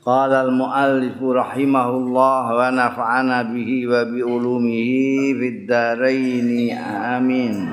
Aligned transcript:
Qala 0.00 0.48
al-muallif 0.48 1.20
rahimahullah 1.20 2.44
wa 2.56 2.72
nafa'ana 2.72 3.44
bihi 3.52 3.84
wa 3.84 4.00
bi 4.08 4.24
ulumihi 4.24 5.36
fid 5.36 5.68
dharain 5.68 6.72
amin. 6.72 7.68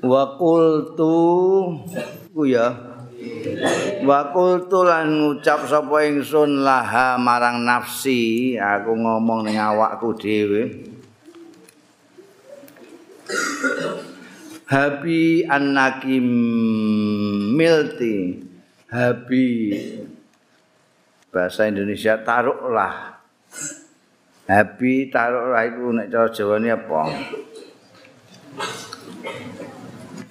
Wa 0.00 0.40
qultu 0.40 1.20
ku 2.32 2.48
ya. 2.48 2.72
Wa 4.08 4.32
qultu 4.32 4.88
lan 4.88 5.20
ngucap 5.20 5.68
sapa 5.68 6.08
ingsun 6.08 6.64
laha 6.64 7.20
marang 7.20 7.60
nafsi. 7.60 8.56
Aku 8.56 8.96
ngomong 8.96 9.44
ning 9.44 9.60
awakku 9.60 10.16
dhewe. 10.16 10.80
Habi 14.64 15.44
annaki 15.44 16.24
milti 17.52 18.43
Habi 18.94 19.74
bahasa 21.34 21.66
Indonesia 21.66 22.14
taruhlah 22.22 23.18
Habi 24.46 25.10
taruhlah 25.10 25.66
itu 25.66 25.90
nek 25.90 26.06
cara 26.14 26.28
Jawa 26.30 26.54
ini 26.62 26.68
apa? 26.70 27.00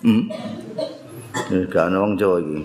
Hmm? 0.06 0.24
Gak 1.68 1.86
ada 1.92 1.98
orang 1.98 2.16
Jawa 2.16 2.38
ini. 2.40 2.62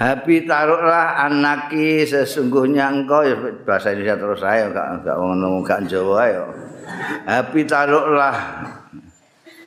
Habi 0.00 0.48
taruhlah 0.48 1.28
anaki 1.28 2.08
sesungguhnya 2.08 2.88
engkau 2.88 3.20
ya 3.20 3.36
bahasa 3.68 3.92
Indonesia 3.92 4.16
terus 4.16 4.40
saya 4.40 4.72
gak 4.72 5.04
gak 5.04 5.16
ngomong 5.18 5.60
gak 5.60 5.84
Jawa 5.90 6.24
ya. 6.24 6.44
Habi 7.26 7.68
taruhlah 7.68 8.38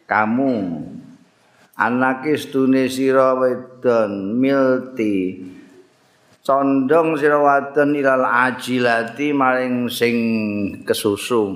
kamu 0.09 0.53
anake 1.77 2.37
stune 2.37 2.89
sira 2.89 3.33
wedon 3.37 4.37
milti. 4.37 5.41
Condong 6.43 7.15
sira 7.15 7.39
wadon 7.39 7.95
ilal 7.95 8.27
ajilati 8.27 9.31
maring 9.31 9.87
sing 9.87 10.17
kesusu. 10.83 11.55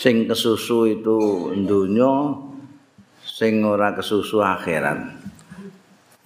Sing 0.00 0.26
kesusu 0.26 0.88
itu 0.88 1.18
dunya 1.62 2.32
sing 3.22 3.62
ora 3.66 3.94
kesusu 3.94 4.38
akhirat 4.38 5.22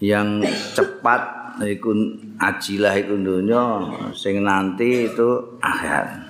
yang 0.05 0.45
cepat 0.77 1.56
iku 1.65 1.93
ajilah 2.37 2.93
iku 3.00 3.17
dunya 3.17 3.65
sing 4.12 4.45
nanti 4.45 5.09
itu 5.09 5.56
akhirat 5.65 6.28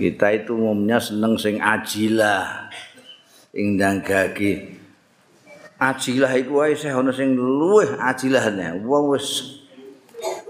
kita 0.00 0.26
itu 0.32 0.56
umumnya 0.56 0.96
seneng 0.96 1.36
sing 1.36 1.60
ajilah 1.60 2.63
ing 3.54 3.78
gagi. 3.78 4.74
Ajilah 5.78 6.32
iku 6.38 6.62
wae 6.62 6.74
sih 6.74 6.90
ana 6.90 7.10
sing 7.10 7.34
luwih 7.34 7.98
ajilahne 7.98 8.86
wong 8.86 9.10
wis 9.10 9.58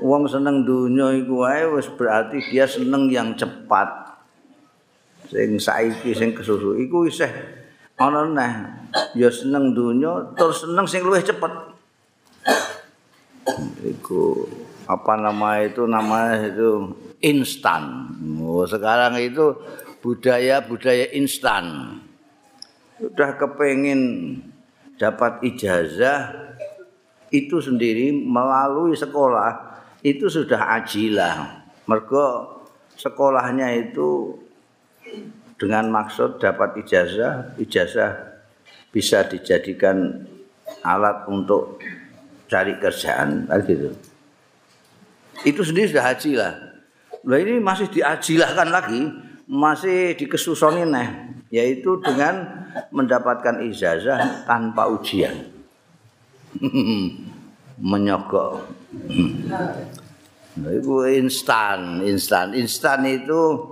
wong 0.01 0.29
seneng 0.29 0.69
dunya 0.69 1.25
iku 1.25 1.45
wae 1.45 1.65
wis 1.75 1.89
berarti 1.97 2.41
dia 2.49 2.69
seneng 2.69 3.09
yang 3.09 3.33
cepat. 3.37 3.89
Sing 5.29 5.57
saiki 5.57 6.13
sing 6.13 6.37
kesusu 6.37 6.77
iku 6.81 7.09
isih 7.09 7.29
ana 7.97 8.29
neh. 8.29 8.53
Ya 9.17 9.29
seneng 9.33 9.73
dunya 9.73 10.13
terus 10.37 10.65
seneng 10.65 10.85
sing 10.85 11.05
luwih 11.05 11.25
cepet. 11.25 11.53
Iku 13.85 14.49
apa 14.85 15.17
nama 15.17 15.65
itu 15.65 15.89
namanya 15.89 16.53
itu 16.53 16.93
instan. 17.25 18.13
Oh, 18.45 18.69
sekarang 18.69 19.17
itu 19.17 19.57
budaya-budaya 20.05 21.17
instan 21.17 21.97
sudah 23.05 23.37
kepengen 23.37 24.01
dapat 24.97 25.45
ijazah 25.45 26.33
itu 27.29 27.61
sendiri 27.61 28.17
melalui 28.17 28.97
sekolah 28.97 29.77
itu 30.01 30.33
sudah 30.33 30.73
ajilah. 30.81 31.69
Mergo 31.85 32.49
sekolahnya 32.97 33.77
itu 33.77 34.41
dengan 35.61 35.93
maksud 35.93 36.41
dapat 36.41 36.81
ijazah 36.81 37.53
ijazah 37.61 38.41
bisa 38.89 39.29
dijadikan 39.29 40.25
alat 40.81 41.29
untuk 41.29 41.85
cari 42.49 42.81
kerjaan 42.81 43.45
gitu. 43.69 43.93
Itu 45.45 45.61
sendiri 45.61 45.93
sudah 45.93 46.09
ajilah. 46.09 46.53
Lah 47.29 47.37
ini 47.37 47.61
masih 47.61 47.93
diajilahkan 47.93 48.69
lagi 48.73 49.13
masih 49.45 50.17
dikesusoni 50.17 50.89
nih 50.89 51.24
yaitu 51.55 52.03
dengan 52.03 52.67
mendapatkan 52.91 53.63
ijazah 53.63 54.43
tanpa 54.43 54.91
ujian. 54.91 55.55
Menyogok. 57.79 58.67
Itu 60.59 60.95
instan, 61.07 62.03
instan. 62.03 62.59
Instan 62.59 63.07
itu 63.07 63.71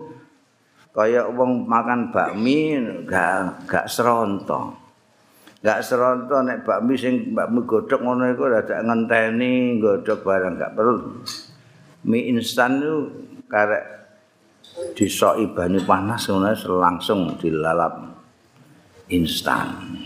kayak 0.94 1.34
wong 1.34 1.66
makan 1.66 2.14
bakmi 2.14 2.78
gak 3.10 3.66
gak 3.66 3.86
seronto. 3.90 4.78
Gak 5.62 5.82
seronto 5.82 6.42
nek 6.42 6.62
bakmi 6.62 6.94
sing 6.94 7.34
bakmi 7.34 7.66
godhog 7.66 8.02
ngono 8.02 8.30
iku 8.30 8.46
dadak 8.50 8.82
ngenteni 8.82 9.82
godhog 9.82 10.22
barang 10.22 10.54
gak 10.54 10.74
perlu. 10.78 11.22
Mie 12.06 12.30
instan 12.34 12.82
itu 12.82 12.94
karek 13.46 14.01
disoki 14.96 15.48
banyu 15.52 15.82
panas 15.84 16.28
ngono 16.28 16.52
langsung 16.80 17.36
dilalap 17.40 18.12
instan. 19.12 19.98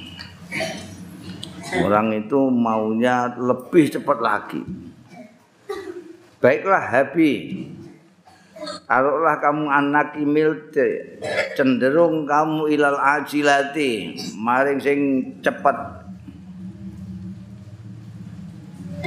Orang 1.83 2.15
itu 2.15 2.47
maunya 2.47 3.35
lebih 3.35 3.91
cepat 3.91 4.19
lagi. 4.23 4.63
Baiklah 6.39 6.83
Habi. 6.83 7.67
Kalaulah 8.87 9.37
kamu 9.43 9.67
anak 9.69 10.09
imilte 10.19 11.21
cenderung 11.55 12.25
kamu 12.25 12.73
ilal 12.73 12.99
ajilati 12.99 14.17
maring 14.35 14.79
sing 14.81 14.99
cepat. 15.43 16.07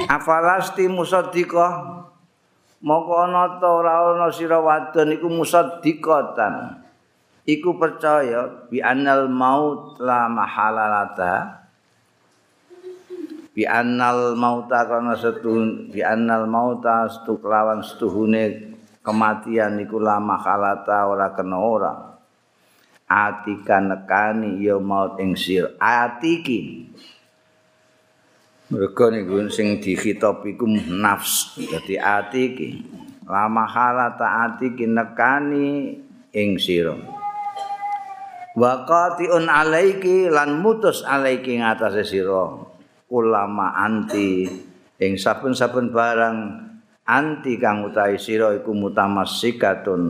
Afalasti 0.08 0.88
musaddiqah 0.88 1.99
moko 2.80 3.20
ana 3.20 3.60
ta 3.60 3.68
ora 3.68 4.16
ana 4.16 4.32
sira 4.32 4.60
wadon 4.64 5.16
iku 5.16 5.28
musaddiqatan. 5.28 6.88
iku 7.50 7.82
percaya 7.82 8.70
bi 8.70 8.78
annal 8.78 9.26
maut 9.26 9.98
la 9.98 10.30
mahalalata 10.30 11.66
bi 13.58 13.66
annal 13.66 14.38
mauta 14.38 14.86
kana 14.86 15.18
setun 15.18 15.90
bi 15.90 16.06
annal 16.06 16.46
mauta 16.46 17.10
stu 17.10 17.42
kelawan 17.42 17.82
setuhune 17.82 18.78
kematian 19.02 19.82
iku 19.82 19.98
la 19.98 20.22
mahalata 20.22 21.10
ora 21.10 21.34
kena 21.34 21.58
ora. 21.58 21.94
Atika 23.10 23.82
nekani 23.82 24.62
ya 24.62 24.78
maut 24.78 25.18
ing 25.18 25.34
sir 25.34 25.74
atiki 25.82 26.89
mergo 28.70 29.10
niku 29.10 29.50
sing 29.50 29.82
dikhitab 29.82 30.46
iku 30.46 30.70
nafs. 30.70 31.58
Dadi 31.58 31.98
atiki 31.98 32.86
la 33.26 33.50
mahalata 33.50 34.46
atiki 34.46 34.86
nekani 34.86 35.98
ing 36.34 36.50
sira. 36.62 36.94
Waqatiun 38.54 39.50
alaiki 39.50 40.30
lan 40.30 40.62
mutus 40.62 41.02
alaiki 41.02 41.58
ngatasé 41.62 42.06
sira. 42.06 42.46
Ulama 43.10 43.74
anti. 43.74 44.46
Ing 45.00 45.16
saben-saben 45.18 45.90
barang 45.90 46.38
anti 47.08 47.58
kang 47.58 47.88
utahi 47.90 48.22
sira 48.22 48.54
iku 48.54 48.76
mutamassikatun. 48.78 50.02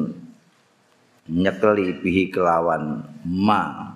Nyekeli 1.29 2.01
bihi 2.01 2.33
kelawan 2.33 3.05
ma. 3.23 3.93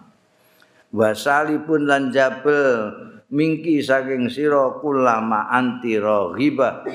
Wasalipun 0.94 1.90
lan 1.90 2.14
jabel 2.14 3.03
mingki 3.34 3.82
saking 3.82 4.30
sira 4.30 4.78
ulama 4.86 5.50
anti 5.50 5.98
raghibah 5.98 6.86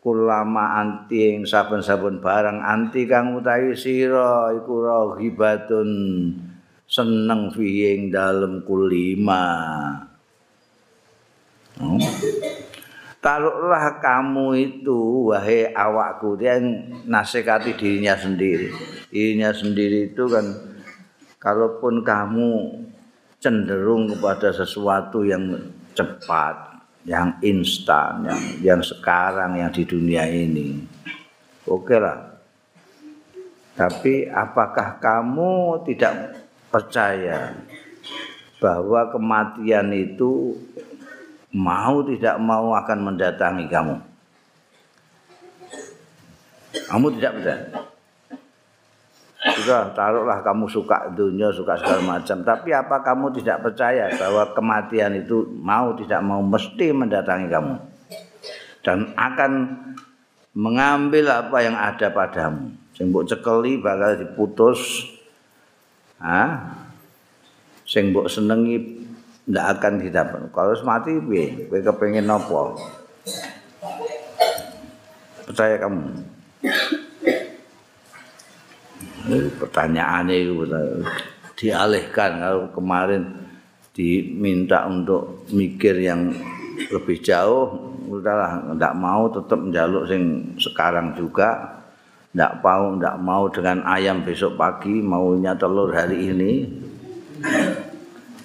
kulama 0.00 0.80
anti 0.80 1.34
ing 1.36 1.44
saben-saben 1.44 2.24
barang 2.24 2.64
anti 2.64 3.04
kang 3.04 3.36
utawi 3.36 3.76
sira 3.76 4.54
iku 4.56 4.74
rahibatun 4.80 5.90
seneng 6.86 7.50
fi 7.50 7.98
ing 7.98 8.14
dalem 8.14 8.62
kulima. 8.62 9.44
Hmm. 11.76 12.00
taruhlah 13.20 13.98
kamu 13.98 14.46
itu 14.54 15.28
wahai 15.34 15.74
awakku. 15.74 16.38
Dia 16.38 16.62
nasihati 17.04 17.74
dirinya 17.74 18.14
sendiri. 18.14 18.70
Dirinya 19.10 19.50
sendiri 19.50 20.14
itu 20.14 20.30
kan 20.30 20.46
kalaupun 21.42 22.06
kamu 22.06 22.52
cenderung 23.46 24.10
kepada 24.10 24.50
sesuatu 24.50 25.22
yang 25.22 25.54
cepat 25.94 26.82
yang 27.06 27.38
instan 27.46 28.26
yang 28.26 28.40
yang 28.58 28.80
sekarang 28.82 29.54
yang 29.62 29.70
di 29.70 29.86
dunia 29.86 30.26
ini 30.26 30.82
oke 31.70 31.86
okay 31.86 31.98
lah 32.02 32.18
tapi 33.78 34.26
apakah 34.26 34.98
kamu 34.98 35.84
tidak 35.86 36.42
percaya 36.72 37.54
bahwa 38.56 39.12
kematian 39.12 39.92
itu 39.92 40.56
mau 41.52 42.00
tidak 42.04 42.36
mau 42.40 42.72
akan 42.72 42.98
mendatangi 43.12 43.68
kamu. 43.68 43.96
Kamu 46.88 47.06
tidak 47.20 47.32
percaya. 47.40 47.60
Sudah, 49.46 49.94
taruhlah 49.94 50.42
kamu 50.42 50.66
suka 50.66 51.06
dunia, 51.14 51.54
suka 51.54 51.78
segala 51.78 52.18
macam. 52.18 52.42
Tapi 52.42 52.74
apa 52.74 52.98
kamu 52.98 53.30
tidak 53.38 53.62
percaya 53.62 54.10
bahwa 54.18 54.50
kematian 54.50 55.14
itu 55.14 55.46
mau 55.62 55.94
tidak 55.94 56.18
mau 56.26 56.42
mesti 56.42 56.90
mendatangi 56.90 57.46
kamu. 57.46 57.74
Dan 58.82 59.14
akan 59.14 59.52
mengambil 60.56 61.30
apa 61.30 61.62
yang 61.62 61.78
ada 61.78 62.10
padamu. 62.10 62.74
Sing 62.96 63.12
cekeli 63.12 63.78
bakal 63.78 64.18
diputus. 64.18 65.06
Hah? 66.18 66.74
Sing 67.86 68.10
mbok 68.10 68.26
senengi 68.26 69.06
ndak 69.46 69.78
akan 69.78 70.02
didapat. 70.02 70.40
Kalau 70.50 70.74
mati 70.82 71.14
piye? 71.22 71.70
Kowe 71.70 71.78
kepengin 71.78 72.26
napa? 72.26 72.74
Percaya 75.46 75.78
kamu. 75.78 76.02
Pertanyaan 79.58 80.30
itu 80.30 80.62
dialihkan. 81.58 82.30
Kalau 82.38 82.70
kemarin 82.70 83.26
diminta 83.96 84.86
untuk 84.86 85.48
mikir 85.50 85.98
yang 85.98 86.30
lebih 86.92 87.18
jauh 87.24 87.96
udahlah 88.06 88.76
ndak 88.76 88.94
mau 88.94 89.26
tetap 89.26 89.58
menjaluk 89.58 90.06
sing 90.06 90.54
sekarang 90.62 91.16
juga. 91.18 91.82
Ndak 92.36 92.60
mau 92.60 92.84
ndak 93.00 93.16
mau 93.18 93.48
dengan 93.48 93.80
ayam 93.88 94.20
besok 94.20 94.60
pagi 94.60 95.00
maunya 95.00 95.56
telur 95.56 95.88
hari 95.90 96.30
ini. 96.30 96.52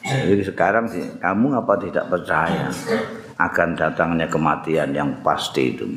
Jadi 0.01 0.43
sekarang 0.43 0.89
sih, 0.89 1.05
kamu 1.21 1.61
apa 1.61 1.77
tidak 1.77 2.09
percaya? 2.09 2.73
Akan 3.37 3.77
datangnya 3.77 4.25
kematian 4.25 4.91
yang 4.97 5.21
pasti 5.21 5.77
itu? 5.77 5.87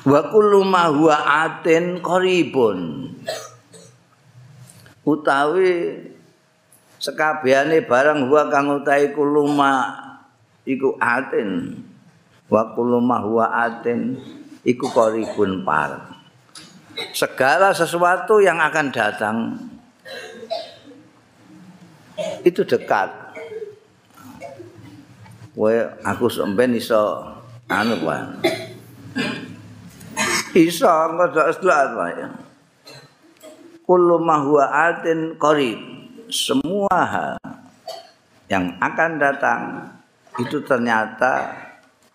Wa 0.00 0.20
kullu 0.32 0.64
ma 0.64 0.88
huwa 0.88 1.16
atin 1.44 2.00
qaribun. 2.00 3.12
Utawi 5.04 5.96
sekabehane 6.96 7.84
barang 7.84 8.28
huwa 8.28 8.48
kang 8.48 8.80
utahe 8.80 9.12
kullu 9.12 9.44
ma 9.52 9.92
iku 10.64 10.96
atin. 10.96 11.76
Wa 12.48 12.72
kullu 12.72 13.00
ma 13.04 13.20
huwa 13.20 13.52
atin 13.52 14.16
iku 14.64 14.88
qaribun 14.88 15.68
par. 15.68 16.16
Segala 17.12 17.72
sesuatu 17.76 18.40
yang 18.40 18.60
akan 18.60 18.86
datang 18.92 19.36
itu 22.44 22.64
dekat. 22.64 23.08
Kowe 25.60 25.76
aku 26.08 26.24
sampean 26.32 26.72
iso 26.72 27.20
anu 27.68 28.00
Pak. 28.00 28.40
Iso 30.50 30.90
ngodak 30.90 31.62
selat 31.62 31.94
Pak. 31.94 32.10
Kullu 33.86 34.18
ma 34.18 34.42
huwa 34.42 34.66
atin 34.90 35.38
qarib. 35.38 35.78
Semua 36.30 36.94
hal 36.94 37.38
yang 38.50 38.78
akan 38.78 39.10
datang 39.18 39.62
itu 40.38 40.62
ternyata 40.62 41.54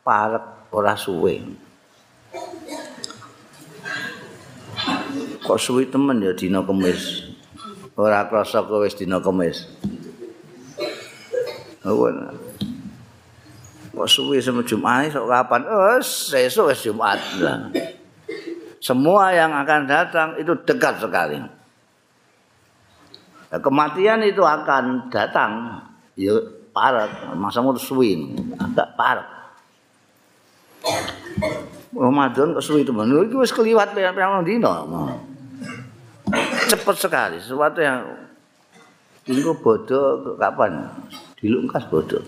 parek 0.03 0.71
ora 0.71 0.95
suwe. 0.95 1.39
Kok 5.43 5.59
suwi 5.59 5.87
temen 5.87 6.19
ya 6.19 6.35
dina 6.35 6.59
kemis. 6.59 7.31
Ora 7.95 8.27
krasa 8.27 8.67
kowe 8.67 8.83
wis 8.83 8.99
dina 8.99 9.23
kemis. 9.23 9.71
Awan. 11.87 12.35
Kok 13.95 14.09
suwi 14.11 14.43
sama 14.43 14.67
Jumat 14.67 15.07
sok 15.07 15.31
kapan? 15.31 15.63
Oh, 15.71 15.99
sesuk 16.03 16.71
wis 16.71 16.83
Jumat. 16.83 17.19
Semua 18.85 19.33
yang 19.33 19.49
akan 19.49 19.89
datang 19.89 20.37
itu 20.37 20.53
dekat 20.61 21.01
sekali. 21.01 21.41
Nah, 23.49 23.57
kematian 23.57 24.21
itu 24.21 24.45
akan 24.45 25.09
datang. 25.09 25.81
Ya 26.13 26.37
parat, 26.69 27.09
masa 27.33 27.65
mau 27.65 27.73
suwi, 27.73 28.37
agak 28.61 28.93
parat. 28.93 29.25
Ramadan 31.97 32.53
kok 32.53 32.61
suwi 32.61 32.85
teman, 32.85 33.09
itu 33.09 33.41
wis 33.41 33.49
keliwat 33.49 33.97
pirang 33.97 34.45
dino. 34.45 34.69
Cepat 36.69 36.95
sekali, 37.01 37.41
sesuatu 37.41 37.81
yang 37.81 38.05
Tunggu 39.25 39.57
bodoh 39.57 40.37
kapan? 40.37 40.85
dilungkas 41.41 41.89
bodoh. 41.89 42.21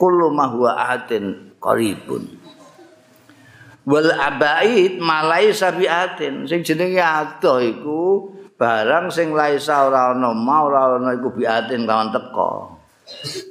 Kullu 0.00 0.32
ma 0.32 0.48
huwa 0.48 0.72
atin 0.96 1.52
qaribun. 1.60 2.24
Wal 3.86 4.10
abaid 4.10 4.98
malai 4.98 5.54
sabiatin 5.54 6.50
sing 6.50 6.66
jenenge 6.66 6.98
ado 6.98 7.62
iku 7.62 8.34
barang 8.58 9.14
sing 9.14 9.30
laisa 9.30 9.86
ora 9.86 10.10
ana 10.10 10.34
mau 10.34 10.66
ora 10.66 10.98
ana 10.98 11.14
iku 11.14 11.30
biatin 11.30 11.86
lawan 11.86 12.10
teko. 12.10 12.82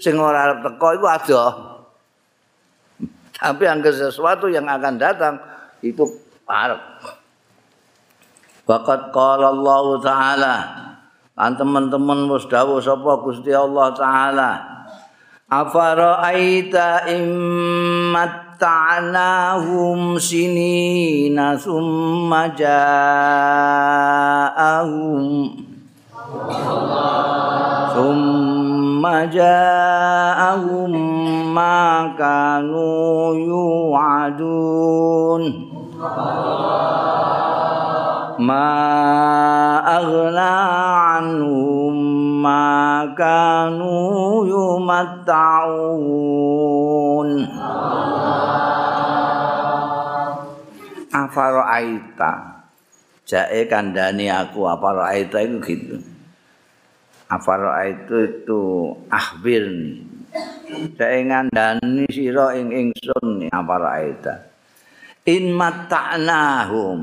Sing 0.04 0.20
ora 0.20 0.52
arep 0.52 0.60
teko 0.68 0.88
iku 1.00 1.08
ado. 1.08 1.42
Tapi 3.36 3.64
angger 3.64 3.96
sesuatu 3.96 4.52
yang 4.52 4.68
akan 4.68 5.00
datang 5.00 5.40
itu 5.80 6.04
parek. 6.44 6.84
Waqat 8.66 9.14
qala 9.14 9.54
Allah 9.54 9.86
Ta'ala 10.02 10.56
Kan 11.36 11.60
teman-teman 11.60 12.32
wis 12.32 12.48
dawuh 12.48 12.80
sapa 12.80 13.20
Gusti 13.20 13.52
Allah 13.52 13.92
taala. 13.92 14.52
Afara 15.52 16.24
aita 16.24 17.04
immatta'nahum 18.56 20.16
sinina 20.20 21.58
summa 21.60 22.48
ja'ahum 22.56 22.88
summa 27.94 29.28
ja'ahum 29.28 30.94
ma 31.52 32.16
kanu 32.16 33.36
yu'adun 33.36 35.44
ma 38.40 38.72
aghna 39.84 40.52
anhum 41.20 41.85
ma 42.46 43.02
kanu 43.18 44.46
yumatta'un 44.46 46.06
afaro 51.10 51.66
aita? 51.66 52.62
Jae 53.26 53.66
kandani 53.66 54.30
aku 54.30 54.70
afaro 54.70 55.02
aita 55.02 55.42
itu 55.42 55.58
gitu. 55.66 55.98
Afaro 57.26 57.74
aita 57.74 58.14
itu 58.22 58.94
ahbir 59.10 59.66
jae 60.94 61.26
ngandani 61.26 62.06
sira 62.14 62.54
ing 62.54 62.70
ingsun 62.70 63.50
afaro 63.50 63.90
aita? 63.90 64.54
In 65.26 65.58
matta'nahum 65.58 67.02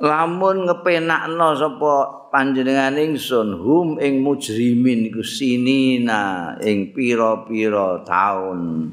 lamun 0.00 0.64
ngepenakno 0.64 1.48
sapa 1.60 2.24
panjenengan 2.32 2.96
ingsun 2.96 3.52
hum 3.60 3.88
ing 4.00 4.24
mujrimin 4.24 5.12
iku 5.12 5.20
sinina 5.20 6.56
ing 6.64 6.96
pira-pira 6.96 8.00
taun. 8.08 8.88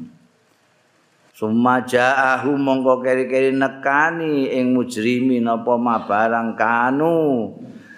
Sumajahu 1.38 2.58
mongko 2.58 3.06
keri-keri 3.06 3.56
nekani 3.56 4.52
ing 4.52 4.76
mujrimin 4.76 5.48
apa 5.48 5.74
mabarang 5.80 6.60
kanu. 6.60 7.56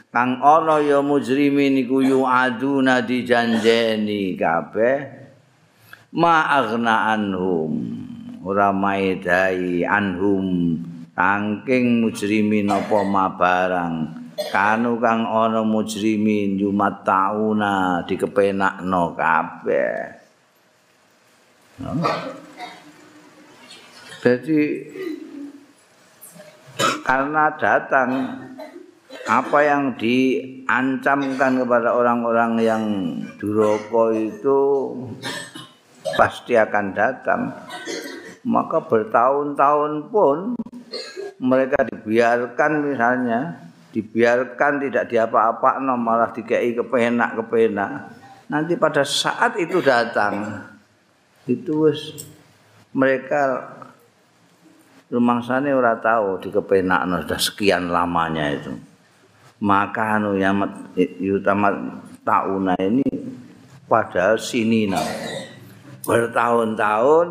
Kang 0.09 0.41
ana 0.41 0.81
ya 0.81 0.99
mujrimin 1.01 1.81
iku 1.81 2.03
yu'aduna 2.03 3.01
dijanjeni 3.01 4.37
kabeh. 4.37 4.97
Ma 6.13 6.51
aghna 6.61 7.15
anhum 7.15 7.73
ora 8.43 8.73
maedai 8.73 9.85
anhum 9.85 10.77
Angking 11.19 11.99
mujrimin 11.99 12.71
apa 12.71 13.03
ma 13.03 13.27
barang 13.27 13.95
kanu 14.55 15.03
kang 15.03 15.27
ana 15.27 15.67
mujrimin 15.67 16.55
yumat 16.55 17.03
tauna 17.03 18.07
dikepenakno 18.07 19.19
kabeh. 19.19 20.15
Jadi 24.23 24.59
karena 27.03 27.51
datang 27.59 28.09
apa 29.27 29.59
yang 29.59 29.99
diancamkan 29.99 31.59
kepada 31.59 31.99
orang-orang 31.99 32.63
yang 32.63 32.83
duroko 33.35 34.15
itu 34.15 34.59
pasti 36.15 36.55
akan 36.55 36.95
datang. 36.95 37.51
Maka 38.47 38.87
bertahun-tahun 38.87 40.07
pun 40.15 40.55
mereka 41.39 41.87
dibiarkan 41.87 42.71
misalnya 42.83 43.71
dibiarkan 43.89 44.85
tidak 44.85 45.09
diapa-apa 45.09 45.81
no, 45.81 45.97
malah 45.97 46.29
dikei 46.29 46.77
kepenak 46.77 47.39
kepenak 47.39 48.13
nanti 48.51 48.77
pada 48.77 49.01
saat 49.01 49.57
itu 49.57 49.81
datang 49.81 50.67
itu 51.49 51.89
wis 51.89 52.27
mereka 52.93 53.65
sana 55.41 55.73
ora 55.73 55.97
tahu 55.97 56.37
di 56.37 56.49
kepenak 56.53 57.01
no, 57.09 57.25
sudah 57.25 57.41
sekian 57.41 57.89
lamanya 57.89 58.53
itu. 58.53 58.73
Maka 59.59 60.21
anu 60.21 60.39
yang 60.39 60.63
utama 61.35 61.73
tauna 62.21 62.77
ini 62.79 63.03
padahal 63.89 64.37
sini 64.37 64.85
nah. 64.85 65.03
Bertahun-tahun 66.05 67.27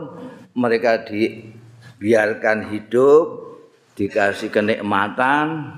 mereka 0.55 1.07
dibiarkan 1.07 2.69
hidup 2.69 3.48
dikasih 3.99 4.55
kenikmatan. 4.55 5.75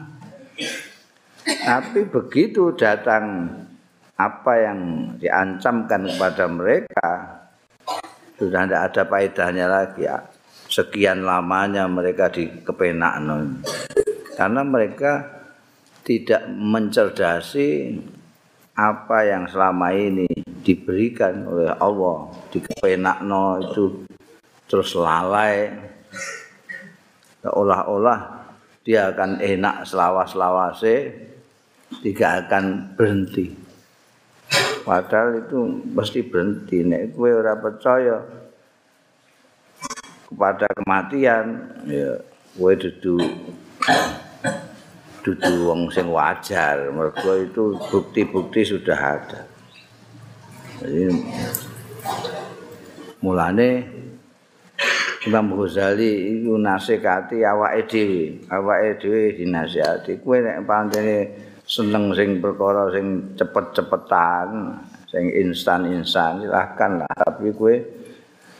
Tapi 1.40 2.04
begitu 2.04 2.76
datang 2.76 3.48
apa 4.20 4.52
yang 4.60 4.80
diancamkan 5.16 6.04
kepada 6.04 6.44
mereka 6.44 7.08
sudah 8.36 8.68
tidak 8.68 8.82
ada 8.92 9.02
faedahnya 9.08 9.66
lagi 9.66 10.04
ya. 10.04 10.20
Sekian 10.68 11.24
lamanya 11.24 11.88
mereka 11.88 12.30
di 12.30 12.46
kepenakan 12.62 13.64
karena 14.38 14.62
mereka 14.62 15.12
tidak 16.06 16.46
mencerdasi 16.46 17.98
apa 18.78 19.18
yang 19.26 19.50
selama 19.50 19.90
ini 19.90 20.30
diberikan 20.62 21.42
oleh 21.48 21.74
Allah. 21.74 22.30
Di 22.52 22.62
kepenakno 22.62 23.66
itu 23.66 24.06
terus 24.70 24.94
lalai 24.94 25.74
seolah-olah 27.40 28.20
dia 28.80 29.12
akan 29.12 29.40
enak 29.40 29.84
selawas-lawase 29.84 31.12
tidak 32.00 32.46
akan 32.46 32.94
berhenti. 32.94 33.52
Padahal 34.86 35.44
itu 35.44 35.58
mesti 35.92 36.24
berhenti. 36.24 36.80
Nek 36.86 37.12
kowe 37.12 37.28
ora 37.28 37.58
percaya 37.58 38.24
kepada 40.30 40.66
kematian 40.70 41.44
ya 41.90 42.16
kowe 42.56 42.72
dudu 42.72 43.18
dudu 45.20 45.52
wong 45.68 45.92
sing 45.92 46.08
wajar. 46.08 46.88
Mergo 46.88 47.32
itu 47.36 47.76
bukti-bukti 47.90 48.64
sudah 48.64 48.98
ada. 48.98 49.40
Jadi 50.80 51.12
mulane 53.20 53.99
Imam 55.28 55.52
Ghazali 55.52 56.40
iku 56.40 56.56
nasikati 56.56 57.44
awake 57.44 57.84
dhewe, 57.92 58.40
awake 58.48 58.96
dhewe 59.04 59.36
dinasihati. 59.36 60.16
Kowe 60.24 60.40
nek 60.40 60.64
pantene 60.64 61.16
seneng 61.68 62.16
sing 62.16 62.40
perkara 62.40 62.88
sing 62.88 63.36
cepet-cepetan, 63.36 64.80
sing 65.12 65.28
instan-instan 65.28 66.40
silahkan 66.40 67.04
lah. 67.04 67.12
Tapi 67.12 67.52
kowe 67.52 67.74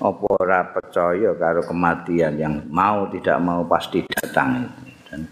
apa 0.01 0.27
ora 0.37 0.61
percaya 0.69 1.33
karo 1.33 1.65
kematian 1.65 2.37
yang 2.37 2.69
mau 2.69 3.09
tidak 3.09 3.41
mau 3.41 3.65
pasti 3.65 4.05
datang 4.05 4.65
dan 5.09 5.29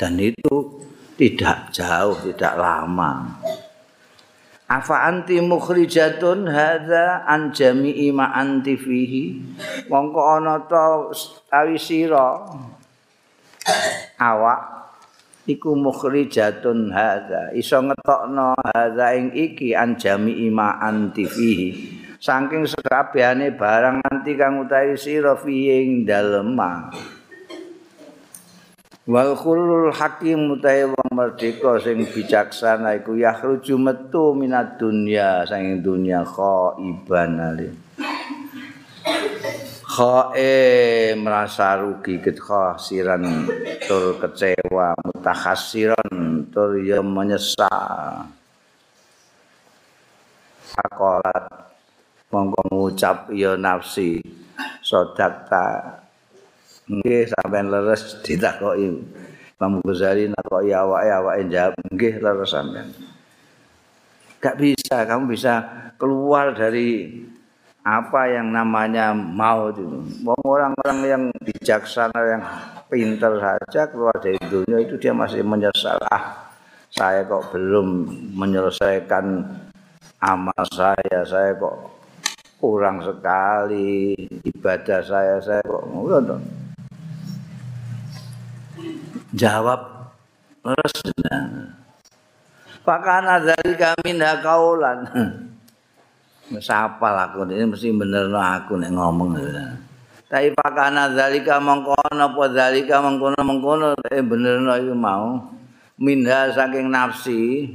dan 0.00 0.12
itu 0.16 0.80
tidak 1.20 1.74
jauh, 1.76 2.16
tidak 2.24 2.54
lama. 2.56 3.36
Afa 4.68 5.08
anti 5.08 5.40
mukhrijatun 5.40 6.44
hadza 6.44 7.24
an 7.24 7.56
jami'i 7.56 8.12
ma 8.12 8.36
anti 8.36 8.76
fihi. 8.76 9.40
Mongko 9.88 10.20
ana 10.20 10.60
ta 10.68 11.08
tawi 11.48 11.80
sira 11.80 12.36
awak 14.20 14.60
iku 15.48 15.72
mukhrijatun 15.72 16.92
hadza. 16.92 17.48
Iso 17.56 17.80
ngetokno 17.80 18.60
hadza 18.60 19.16
ing 19.16 19.32
iki 19.32 19.72
an 19.72 19.96
jami'i 19.96 20.52
ma 20.52 20.76
anti 20.84 21.24
fihi. 21.24 21.68
Saking 22.20 22.68
sekabehane 22.68 23.56
barang 23.56 24.04
anti 24.04 24.36
kang 24.36 24.60
utawi 24.60 25.00
sira 25.00 25.32
fihi 25.32 25.80
ing 25.80 25.90
dalem 26.04 26.52
wal 29.08 29.32
khulul 29.32 29.88
hakim 29.88 30.52
utahe 30.52 30.84
wong 30.84 31.10
merdeka 31.16 31.80
sing 31.80 32.04
bijaksana 32.04 33.00
iku 33.00 33.16
yakhruju 33.16 33.80
metu 33.80 34.36
minat 34.36 34.76
dunya 34.76 35.48
saking 35.48 35.80
dunya 35.80 36.20
khaiban 36.28 37.40
ali 37.40 37.72
khae 39.88 41.16
merasa 41.16 41.80
rugi 41.80 42.20
khasiran 42.20 43.48
tur 43.88 44.20
kecewa 44.20 44.94
mutakhasiran 45.02 46.46
tur 46.52 46.78
ya 46.78 47.02
menyesal. 47.02 48.30
Akolat 50.78 51.74
monggo 52.30 52.62
ngucap 52.70 53.34
ya 53.34 53.58
nafsi 53.58 54.22
sodakta 54.78 55.98
nggih 56.88 57.28
sampean 57.28 57.68
leres 57.68 58.24
ditakoki. 58.24 58.98
Imam 59.58 59.82
Ghazali 59.84 60.32
nakoki 60.32 60.72
awake 60.72 61.10
awake 61.12 61.42
jawab 61.52 61.74
nggih 61.92 62.14
leres 62.20 62.50
sampean 62.50 62.88
gak 64.38 64.54
bisa 64.54 65.02
kamu 65.02 65.34
bisa 65.34 65.54
keluar 65.98 66.54
dari 66.54 67.10
apa 67.82 68.28
yang 68.30 68.52
namanya 68.52 69.16
mau 69.16 69.72
itu. 69.72 69.82
Orang-orang 70.44 70.98
yang 71.08 71.22
bijaksana 71.40 72.20
yang 72.36 72.42
pintar 72.86 73.34
saja 73.40 73.88
keluar 73.90 74.14
dari 74.20 74.38
dunia 74.46 74.84
itu 74.84 75.00
dia 75.00 75.10
masih 75.16 75.42
menyesal 75.42 75.98
ah 76.12 76.52
saya 76.88 77.24
kok 77.24 77.52
belum 77.52 78.08
menyelesaikan 78.36 79.44
amal 80.20 80.62
saya 80.72 81.20
saya 81.24 81.52
kok 81.56 81.76
kurang 82.58 83.04
sekali 83.04 84.16
ibadah 84.44 85.00
saya 85.04 85.36
saya 85.40 85.62
kok 85.64 85.84
ngono 85.84 86.36
jawab 89.34 90.12
resna 90.64 91.36
pakana 92.84 93.40
dari 93.42 93.72
kami 93.76 94.16
ndak 94.16 94.40
kaulan 94.40 94.98
Mesapa 96.48 97.28
aku 97.28 97.44
ini? 97.44 97.68
Mesti 97.68 97.92
bener 97.92 98.32
aku 98.32 98.80
nek 98.80 98.88
ngomong. 98.96 99.36
Tapi 100.28 100.48
pakana 100.56 101.12
zalika 101.12 101.60
mengkono 101.60 102.24
apa 102.24 102.44
zalika 102.56 103.04
mengkono 103.04 103.36
mengkono 103.44 103.86
eh 104.08 104.24
bener 104.24 104.64
itu 104.80 104.96
mau. 104.96 105.44
Minha 106.00 106.48
saking 106.48 106.88
nafsi. 106.88 107.68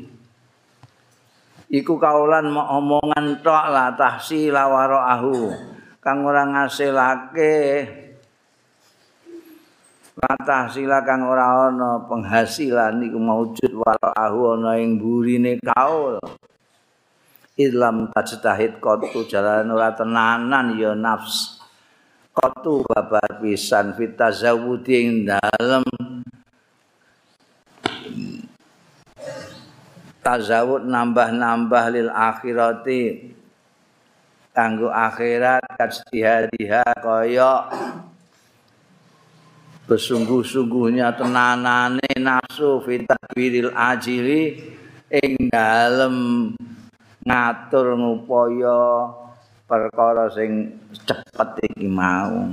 Iku 1.69 2.01
kaulan 2.01 2.49
omongan 2.49 3.45
tok 3.45 3.65
lah 3.69 3.93
tahsila 3.93 4.69
waraahu 4.69 5.53
kang 6.01 6.21
ora 6.21 6.45
ngasilake 6.45 7.57
Latah 10.23 10.71
sila 10.71 11.03
kang 11.03 11.27
ora 11.27 11.67
ana 11.67 11.99
penghasilan 12.07 12.95
iku 13.03 13.19
maujud 13.19 13.75
walahu 13.75 14.55
ana 14.55 14.79
ing 14.79 14.95
burine 14.95 15.59
kaul. 15.59 16.15
Ilam 17.59 18.07
tajtahid 18.07 18.79
qatu 18.79 19.27
jalan 19.27 19.67
ora 19.67 19.91
tenanan 19.91 20.79
ya 20.79 20.95
nafs. 20.95 21.59
Qatu 22.31 22.87
babar 22.87 23.43
pisan 23.43 23.99
fit 23.99 24.15
tazawudi 24.15 24.95
ing 24.95 25.27
dalem 25.27 25.83
tazawud 30.23 30.87
nambah-nambah 30.87 31.83
lil 31.91 32.07
akhirati 32.07 33.35
kanggo 34.55 34.87
akhirat 34.87 35.67
kajtihadiha 35.75 37.03
kaya 37.03 37.51
besungguh-sungguhnya 39.83 41.11
tenanane 41.19 42.07
nafsu 42.15 42.79
fitadwiril 42.87 43.75
ajili 43.75 44.71
ing 45.11 45.51
dalem 45.51 46.15
ngatur 47.23 47.95
ngupaya 47.99 49.11
perkara 49.67 50.31
sing 50.31 50.79
cepet 51.03 51.49
iki 51.71 51.87
mau. 51.87 52.47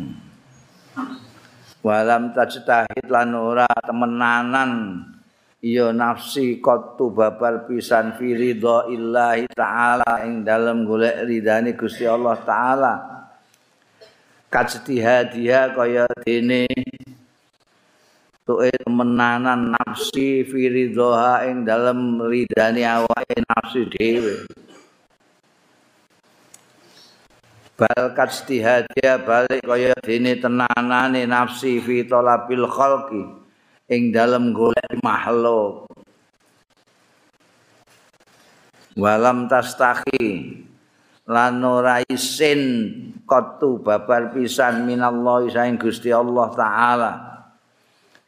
Walam 1.80 2.36
tajtahid 2.36 3.08
lan 3.08 3.32
ora 3.34 3.70
temenanan. 3.80 5.04
Ya 5.60 5.92
nafsi 5.92 6.56
qattu 6.56 7.12
babar 7.12 7.68
pisan 7.68 8.16
fi 8.16 8.32
ridha 8.32 8.88
taala 9.52 10.24
ing 10.24 10.40
dalem 10.40 10.88
golek 10.88 11.28
ridane 11.28 11.76
Gusti 11.76 12.08
Allah 12.08 12.36
taala. 12.40 12.94
Kajtihadiha 14.48 15.76
kaya 15.76 16.08
dene 16.24 16.64
tuke 18.50 18.74
temenanan 18.82 19.78
nafsi 19.78 20.42
fi 20.42 20.66
ridha 20.66 21.46
ing 21.46 21.62
dalem 21.62 22.18
ridane 22.18 22.82
awake 22.82 23.38
nafsi 23.46 23.86
dhewe. 23.86 24.42
Bal 27.78 28.10
kajtihadiha 28.10 29.22
balik 29.22 29.62
kaya 29.62 29.94
dene 30.02 30.34
tenanane 30.42 31.30
nafsi 31.30 31.78
fi 31.78 32.02
talabil 32.02 32.66
khalqi 32.66 33.22
ing 33.86 34.10
dalem 34.10 34.50
golek 34.50 34.98
makhluk. 34.98 35.86
Walam 38.98 39.46
tastahi 39.46 40.58
lan 41.30 41.62
ora 41.62 42.02
isin 42.10 42.90
kotu 43.22 43.78
babar 43.78 44.34
pisan 44.34 44.82
minallahi 44.90 45.54
saing 45.54 45.78
Gusti 45.78 46.10
Allah 46.10 46.50
taala 46.50 47.12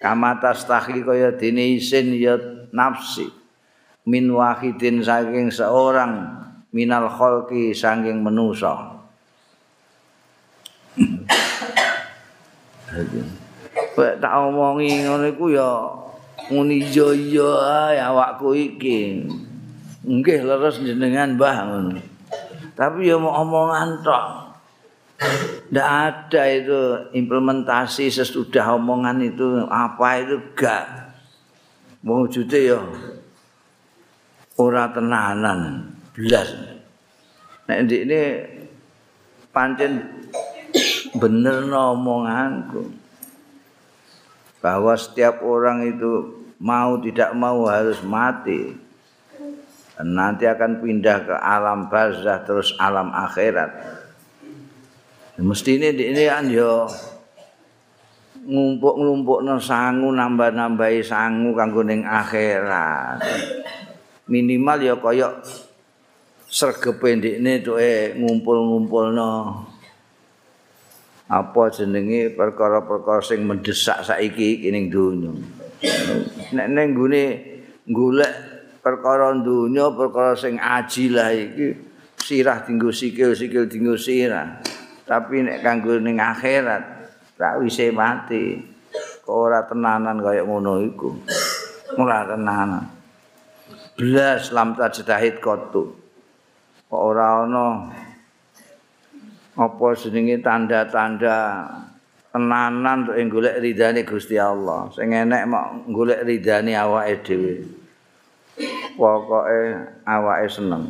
kama 0.02 0.42
tastahi 0.42 1.06
kaya 1.06 1.30
dene 1.38 1.78
isin 1.78 2.10
ya 2.18 2.34
nafsi 2.74 3.30
min 4.02 4.26
wahidin 4.34 4.98
saking 4.98 5.54
seorang 5.54 6.42
minal 6.74 7.06
khalqi 7.06 7.70
saking 7.70 8.18
manusa 8.18 8.98
Pak 13.92 14.20
tak 14.20 14.32
omongi 14.36 15.04
ngono 15.04 15.24
iku 15.32 15.52
ya 15.52 15.68
muni 16.52 16.84
iya 16.84 17.08
iya 17.12 17.50
ae 17.88 17.96
awakku 18.00 18.52
iki. 18.52 19.24
Nggih 20.04 20.44
leres 20.44 20.80
jenengan 20.84 21.36
Mbah 21.36 21.56
ngono. 21.68 22.00
Tapi 22.76 23.08
ya 23.08 23.16
mau 23.16 23.44
omongan 23.44 24.00
tok. 24.04 24.24
Ndak 25.72 25.88
ada 25.88 26.42
itu 26.52 26.80
implementasi 27.16 28.12
sesudah 28.12 28.76
omongan 28.76 29.24
itu 29.24 29.64
apa 29.68 30.20
itu 30.20 30.36
gak. 30.52 31.16
Wujude 32.02 32.60
ya 32.74 32.80
ora 34.58 34.90
tenanan 34.90 35.90
blas. 36.12 36.50
Nek 37.70 37.78
ini 37.88 38.20
pancen 39.54 40.02
bener 41.16 41.70
omonganku. 41.70 43.02
bahwa 44.62 44.94
setiap 44.94 45.42
orang 45.42 45.90
itu 45.90 46.38
mau 46.62 46.94
tidak 47.02 47.34
mau 47.34 47.66
harus 47.66 47.98
mati 48.06 48.78
dan 49.98 50.08
nanti 50.14 50.46
akan 50.46 50.78
pindah 50.78 51.18
ke 51.26 51.34
alam 51.34 51.90
barzah 51.90 52.46
terus 52.46 52.70
alam 52.78 53.10
akhirat 53.10 53.74
mesti 55.42 55.82
ini 55.82 55.88
ini 55.92 56.22
kan 56.30 56.46
yo 56.46 56.86
ngumpuk 58.42 58.94
ngumpuk 58.98 59.38
sangu 59.58 60.14
nambah 60.14 60.54
nambahi 60.54 61.02
sangu 61.02 61.54
kanggo 61.54 61.82
ning 61.82 62.06
akhirat 62.06 63.22
minimal 64.30 64.78
ya 64.78 64.94
koyok 64.98 65.42
sergepe 66.46 67.18
ndikne 67.18 67.62
tuh 67.62 67.78
ngumpul 68.18 68.58
ngumpul 68.66 69.14
no 69.14 69.32
apa 71.32 71.72
jenenge 71.72 72.36
perkara-perkara 72.36 73.24
sing 73.24 73.48
mendesak 73.48 74.04
saiki 74.04 74.60
iki 74.60 74.68
ning 74.68 74.92
donya. 74.92 75.32
Nek 76.52 76.66
ning 76.68 76.92
gune 76.92 77.24
golek 77.88 78.32
perkara 78.84 79.32
donya, 79.40 79.88
perkara 79.96 80.36
sing 80.36 80.60
aji 80.60 81.04
lah 81.08 81.32
iki 81.32 81.72
sirah 82.20 82.60
dinggo 82.68 82.92
sikil, 82.92 83.32
sikil 83.32 83.64
dinggo 83.64 83.96
sirah. 83.96 84.60
Tapi 85.02 85.42
nek 85.42 85.60
kanggo 85.66 85.98
ning 85.98 86.22
akhirat 86.22 86.82
tak 87.34 87.58
wise 87.58 87.90
mati. 87.90 88.62
Kok 89.22 89.34
ora 89.34 89.66
tenanan 89.66 90.22
kaya 90.22 90.46
ngono 90.46 90.78
iku. 90.82 91.10
Ora 91.98 92.26
tenanan. 92.26 92.86
Blas 93.98 94.54
lam 94.54 94.78
tajdahid 94.78 95.42
kotu. 95.42 95.94
Kok 96.86 97.02
ora 97.02 97.42
ana 97.42 97.66
apa 99.52 99.86
jenenge 100.00 100.40
tanda-tanda 100.40 101.68
tenanan 102.32 103.04
untuk 103.04 103.40
golek 103.40 103.60
ridane 103.60 104.00
Gusti 104.08 104.40
Allah. 104.40 104.88
Sing 104.96 105.12
enek 105.12 105.44
mok 105.44 105.92
golek 105.92 106.24
ridane 106.24 106.72
awake 106.72 107.20
dhewe. 107.26 107.54
Pokoke 108.96 109.58
awake 110.04 110.48
seneng. 110.48 110.84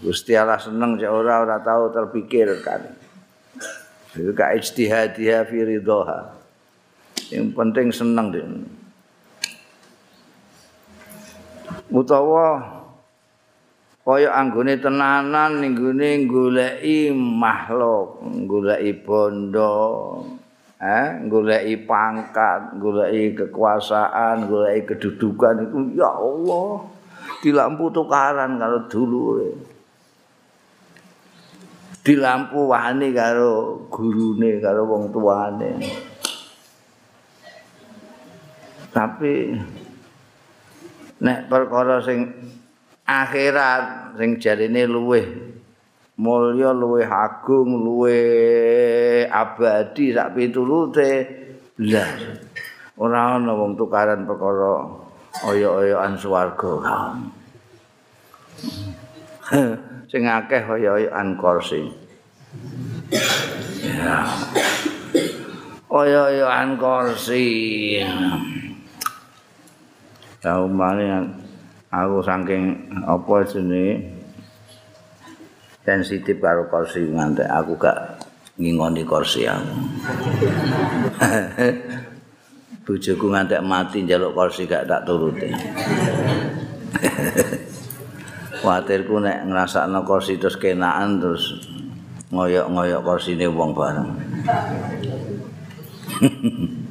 Gusti 0.00 0.32
Allah 0.34 0.58
seneng 0.58 0.96
cek 0.96 1.12
ora 1.12 1.44
ora 1.44 1.56
tau 1.60 1.92
terpikirkan. 1.92 3.01
Ka 4.12 4.52
ijtihadiyah 4.52 5.48
fi 5.48 5.58
ridha. 5.64 6.36
Yang 7.32 7.48
penting 7.56 7.88
seneng 7.88 8.26
deh. 8.28 8.44
Utawa 11.88 12.60
kaya 14.04 14.34
anggone 14.36 14.76
tenanan 14.76 15.64
ning 15.64 15.72
gone 15.78 16.28
goleki 16.28 17.14
makhluk, 17.14 18.20
goleki 18.44 19.00
bondo, 19.00 19.80
eh, 20.76 21.22
goleki 21.30 21.88
pangkat, 21.88 22.76
goleki 22.76 23.32
kekuasaan, 23.38 24.50
goleki 24.50 24.92
kedudukan 24.92 25.68
itu 25.70 25.78
ya 25.96 26.12
Allah 26.12 26.84
di 27.40 27.50
lampu 27.54 27.88
tukaran 27.88 28.60
karo 28.60 28.90
dulure. 28.92 29.56
Di 29.56 29.71
lampu 32.02 32.66
wani 32.66 33.14
karo 33.14 33.86
gurune, 33.86 34.58
karo 34.58 34.82
wong 34.90 35.14
tuane. 35.14 35.70
Tapi 38.90 39.54
nek 41.22 41.46
perkara 41.46 42.02
sing 42.02 42.26
akhirat 43.06 44.18
sing 44.18 44.42
jarine 44.42 44.90
luweh 44.90 45.22
mulya 46.18 46.74
luweh 46.74 47.06
agung 47.06 47.78
luweh 47.78 49.30
abadi 49.30 50.10
sak 50.12 50.34
pitulute 50.34 51.10
blas 51.78 52.20
ora 52.98 53.38
ana 53.38 53.54
wong 53.54 53.78
tukaran 53.78 54.26
perkara 54.26 54.82
oyo-oyoan 55.46 56.18
swarga 56.18 56.74
sing 60.12 60.28
akeh 60.28 60.60
oyo-oyoan 60.68 61.40
kursi 61.40 61.88
ya. 63.80 64.28
Oyo-oyoan 65.88 66.76
kursi 66.76 67.44
ya 70.44 70.52
umane 70.60 71.32
aku 71.88 72.20
saking 72.20 72.92
apa 73.08 73.40
jenenge? 73.48 74.20
Sensitif 75.80 76.36
karo 76.44 76.68
kursi 76.68 77.08
ngantek 77.08 77.48
aku 77.48 77.72
gak 77.80 78.20
ngingoni 78.60 79.08
kursi 79.08 79.48
aku. 79.48 79.72
Bojoku 82.84 83.32
ngantek 83.32 83.64
mati 83.64 84.04
njaluk 84.04 84.36
kursi 84.36 84.68
gak 84.68 84.84
tak 84.84 85.08
turuti 85.08 85.48
kuatirku 88.62 89.18
nek 89.18 89.50
ngrasakno 89.50 90.06
kursi 90.06 90.38
terus 90.38 90.56
kenaan 90.56 91.18
terus 91.18 91.58
ngoyok-ngoyok 92.32 93.04
kursine 93.04 93.46
wong 93.50 93.74
bareng. 93.74 94.08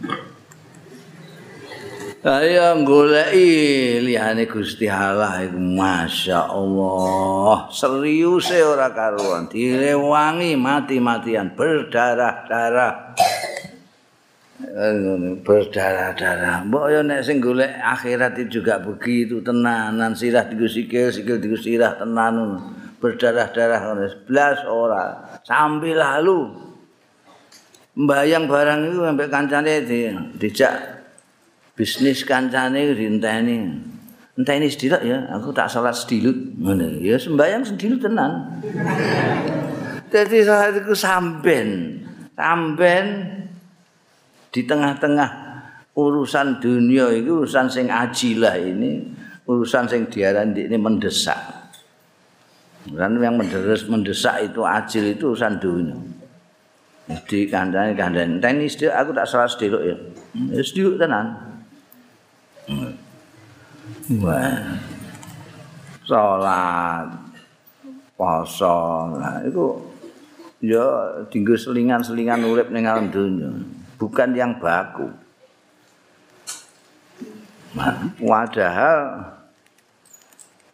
Ayo 2.21 2.85
goleki 2.85 3.97
liyane 4.05 4.45
Gusti 4.45 4.85
Allah 4.85 5.41
iku 5.41 5.57
masyaallah. 5.57 7.73
Serius 7.73 8.53
e 8.53 8.61
ora 8.61 8.93
karuan 8.93 9.49
direwangi 9.49 10.53
mati-matian 10.53 11.57
berdarah-darah 11.57 13.17
berdarah-darah 15.41 16.63
mbok 16.67 16.85
yo 16.93 16.99
nek 17.03 17.21
sing 17.25 17.41
golek 17.41 17.71
akhirat 17.81 18.37
itu 18.41 18.61
juga 18.61 18.79
begitu 18.79 19.41
tenanan 19.41 20.13
sirah 20.13 20.47
digo 20.47 20.69
sikil 20.69 21.11
sikil 21.11 21.37
digo 21.41 21.57
sirah 21.57 21.97
tenan 21.97 22.59
berdarah-darah 23.01 23.79
ngono 23.81 24.05
blas 24.29 24.59
ora 24.69 25.03
sambil 25.43 25.97
lalu 25.97 26.39
mbayang 27.97 28.47
barang 28.47 28.79
itu 28.87 28.99
sampai 29.03 29.27
kancane 29.27 29.73
dijak 30.39 31.01
bisnis 31.75 32.21
kancane 32.21 32.93
rinteni. 32.93 33.89
Enteni 34.31 34.71
sedilut 34.71 35.03
ya, 35.03 35.27
aku 35.33 35.51
tak 35.51 35.67
salat 35.67 35.97
sedilut. 35.97 36.37
Ngono 36.55 37.01
ya 37.03 37.19
sembayang 37.19 37.67
sedilut 37.67 37.99
tenan. 37.99 38.31
Jadi 40.11 40.37
saat 40.43 40.75
itu 40.75 40.93
samben, 40.95 41.99
samben 42.35 43.05
di 44.51 44.61
tengah-tengah 44.67 45.29
urusan 45.95 46.59
dunia 46.59 47.11
itu 47.11 47.43
urusan 47.43 47.67
sing 47.71 47.87
ajilah 47.87 48.55
ini 48.59 49.07
urusan 49.47 49.87
sing 49.87 50.07
diaran 50.11 50.51
ini 50.51 50.75
mendesak. 50.75 51.39
Dan 52.81 53.21
yang 53.21 53.37
mendesak, 53.37 53.87
mendesak 53.87 54.35
itu 54.41 54.61
ajil 54.65 55.15
itu 55.15 55.23
urusan 55.33 55.55
dunia. 55.61 55.97
Di 57.27 57.47
kandang 57.47 57.91
kandang 57.97 58.39
tenis 58.39 58.79
dia 58.79 58.95
aku 58.95 59.11
tak 59.11 59.27
salah 59.27 59.47
sedih 59.47 59.71
ya. 59.83 59.95
Sedih 60.63 60.95
tenan. 60.95 61.35
Wah. 64.19 64.59
Sholat 66.07 67.31
poso 68.21 69.09
nah 69.17 69.41
itu 69.41 69.81
ya 70.61 70.85
tinggal 71.33 71.57
selingan-selingan 71.57 72.45
urip 72.45 72.69
ning 72.69 72.85
alam 72.85 73.09
dunia 73.09 73.49
bukan 74.01 74.33
yang 74.33 74.57
baku 74.57 75.13
Padahal 77.71 78.99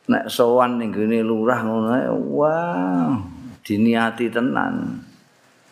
nek 0.08 0.26
sowan 0.32 0.82
ning 0.82 0.90
gene 0.90 1.22
lurah 1.22 1.62
ngono 1.62 2.16
wah 2.34 3.14
diniati 3.62 4.32
tenan. 4.34 5.04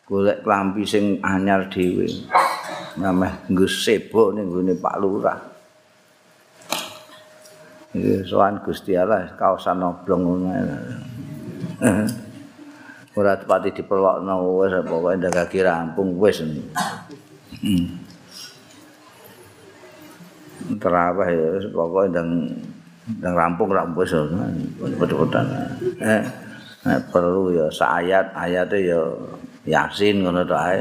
Golek 0.06 0.46
klambi 0.46 0.86
sing 0.86 1.18
anyar 1.26 1.65
dhewe. 1.65 2.06
Nameh 3.02 3.50
nggo 3.50 3.65
sebo 3.65 4.30
ning 4.38 4.54
gone 4.54 4.78
Pak 4.78 4.96
Lurah. 5.02 5.39
Iki 7.96 8.30
sowan 8.30 8.62
Gusti 8.62 8.94
Allah 8.94 9.34
kaosan 9.34 9.82
oblong 9.82 10.22
ngono. 10.22 10.78
Ora 13.18 13.39
tepati 13.39 13.72
diperlokno 13.72 14.62
wis 14.62 14.76
pokoke 14.86 15.18
ndagaki 15.18 15.63
rampung 15.65 16.20
wis. 16.22 16.44
Hmm. 17.65 17.88
terawih 20.78 21.30
ya 21.34 21.49
pokoknya 21.73 22.21
dan 22.21 22.28
dan 23.21 23.34
rampung 23.34 23.73
rampung 23.73 24.06
so 24.06 24.30
betul-betul 24.78 25.45
eh 26.01 26.25
Nek 26.86 27.10
perlu 27.10 27.49
ya 27.49 27.65
sayat 27.73 28.30
ayatnya 28.38 28.78
ya 28.78 29.01
yasin 29.65 30.21
ngono 30.21 30.45
to 30.45 30.54
ae. 30.54 30.78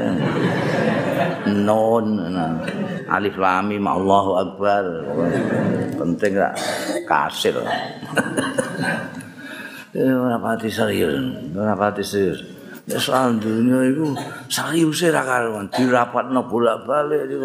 Non 1.65 2.05
alif 3.09 3.33
lam 3.41 3.73
mim 3.73 3.81
Allahu 3.89 4.31
akbar. 4.37 4.85
Penting 5.97 6.31
gak 6.37 6.53
kasil. 7.09 7.57
Eh 9.95 10.11
ora 10.11 10.35
pati 10.35 10.67
serius, 10.67 11.15
ora 11.55 11.71
pati 11.71 12.03
serius. 12.03 12.43
Ya 12.85 13.01
soal 13.01 13.41
dunia 13.41 13.81
itu 13.89 14.13
serius 14.45 15.01
ra 15.09 15.25
karuan 15.25 15.65
dirapatno 15.73 16.45
bolak-balik 16.45 17.25
di 17.25 17.41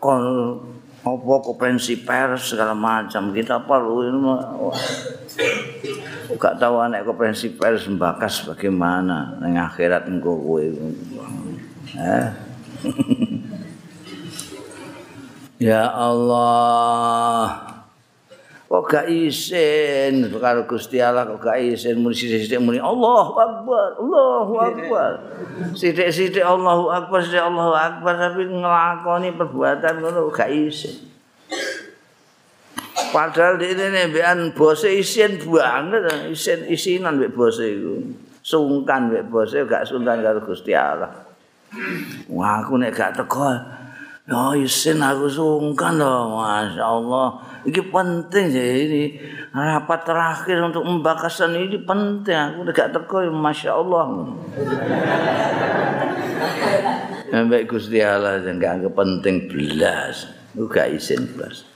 kono 0.00 0.72
apa 1.04 1.34
konferensi 1.44 2.00
pers 2.00 2.56
segala 2.56 2.72
macam 2.72 3.28
kita 3.28 3.60
perlu 3.68 4.08
ini 4.08 4.16
gak 6.40 6.56
tahu 6.56 6.80
anak 6.80 7.04
konferensi 7.04 7.52
pers 7.52 7.84
membakas 7.92 8.48
bagaimana 8.48 9.36
yang 9.44 9.68
akhirat 9.68 10.08
engkau 10.08 10.40
kue 10.40 10.72
eh? 12.00 12.28
ya 15.68 15.92
Allah 15.92 17.73
kok 18.64 18.84
gak 18.90 19.06
isin? 19.06 20.26
Karo 20.34 20.66
Gusti 20.66 20.98
Allah 20.98 21.28
kok 21.28 21.40
gak 21.44 21.60
isin? 21.62 22.00
Muni 22.02 22.16
sithik-sithik 22.16 22.58
muni 22.58 22.80
Allahu 22.82 23.32
Akbar 23.38 23.96
Allahu 24.00 24.54
Akbar. 24.58 25.10
Sithik-sithik 25.76 26.42
Allahu 26.42 26.90
Akbar 26.90 27.22
sithik 27.22 27.44
Allahu 27.44 27.74
Akbar 27.76 28.14
tapi 28.18 28.48
nglakoni 28.50 29.28
perbuatan 29.36 30.02
ngono 30.02 30.32
gak 30.32 30.50
isin. 30.50 31.14
Padahal 33.14 33.62
di 33.62 33.70
ini 33.70 34.10
mbekan 34.10 34.50
bose 34.58 34.90
isin 34.90 35.38
banget. 35.38 36.30
Isin 36.34 36.66
isinan 36.66 37.22
mbek 37.22 37.30
bose 37.30 37.62
iku. 37.62 38.02
Sungkan 38.42 39.06
mbek 39.06 39.30
bose 39.30 39.62
gak 39.70 39.86
sungkan 39.86 40.18
karo 40.18 40.42
Gusti 40.42 40.74
Allah. 40.74 41.14
Wah 42.26 42.62
aku 42.62 42.74
nek 42.78 42.94
gak 42.94 43.14
teko 43.18 43.54
Ya 44.24 44.56
isin 44.56 45.04
aku 45.04 45.28
sungkan 45.28 46.00
loh, 46.00 46.40
Masya 46.40 46.80
Allah. 46.80 47.44
Ini 47.68 47.92
penting 47.92 48.56
sih 48.56 48.68
ini. 48.88 49.20
Rapat 49.52 50.08
terakhir 50.08 50.64
untuk 50.64 50.80
membakasan 50.80 51.52
ini 51.52 51.76
penting. 51.84 52.32
Aku 52.32 52.64
gak 52.72 52.96
teko, 52.96 53.20
Masya 53.28 53.76
Allah. 53.76 54.08
Sampai 57.28 57.68
Gusti 57.68 58.00
Allah 58.00 58.40
gak 58.40 58.80
anggap 58.80 58.96
penting 58.96 59.44
belas. 59.44 60.24
Aku 60.56 60.72
gak 60.72 60.96
isin 60.96 61.28
belas. 61.36 61.68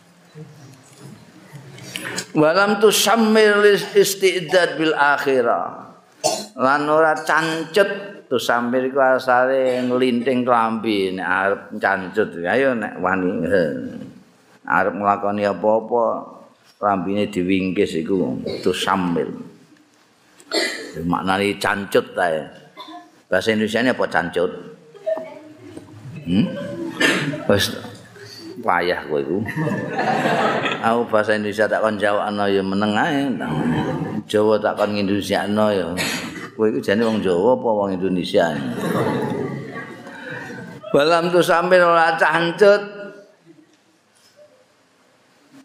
Walam 2.33 2.81
tu 2.81 2.89
samir 2.89 3.61
istidad 3.93 4.81
bil 4.81 4.97
akhirah. 4.97 6.01
Lan 6.57 6.89
ora 6.89 7.13
cancut 7.13 8.18
Terus 8.29 8.45
sambil 8.45 8.85
iku 8.85 9.01
asale 9.01 9.81
nglinting 9.88 10.45
klambi 10.45 11.17
nek 11.17 11.25
arep 11.25 11.62
cancut. 11.81 12.29
Ayo 12.45 12.77
nek 12.77 13.01
wani 13.01 13.49
arep 14.69 14.95
nglakoni 15.01 15.49
apa-apa 15.49 16.05
klambine 16.77 17.33
diwingkis 17.33 17.97
iku 18.05 18.37
terus 18.61 18.85
sambil. 18.85 19.33
Maknane 21.09 21.57
cancut 21.57 22.12
ta. 22.12 22.29
Bahasa 23.33 23.57
Indonesia 23.57 23.97
apa 23.97 24.05
cancut? 24.12 24.53
Hmm? 26.29 26.47
Wes 27.49 27.73
payah 28.61 29.09
kowe 29.09 29.25
iku. 29.25 29.41
Aku 30.85 31.01
bahasa 31.09 31.33
Indonesia 31.33 31.64
tak 31.64 31.81
kon 31.81 31.97
jawabno 31.97 32.45
ya 32.45 32.61
meneng 32.61 32.93
ae. 32.93 33.25
Jawa 34.29 34.61
tak 34.61 34.77
kon 34.77 34.93
Indonesiano 34.93 35.73
ya. 35.73 35.88
Kowe 36.59 36.66
iku 36.66 36.83
jane 36.83 37.07
wong 37.07 37.23
Jawa 37.23 37.55
apa 37.55 37.68
wong 37.71 37.90
Indonesia 37.94 38.51
Balam 40.90 41.31
tu 41.31 41.38
sampai 41.44 41.79
ora 41.79 42.16
cancut. 42.16 42.83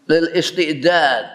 Lil 0.03 0.27
istidad. 0.35 1.25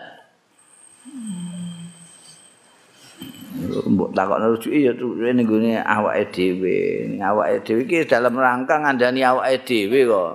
Mbok 3.89 4.13
takokno 4.13 4.55
rujuki 4.55 4.85
ya 4.87 4.93
ning 5.33 5.49
gone 5.49 5.81
awake 5.81 6.29
dhewe. 6.37 6.77
Awake 7.17 7.65
dhewe 7.65 7.81
iki 7.89 8.05
dalam 8.05 8.37
rangka 8.37 8.77
ngandani 8.77 9.25
awake 9.25 9.65
dhewe 9.65 10.05
kok. 10.05 10.33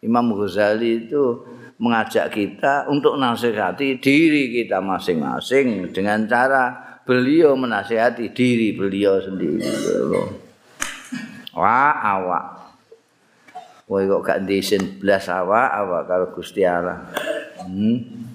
Imam 0.00 0.32
Ghazali 0.32 1.04
itu 1.04 1.44
mengajak 1.76 2.32
kita 2.32 2.88
untuk 2.88 3.20
nasihati 3.20 4.00
diri 4.00 4.50
kita 4.50 4.80
masing-masing 4.80 5.92
dengan 5.92 6.24
cara 6.24 6.87
beliau 7.08 7.56
menasihati 7.56 8.36
diri 8.36 8.76
beliau 8.76 9.16
sendiri. 9.16 9.64
Wah, 11.56 11.96
awak. 11.96 12.46
Woi 13.88 14.04
kok 14.04 14.20
gak 14.20 14.44
disin 14.44 15.00
belas 15.00 15.32
awak, 15.32 15.72
awak 15.72 16.02
karo 16.04 16.24
Gusti 16.36 16.60
Allah. 16.68 17.08
Hmm. 17.64 18.28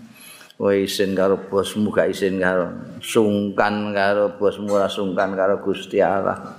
Woi 0.57 0.89
isin 0.89 1.13
karo 1.13 1.38
bosmu 1.45 1.93
gak 1.93 2.09
isin 2.09 2.41
karo 2.41 2.97
sungkan 2.97 3.93
karo 3.93 4.33
bosmu 4.41 4.73
ora 4.73 4.89
sungkan 4.89 5.38
karo 5.38 5.62
Gusti 5.62 6.01
Allah. 6.01 6.57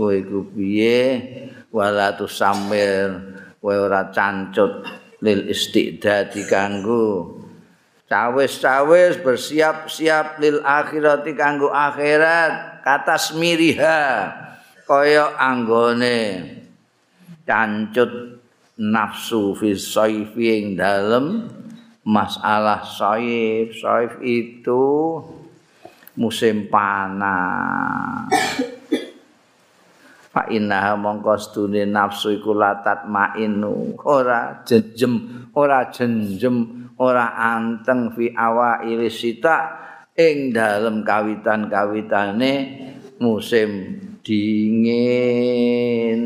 Woi 0.00 0.24
ku 0.24 0.48
piye 0.48 1.20
wala 1.68 2.16
tu 2.16 2.24
samir 2.24 3.12
woi 3.60 3.76
ora 3.76 4.08
cancut 4.08 4.88
lil 5.20 5.52
istidadi 5.52 6.48
kanggo 6.48 7.41
cawis-cawis 8.12 9.24
bersiap-siap 9.24 10.36
lil 10.36 10.60
akhirati 10.60 11.32
kanggo 11.32 11.72
akhirat. 11.72 12.84
Kata 12.84 13.16
smiriha 13.16 14.28
kaya 14.84 15.32
anggone 15.40 16.44
cancut 17.48 18.42
nafsu 18.76 19.56
fi 19.56 19.72
saifi 19.72 20.44
ing 20.60 20.66
dalem. 20.76 21.48
Masalah 22.02 22.82
saif 22.82 23.78
saif 23.78 24.18
itu 24.20 25.22
musim 26.18 26.66
panas. 26.66 28.26
Fa 30.34 30.50
inna 30.50 30.98
mongko 30.98 31.38
stune 31.38 31.86
nafsu 31.86 32.34
iku 32.34 32.58
latat 32.58 33.06
mainu. 33.06 33.94
Ora 34.02 34.66
jejem 34.66 35.46
ora 35.54 35.94
jenjem 35.94 36.81
ora 37.00 37.32
anteng 37.36 38.12
fi 38.12 38.34
awa 38.34 38.82
irisita 38.84 39.56
ing 40.12 40.52
dalem 40.52 41.06
kawitan-kawitane 41.06 42.52
musim 43.22 44.00
dingin. 44.26 46.20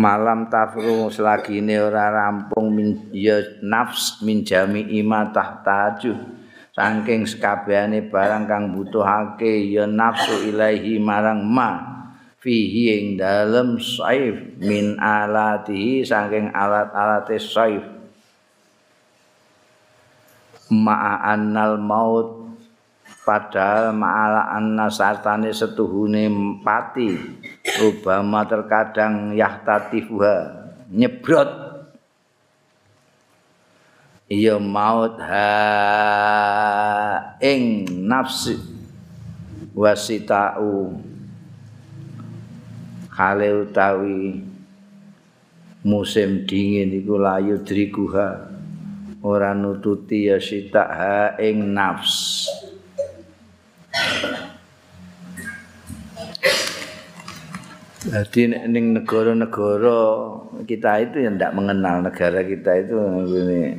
Malam 0.00 0.48
tafru 0.48 1.12
selagi 1.12 1.60
ini 1.60 1.76
ora 1.76 2.08
rampung 2.08 2.72
min, 2.72 3.12
ya 3.12 3.36
nafs 3.60 4.24
min 4.24 4.40
jami 4.40 4.80
ima 4.96 5.28
tahtaju 5.28 6.40
saking 6.72 7.28
sekabehane 7.28 8.08
barang 8.08 8.48
kang 8.48 8.72
butuhake 8.72 9.68
ya 9.68 9.84
nafsu 9.84 10.48
ilahi 10.48 10.96
marang 10.96 11.44
ma 11.44 11.99
fihi 12.40 12.96
ing 12.96 13.06
dalem 13.20 13.76
saif 13.76 14.56
min 14.64 14.96
alatihi 14.96 16.00
saking 16.00 16.48
alat-alate 16.56 17.36
saif. 17.36 17.84
Ma'a 20.72 21.36
annal 21.36 21.76
maut 21.76 22.56
padahal 23.26 23.92
ma'ala 23.92 24.56
anna 24.56 24.88
sartane 24.88 25.52
setuhune 25.52 26.30
pati 26.64 27.12
rubama 27.76 28.48
terkadang 28.48 29.36
yahtatifuha 29.36 30.36
nyebrot. 30.88 31.68
Ya 34.30 34.62
maut 34.62 35.18
ha 35.18 35.50
ing 37.42 37.82
nafsi 38.06 38.62
wasitau 39.74 41.09
kale 43.20 43.68
utawi 43.68 44.40
musim 45.84 46.48
dingin 46.48 46.88
iku 47.04 47.20
layu 47.20 47.60
driguha. 47.60 48.48
Ora 49.20 49.52
nututi 49.52 50.32
ya 50.32 50.40
sita 50.40 50.88
ha 50.88 51.36
ing 51.36 51.76
nafs. 51.76 52.48
Jadi 58.08 58.56
ning 58.72 58.96
negara-negara 58.96 60.00
kita 60.64 61.04
itu 61.04 61.20
yang 61.20 61.36
tidak 61.36 61.52
mengenal 61.52 62.00
negara 62.00 62.40
kita 62.40 62.72
itu 62.80 62.96
ini 63.36 63.76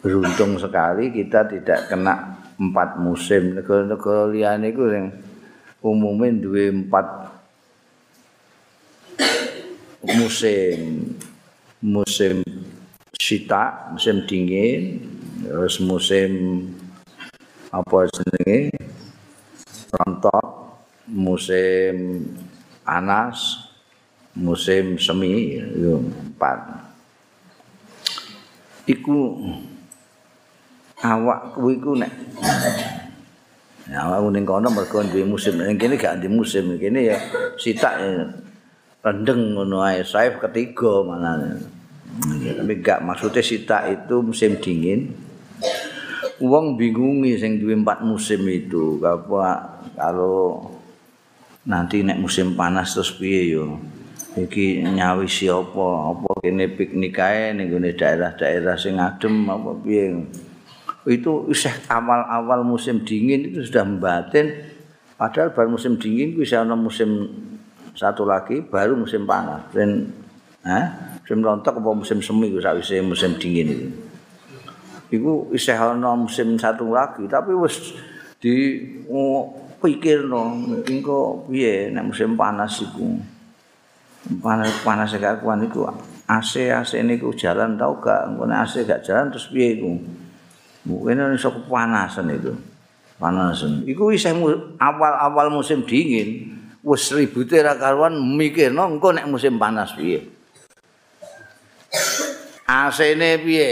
beruntung 0.00 0.56
sekali 0.56 1.12
kita 1.12 1.44
tidak 1.44 1.92
kena 1.92 2.40
empat 2.56 2.96
musim. 2.96 3.60
Negara-negara 3.60 4.32
liane 4.32 4.72
itu 4.72 4.88
yang 4.88 5.12
umumnya 5.84 6.32
dua 6.36 6.72
empat 6.72 7.06
musim 10.16 10.78
musim 11.80 12.44
sita 13.16 13.92
musim 13.92 14.24
dingin 14.28 15.04
terus 15.44 15.80
musim 15.80 16.64
apa 17.72 18.08
jenenge 18.12 18.72
rontok 19.90 20.60
musim 21.10 22.22
panas, 22.90 23.70
musim 24.34 24.98
semi 24.98 25.62
itu 25.62 26.02
empat. 26.02 26.90
Iku 28.90 29.46
awak 30.98 31.54
kuwi 31.54 31.78
ku 31.78 31.94
nek 31.94 32.10
Ya, 33.88 34.04
awak 34.04 34.28
ning 34.34 34.44
kono 34.44 34.68
mergo 34.68 35.00
duwe 35.00 35.24
musim. 35.24 35.56
Ning 35.56 35.80
kene 35.80 35.96
gak 35.96 36.20
di 36.20 36.28
musim. 36.28 36.76
Kene 36.76 37.00
ya 37.08 37.16
sitak 37.56 37.96
rendeng 39.00 39.56
ngono 39.56 39.80
ae. 39.80 40.04
Saif 40.04 40.36
ketiga 40.36 41.00
mana 41.06 41.56
tapi 42.20 42.82
gak 42.84 43.00
maksudnya 43.06 43.40
sitak 43.40 43.88
itu 43.88 44.20
musim 44.20 44.60
dingin. 44.60 45.14
Uang 46.42 46.76
bingungi 46.76 47.38
sing 47.40 47.56
duwe 47.56 47.72
empat 47.78 48.04
musim 48.04 48.44
itu. 48.50 49.00
Kalau 49.96 50.68
nanti 51.64 52.00
nek 52.04 52.20
musim 52.20 52.56
panas 52.58 52.92
terus 52.92 53.12
piye 53.16 53.56
yo? 53.56 53.80
Iki 54.30 54.86
nyawisi 54.86 55.50
apa? 55.50 56.14
Apa 56.14 56.30
kene 56.40 56.70
piknik 56.70 57.18
kae 57.18 57.52
ning 57.56 57.74
daerah-daerah 57.74 58.78
sing 58.78 59.02
adem 59.02 59.50
apa 59.50 59.74
piye 59.82 60.14
itu 61.08 61.48
isih 61.48 61.72
awal-awal 61.88 62.60
musim 62.60 63.00
dingin 63.00 63.48
itu 63.48 63.64
sudah 63.64 63.88
membatin. 63.88 64.52
Padahal 65.16 65.52
baru 65.52 65.76
musim 65.76 65.96
dingin 65.96 66.36
kuwi 66.36 66.48
ana 66.52 66.76
musim 66.76 67.28
satu 67.96 68.24
lagi 68.24 68.60
baru 68.64 68.96
musim 68.96 69.24
panas. 69.24 69.64
Dan 69.72 70.12
eh 70.64 70.86
musim 71.24 71.40
rontok 71.40 71.80
apa 71.80 71.90
musim 71.96 72.20
semi 72.20 72.52
kuwi 72.52 72.60
sakwise 72.60 73.00
musim 73.00 73.36
dingin 73.40 73.68
itu. 73.72 73.88
Iku 75.10 75.52
isih 75.56 75.76
ana 75.76 76.12
musim 76.16 76.56
satu 76.60 76.92
lagi 76.92 77.24
tapi 77.24 77.56
wis 77.56 77.96
di 78.40 78.80
pikir 79.80 80.28
no 80.28 80.56
engko 80.84 81.48
piye 81.48 81.88
nek 81.88 82.12
musim 82.12 82.36
panas 82.36 82.80
iku. 82.84 83.16
Panas 84.44 84.84
panas 84.84 85.16
gak 85.16 85.40
kuan 85.40 85.64
iku 85.64 85.88
AC 86.28 86.68
AC 86.68 87.00
niku 87.00 87.32
jalan 87.32 87.80
tau 87.80 87.96
gak? 87.96 88.28
Nek 88.36 88.68
AC 88.68 88.84
gak 88.84 89.00
jalan 89.00 89.32
terus 89.32 89.48
piye 89.48 89.80
iku 89.80 90.19
mungkin 90.84 91.36
iso 91.36 91.52
kepanasan 91.52 92.32
itu. 92.32 92.52
Panasan 93.20 93.84
iku 93.84 94.08
wis 94.08 94.24
awal-awal 94.24 95.52
musim 95.52 95.84
dingin 95.84 96.56
wis 96.80 97.12
ribute 97.12 97.60
ra 97.60 97.76
karuan 97.76 98.16
mikirno 98.16 98.88
engko 98.88 99.12
nek 99.12 99.28
musim 99.28 99.60
panas 99.60 99.92
piye? 99.92 100.24
AC 102.64 102.98
ne 103.20 103.36
piye? 103.44 103.68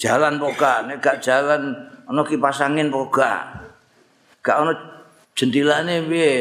Jalan 0.00 0.40
poka 0.40 0.88
nek 0.88 1.04
gak 1.04 1.20
jalan 1.20 1.76
ana 2.08 2.24
kipas 2.24 2.64
angin 2.64 2.88
poka 2.88 3.60
gak? 4.40 4.64
Ono 4.64 4.72
jendilane 5.36 6.00
piye? 6.08 6.32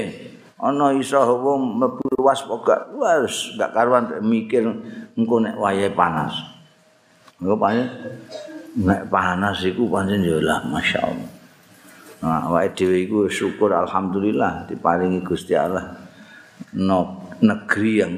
Ana 0.56 0.96
iso 0.96 1.20
wong 1.20 1.76
mlebu 1.76 2.24
luas 2.24 2.40
pokok 2.48 2.96
wis 2.96 3.52
gak 3.60 3.76
karuan 3.76 4.08
mikir 4.24 4.64
engko 5.20 5.44
nek 5.44 5.60
wayahe 5.60 5.92
panas. 5.92 6.40
Engko 7.44 7.60
pancen 7.60 7.92
nek 8.76 9.08
panas 9.08 9.64
iku 9.64 9.88
pancen 9.88 10.24
ya 10.24 10.40
lah 10.40 10.64
masyaallah 10.68 11.30
nah 12.24 12.48
awake 12.50 12.76
dhewe 12.76 12.98
iku 13.06 13.20
syukur 13.28 13.72
alhamdulillah 13.72 14.68
diparingi 14.68 15.24
Gusti 15.24 15.54
Allah 15.56 15.96
no, 16.76 17.32
negeri 17.40 17.94
yang 18.04 18.14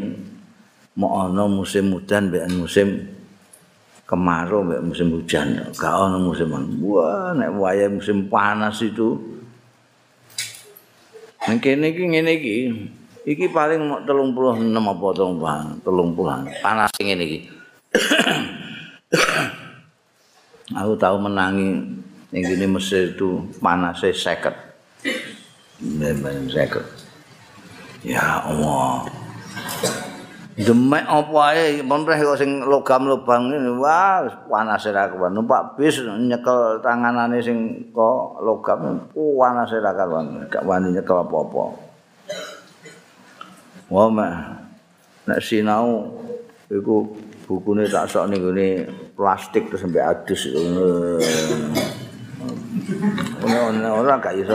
mau 0.97 1.29
ana 1.29 1.45
musim 1.45 1.93
udan 1.93 2.33
mbek 2.33 2.45
musim 2.53 3.05
kemarau 4.09 4.65
mbek 4.65 4.81
musim 4.81 5.13
hujan 5.13 5.61
gak 5.77 5.93
ana 5.93 6.17
musim 6.17 6.49
wah 6.81 7.33
nek 7.37 7.53
wayahe 7.53 7.93
musim 7.93 8.25
panas 8.25 8.81
itu 8.81 9.37
Nang 11.47 11.63
kene 11.63 11.95
iki 11.95 12.03
ngene 12.03 12.31
iki. 12.43 12.55
Iki 13.23 13.55
paling 13.55 13.79
36 14.03 14.67
apa 14.67 15.07
30. 15.15 16.59
Panas 16.59 16.91
ngene 16.99 17.23
iki. 17.23 17.39
Aku 20.77 20.93
tahu 20.93 21.17
menangi 21.17 21.81
ning 22.29 22.41
gini 22.45 22.69
Mesir 22.69 23.17
itu 23.17 23.41
panasnya 23.57 24.13
seket. 24.13 24.53
Memang 25.81 26.45
seket. 26.53 26.85
Ya 28.05 28.45
Allah. 28.45 29.09
demek 30.57 31.05
apa 31.05 31.53
ae 31.53 31.85
monreh 31.85 32.17
kok 32.17 32.41
sing 32.41 32.65
logam 32.65 33.05
lubang 33.05 33.53
ini 33.53 33.77
wah 33.77 34.25
panas 34.49 34.89
ra 34.89 35.05
kawan 35.05 35.37
numpak 35.37 35.77
bis 35.77 36.01
nyekel 36.01 36.81
tanganane 36.81 37.37
sing 37.37 37.77
kok 37.93 38.41
logam 38.41 39.05
panas 39.13 39.69
ra 39.77 39.93
kawan 39.93 40.49
gak 40.49 40.65
wani 40.65 40.97
nyekel 40.97 41.21
apa-apa 41.21 41.77
wah 43.93 44.09
nek 45.29 45.39
sinau 45.45 46.09
iku 46.73 47.05
bukune 47.45 47.85
tak 47.85 48.09
sok 48.09 48.33
ning 48.33 48.41
plastik 49.17 49.73
terus 49.73 49.81
sampai 49.81 50.05
adus 50.05 50.53
Ono 53.41 53.89
ora 53.97 54.21
gak 54.21 54.37
iso 54.37 54.53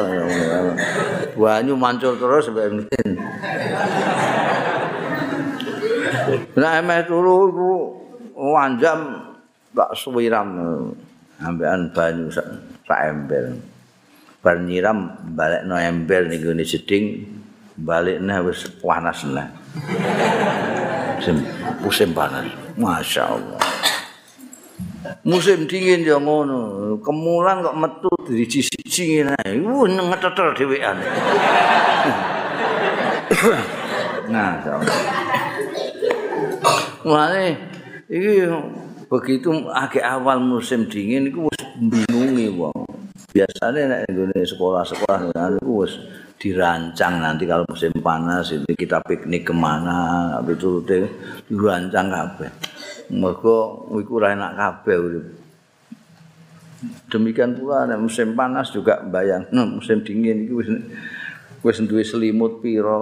banyu 1.34 1.74
mancur 1.74 2.14
terus 2.14 2.46
sampai 2.46 2.70
ngene 2.70 3.18
Nah 6.56 6.78
emeh 6.78 7.02
turu 7.04 7.50
iku 7.50 7.72
wanjam 8.38 9.28
tak 9.74 9.90
suwiram 9.96 10.48
ambekan 11.42 11.90
banyu 11.90 12.30
sak 12.30 13.00
ember. 13.02 13.56
Bar 14.42 14.58
nyiram 14.58 15.16
balekno 15.34 15.78
ember 15.78 16.26
ning 16.26 16.42
gone 16.42 16.64
jeding 16.66 17.26
balekne 17.78 18.36
wis 18.46 18.68
panas 18.78 19.24
nah. 19.26 19.48
Musim 21.82 22.10
panas. 22.14 22.46
Masya 22.78 23.22
Allah. 23.26 23.71
Musim 25.22 25.70
dingin 25.70 26.02
ya 26.02 26.18
ngono. 26.18 26.98
Kemulan 26.98 27.62
kok 27.62 27.78
metu 27.78 28.10
di 28.26 28.42
sisi 28.42 29.22
ngene. 29.22 29.62
Wuh 29.62 29.86
ngetetel 29.86 30.50
dhewean. 30.58 30.98
nah, 34.34 34.58
Mulane 37.06 37.54
iki 38.10 38.50
begitu 39.06 39.50
agak 39.70 40.02
awal 40.02 40.42
musim 40.42 40.90
dingin 40.90 41.30
iku 41.30 41.46
wis 41.46 41.62
bingungi 41.78 42.50
wong. 42.58 42.82
Biasane 43.30 43.86
nek 43.86 44.10
nggone 44.10 44.42
sekolah-sekolah 44.42 45.30
niku 45.54 45.86
wis 45.86 46.02
dirancang 46.42 47.22
nanti 47.22 47.46
kalau 47.46 47.62
musim 47.70 47.94
panas 48.02 48.50
itu 48.50 48.66
kita 48.74 48.98
piknik 49.06 49.46
kemana 49.46 50.34
itu 50.50 50.82
dirancang 51.46 52.10
kabeh. 52.10 52.50
Mergo 53.12 53.86
iku 54.00 54.18
ora 54.18 54.32
enak 54.32 54.52
kabeh 54.56 54.96
urip. 54.96 55.26
Demikian 57.12 57.60
pula 57.60 57.84
nek 57.84 58.00
musim 58.00 58.34
panas 58.34 58.72
juga 58.72 59.04
bayang, 59.04 59.46
nah, 59.54 59.68
musim 59.76 60.02
dingin 60.02 60.48
itu 60.48 60.58
wis 61.62 61.78
duwe 61.84 62.02
selimut 62.02 62.58
pira 62.58 62.98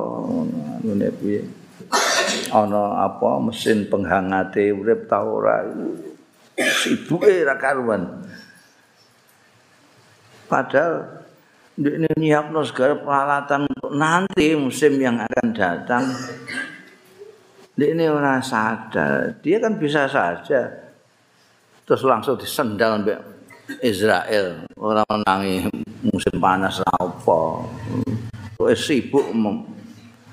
ngene 0.82 1.08
piye. 1.16 1.42
Ana 2.50 3.06
apa 3.06 3.40
mesin 3.40 3.86
penghangate 3.86 4.74
urip 4.74 5.06
ta 5.06 5.22
ora 5.22 5.64
sibuke 6.58 7.46
ra 7.46 7.56
karuan. 7.56 8.26
Padahal 10.50 11.22
ini 11.78 12.10
nyiapno 12.18 12.60
segala 12.66 12.98
peralatan 13.00 13.64
untuk 13.70 13.94
nanti 13.96 14.52
musim 14.58 14.98
yang 15.00 15.16
akan 15.22 15.46
datang 15.54 16.04
ini 17.78 18.04
orang 18.10 18.42
sadar. 18.42 19.38
Dia 19.38 19.62
kan 19.62 19.78
bisa 19.78 20.10
saja. 20.10 20.90
Terus 21.86 22.02
langsung 22.02 22.34
disendal 22.34 22.98
sampai 22.98 23.18
Israel. 23.82 24.66
Orang 24.74 25.06
menangi 25.06 25.70
musim 26.02 26.36
panas 26.42 26.82
apa. 26.82 27.66
Wis 28.60 28.82
sibuk 28.84 29.30
mem, 29.32 29.64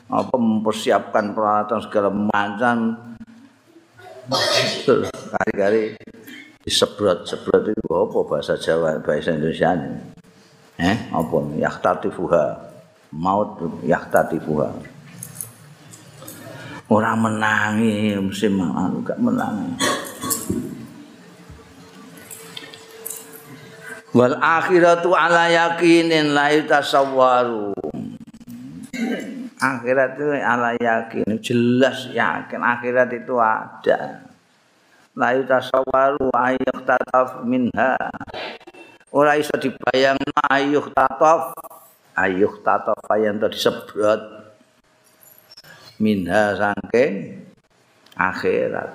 apa 0.10 0.36
mempersiapkan 0.36 1.32
peralatan 1.32 1.80
segala 1.86 2.10
macam. 2.10 2.78
Kali-kali 5.32 5.96
disebrot-sebrot 6.68 7.72
itu 7.72 7.88
apa 7.96 8.18
bahasa 8.28 8.60
Jawa 8.60 9.00
bahasa 9.00 9.32
Indonesia 9.32 9.72
ini? 9.72 9.92
Eh 10.84 10.98
apa? 11.16 11.38
Yahtatifuha. 11.56 12.46
Maut 13.16 13.64
yahtatifuha 13.88 14.97
orang 16.88 17.18
menangi 17.20 18.16
musim 18.16 18.56
anu 18.64 19.04
gak 19.04 19.20
menangi. 19.20 19.76
Wal 24.16 24.40
akhiratu 24.40 25.12
ala 25.14 25.52
yakinin 25.52 26.32
la 26.32 26.50
yutasawwaru. 26.56 27.76
Akhirat 29.58 30.22
itu 30.22 30.38
ala 30.38 30.78
yakin 30.78 31.42
jelas 31.42 32.14
yakin 32.14 32.62
akhirat 32.62 33.10
itu 33.14 33.36
ada. 33.42 34.26
La 35.18 35.34
yutasawwaru 35.34 36.30
ayyuk 36.30 36.86
tataf 36.86 37.42
minha. 37.42 37.98
Ora 39.10 39.34
iso 39.34 39.54
dibayang 39.58 40.18
ayyuk 40.50 40.94
tataf 40.94 41.58
ayyuk 42.14 42.62
tataf 42.62 43.02
yang 43.18 43.42
disebrot 43.42 44.37
minha 46.00 46.54
saking 46.58 47.42
akhirat. 48.18 48.90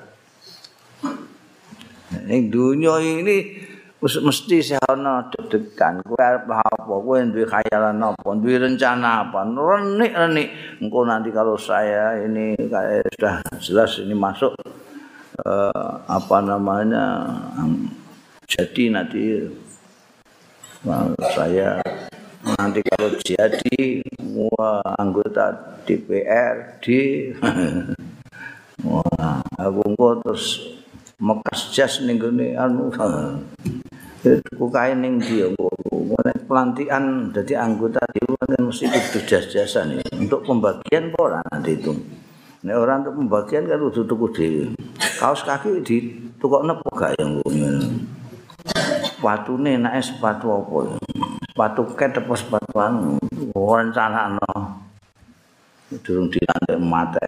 Ning 2.29 2.53
dunia 2.53 3.01
ini 3.01 3.62
mesti 4.03 4.59
sehono 4.61 5.31
deg-degan. 5.31 6.03
Kowe 6.03 6.19
arep 6.19 6.51
apa? 6.51 6.85
Kowe 6.85 7.19
duwe 7.31 7.47
khayalan 7.47 8.03
apa? 8.03 8.29
Duwe 8.35 8.57
rencana 8.59 9.27
apa? 9.27 9.47
Renik-renik. 9.47 10.79
Engko 10.83 11.07
nanti 11.07 11.31
kalau 11.31 11.55
saya 11.55 12.19
ini 12.21 12.59
kayak 12.59 13.07
sudah 13.17 13.35
jelas 13.62 13.91
ini 14.03 14.15
masuk 14.19 14.53
uh, 15.47 15.93
apa 16.05 16.37
namanya 16.45 17.25
jadi 18.45 18.93
nanti 18.93 19.49
uh, 20.85 21.09
saya 21.33 21.81
nanti 22.45 22.81
kalau 22.85 23.09
jadi 23.23 24.03
wah, 24.33 24.83
anggota 24.97 25.79
DPRD 25.85 26.87
wah 28.88 29.45
aku 29.61 29.81
engko 29.92 30.09
terus 30.25 30.45
mekas 31.23 31.71
jas 31.71 32.03
ning 32.03 32.18
gone 32.18 32.57
anu 32.57 32.90
Ku 34.55 34.71
kae 34.71 34.95
ning 34.95 35.18
ndi 35.18 35.42
pelantikan 36.53 37.33
dadi 37.33 37.57
anggota 37.57 38.05
dewan 38.12 38.45
kan 38.45 38.62
mesti 38.68 38.85
kudu 38.85 39.25
jas-jasan 39.25 39.97
ya. 39.97 40.05
Untuk 40.21 40.45
pembagian 40.45 41.09
ora 41.16 41.40
nanti 41.49 41.81
itu. 41.81 41.97
Nek 42.68 42.77
ora 42.77 43.01
untuk 43.01 43.25
pembagian 43.25 43.64
kan 43.64 43.81
kudu 43.81 44.05
tuku 44.05 44.27
dhewe. 44.37 44.64
Kaos 45.16 45.40
kaki 45.49 45.81
di 45.81 45.97
tukokno 46.37 46.77
apa 46.77 46.88
gak 46.92 47.12
ya 47.16 47.25
ngono. 47.25 47.71
Sepatune 49.23 49.79
nek 49.79 50.03
sepatu 50.03 50.51
apa 50.51 50.77
ya? 50.83 50.99
Sepatu 51.47 51.83
ket 51.95 52.11
apa 52.19 52.35
sepatu 52.35 52.75
anu 52.83 53.23
rencanakno. 53.55 54.83
Durung 56.03 56.27
dilantik 56.27 56.83
mate. 56.83 57.23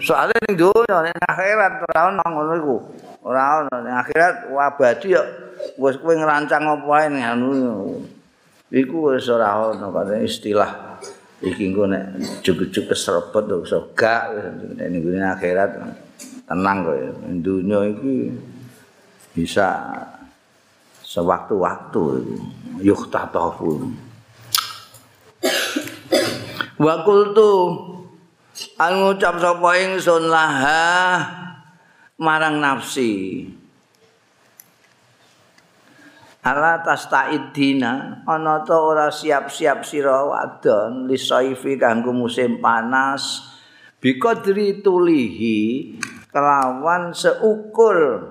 Soalnya 0.00 0.40
ning 0.48 0.56
dunya 0.56 0.96
ning 1.04 1.16
akhirat 1.20 1.84
ora 1.84 2.00
ono 2.16 2.24
ngono 2.32 2.74
ono 3.28 3.76
akhirat 3.76 4.48
abadi 4.48 5.20
ya 5.20 5.20
wis 5.76 6.00
kowe 6.00 6.16
ngrancang 6.16 6.64
apa 6.64 6.88
wae 6.88 7.12
anu 7.12 7.52
iku 8.72 9.12
wis 9.12 9.28
ora 9.28 9.68
ono 9.68 9.92
istilah 10.16 10.96
iki 11.44 11.68
engko 11.68 11.92
nek 11.92 12.40
jujuk 12.40 12.88
keserebet 12.88 13.52
iso 13.52 13.92
gak 13.92 14.32
ning 14.80 15.20
akhirat 15.20 15.76
tenang 16.48 16.88
kok 16.88 16.96
ya 16.96 17.10
dunya 17.44 17.78
iki 17.92 18.16
bisa 19.32 19.68
sewaktu-waktu. 21.04 22.04
Yuk 22.80 23.12
tatafu 23.12 23.92
wa 26.82 26.94
qultu 27.06 27.52
an 28.78 28.92
ngucap 28.98 29.38
sapa 29.38 29.70
ingsun 29.78 30.26
laha 30.26 30.82
marang 32.18 32.58
nafsi. 32.58 33.46
Ala 36.42 36.82
tastaidina 36.82 38.26
ana 38.26 38.66
ta 38.66 38.74
ora 38.74 39.14
siap-siap 39.14 39.86
sira 39.86 40.26
wadon 40.26 41.06
lisaifi 41.06 41.78
kanggo 41.78 42.10
musim 42.10 42.58
panas 42.58 43.46
biqadri 44.02 44.82
tulihi 44.82 45.94
kelawan 46.34 47.14
seukur 47.14 48.26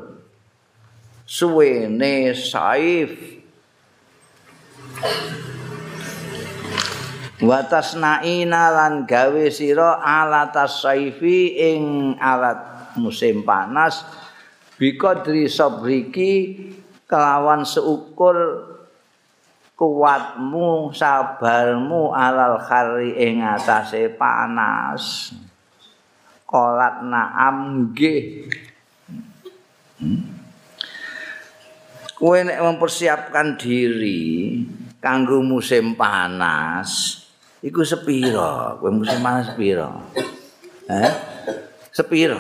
suwene 1.32 2.36
saif. 2.36 3.16
Watasnaina 7.42 8.70
lan 8.70 9.08
gawe 9.08 9.46
sira 9.50 10.04
alatas 10.04 10.84
saifi 10.84 11.56
ing 11.56 12.14
alat 12.20 12.92
musim 13.00 13.48
panas. 13.48 14.04
Biqadri 14.76 15.48
sabriki 15.48 16.60
kelawan 17.08 17.64
seukur 17.64 18.68
kuatmu 19.80 20.94
sabarmu 20.94 22.14
alal 22.14 22.60
khari 22.62 23.16
ing 23.18 23.40
atase 23.42 24.12
panas. 24.20 25.34
Kolat 26.46 27.08
naam 27.08 27.90
nggih. 27.90 28.52
Hmm? 29.98 30.41
Kowe 32.22 32.38
nek 32.46 32.62
mempersiapkan 32.62 33.58
diri 33.58 34.62
kanggo 35.02 35.42
musim 35.42 35.98
panas 35.98 37.18
iku 37.66 37.82
sepiro 37.82 38.78
kowe 38.78 38.94
musim 38.94 39.18
panas 39.26 39.50
sepiro 39.50 39.90
eh 40.86 41.32
sepiro. 41.92 42.40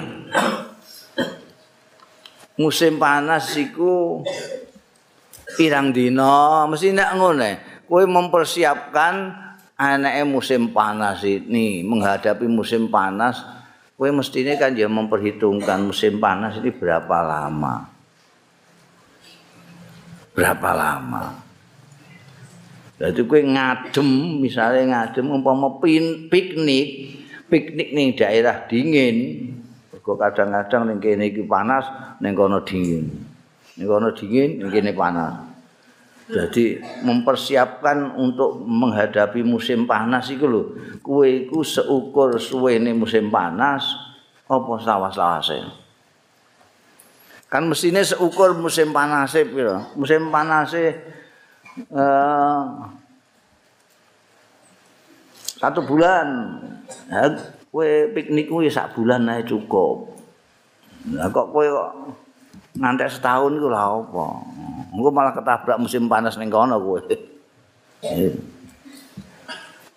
Musim 2.56 2.96
panas 3.00 3.52
iku 3.60 4.24
pirang 5.60 5.92
dina, 5.92 6.64
mesti 6.68 6.96
nek 6.96 7.12
ngene, 7.20 7.52
kowe 7.86 8.04
mempersiapkan 8.08 9.36
anake 9.76 10.24
musim 10.24 10.72
panas 10.72 11.26
ini, 11.28 11.84
menghadapi 11.84 12.48
musim 12.48 12.88
panas, 12.88 13.44
kowe 14.00 14.08
mestine 14.14 14.56
kan 14.56 14.72
ya 14.78 14.88
memperhitungkan 14.88 15.92
musim 15.92 16.22
panas 16.22 16.60
ini 16.64 16.72
berapa 16.72 17.18
lama. 17.20 17.91
Berapa 20.32 20.70
lama. 20.72 21.26
Jadi 23.02 23.26
kowe 23.26 23.42
ngadem, 23.42 24.38
misalnya 24.38 24.86
ngadem 24.86 25.26
umpama 25.34 25.82
piknik, 25.82 26.90
piknik 27.50 27.90
ning 27.98 28.14
daerah 28.14 28.70
dingin. 28.70 29.50
Mergo 29.90 30.14
kadang-kadang 30.22 30.86
ning 30.86 30.98
kene 31.02 31.34
iki 31.34 31.42
panas, 31.50 31.90
ning 32.22 32.38
kono 32.38 32.62
dingin. 32.62 33.10
Ning 33.76 33.88
kono 33.90 34.14
dingin, 34.14 34.62
ning 34.62 34.70
kene 34.70 34.94
panas. 34.94 35.50
Jadi 36.32 36.80
mempersiapkan 37.04 38.16
untuk 38.16 38.62
menghadapi 38.64 39.42
musim 39.44 39.90
panas 39.90 40.30
iku 40.30 40.46
lho. 40.48 40.64
Kowe 41.02 41.26
iku 41.26 41.66
seukur 41.66 42.38
suwene 42.38 42.94
musim 42.94 43.34
panas 43.34 43.84
apa 44.46 44.74
sawas-sawase. 44.78 45.81
Kan 47.52 47.68
mestine 47.68 48.00
seukur 48.00 48.56
musim 48.56 48.96
panas 48.96 49.36
piro? 49.36 49.92
Musim 50.00 50.32
panas 50.32 50.72
eh 50.72 50.96
satu 55.60 55.86
bulan 55.86 56.58
ya, 57.12 57.32
kue 57.70 58.10
piknik 58.16 58.50
kue 58.50 58.66
sak 58.68 58.98
bulan 58.98 59.30
aja 59.30 59.56
cukup 59.56 60.10
nah, 61.16 61.32
kok 61.32 61.48
kue 61.54 61.70
kok 61.70 62.18
ngantek 62.76 63.08
setahun 63.08 63.56
itu 63.56 63.72
lah 63.72 64.04
apa 64.04 64.26
Engko 64.92 65.08
malah 65.08 65.32
ketabrak 65.32 65.80
musim 65.80 66.12
panas 66.12 66.36
ning 66.36 66.52
kono 66.52 66.76
kowe. 66.76 67.00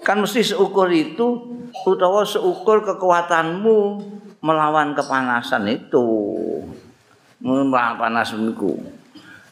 Kan 0.06 0.22
mesti 0.22 0.46
seukur 0.46 0.86
itu 0.94 1.58
utawa 1.82 2.22
seukur 2.22 2.86
kekuatanmu 2.86 3.78
melawan 4.38 4.94
kepanasan 4.94 5.66
itu. 5.66 6.06
Melawan 7.44 8.00
panas 8.00 8.32
niku. 8.32 8.80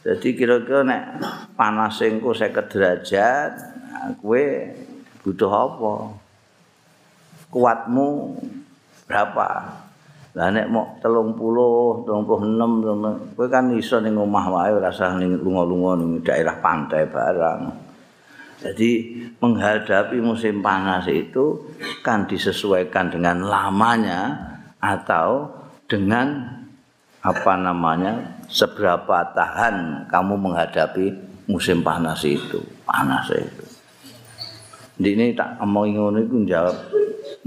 Jadi 0.00 0.32
kira-kira 0.32 0.80
nek 0.80 1.20
panas 1.54 2.00
engko 2.00 2.32
50 2.32 2.72
derajat, 2.72 3.52
kowe 4.18 4.44
butuh 5.20 5.52
apa? 5.52 5.94
Kuatmu 7.52 8.08
berapa? 9.04 9.48
Lah 10.32 10.48
nek 10.48 10.66
mau 10.72 10.96
30, 11.04 11.36
36, 12.08 13.36
kowe 13.36 13.46
kan 13.52 13.68
iso 13.76 14.00
ning 14.00 14.16
omah 14.16 14.46
wae 14.48 14.72
ora 14.72 14.88
usah 14.88 15.20
ning 15.20 15.36
lunga-lunga 15.44 16.00
ning 16.00 16.24
daerah 16.24 16.56
pantai 16.64 17.04
barang. 17.04 17.60
Jadi 18.62 18.90
menghadapi 19.36 20.16
musim 20.22 20.64
panas 20.64 21.04
itu 21.12 21.76
kan 22.00 22.24
disesuaikan 22.24 23.12
dengan 23.12 23.44
lamanya 23.44 24.38
atau 24.80 25.50
dengan 25.84 26.61
apa 27.22 27.54
namanya 27.54 28.42
seberapa 28.50 29.30
tahan 29.30 30.10
kamu 30.10 30.34
menghadapi 30.34 31.14
musim 31.46 31.86
panas 31.86 32.26
itu 32.26 32.58
panas 32.82 33.30
itu. 33.30 33.64
Di 34.98 35.14
ini 35.14 35.32
tak 35.32 35.58
omong 35.62 35.94
ngono 35.94 36.18
iku 36.20 36.42
jawab, 36.44 36.76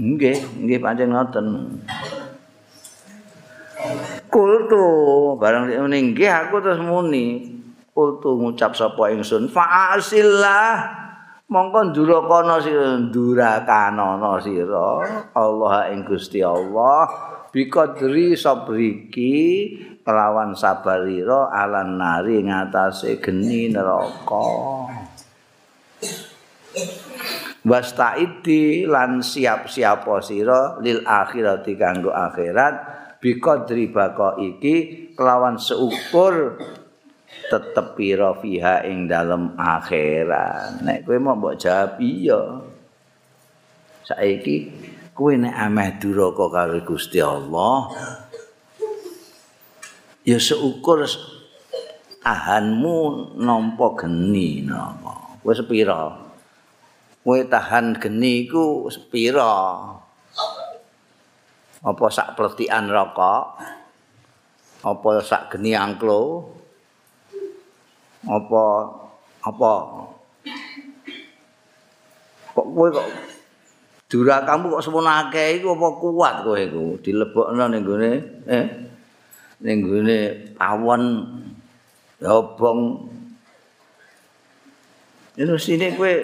nggih, 0.00 0.64
nggih 0.64 0.78
pancen 0.80 1.12
ngoten. 1.12 1.46
Kultu 4.32 4.84
barang 5.36 5.70
nggih 5.84 6.30
aku 6.32 6.56
terus 6.64 6.80
muni. 6.80 7.54
Kultu 7.96 8.36
ngucap 8.36 8.76
sapa 8.76 9.08
ingsun 9.08 9.48
fa'asillah 9.48 10.84
mongko 11.48 11.96
durakana 11.96 12.60
sira 12.60 13.00
durakanana 13.08 14.36
sira 14.36 15.00
Allah 15.32 15.88
ing 15.94 16.04
Gusti 16.04 16.44
Allah 16.44 17.08
biqadri 17.56 18.36
sabriki 18.36 19.32
kelawan 20.04 20.52
sabarira 20.52 21.48
alan 21.48 21.96
nari 21.96 22.44
ngatasé 22.44 23.16
geni 23.16 23.72
neraka 23.72 24.44
wastaidi 27.64 28.84
lan 28.84 29.24
siap-siap 29.24 30.04
sira 30.20 30.76
lil 30.84 31.00
akhirati 31.00 31.80
kanggo 31.80 32.12
akhirat 32.12 32.74
biqadri 33.24 33.88
baka 33.88 34.36
iki 34.36 35.08
kelawan 35.16 35.56
seukur 35.56 36.60
tetep 37.48 37.96
pira 37.96 38.36
fiha 38.36 38.84
ing 38.84 39.06
dalem 39.06 39.54
akhirat. 39.54 40.82
Nek 40.82 41.06
kowe 41.06 41.18
mau 41.18 41.38
mbok 41.38 41.56
jawab 41.56 41.98
iya. 42.02 42.60
Saiki 44.06 44.70
kowe 45.16 45.32
nek 45.32 45.56
ameh 45.56 45.96
duraka 45.96 46.44
karo 46.52 46.76
Gusti 46.84 47.24
Allah 47.24 47.88
ya 50.28 50.36
seukur 50.36 51.08
tahanmu 52.20 52.96
nampa 53.40 53.96
geni 54.04 54.60
napa. 54.68 55.40
Kowe 55.40 55.54
sepira? 55.56 56.12
Kowe 57.24 57.38
tahan 57.48 57.96
geni 57.96 58.44
iku 58.44 58.92
sepira? 58.92 59.80
Apa 61.80 62.04
sak 62.12 62.36
pletikan 62.36 62.92
rokok? 62.92 63.44
Apa 64.84 65.08
sak 65.24 65.56
geni 65.56 65.72
angklo? 65.72 66.52
apa 68.26 68.64
apa 69.46 69.72
kok 72.50 72.66
kowe 72.74 72.88
kok 72.90 73.08
dura 74.06 74.46
kamu 74.46 74.78
kok 74.78 74.84
semono 74.86 75.10
akeh 75.10 75.58
iku 75.58 75.74
apa 75.74 75.88
kuat 75.98 76.34
kowe 76.46 76.58
iku 76.58 76.84
dilebokno 77.02 77.64
ning 77.66 77.82
gone 77.82 78.12
eh 78.46 78.66
ning 79.66 79.82
gone 79.82 80.18
pawon 80.54 81.02
obong 82.22 82.80
itu 85.34 85.54
sini 85.58 85.98
kowe 85.98 86.14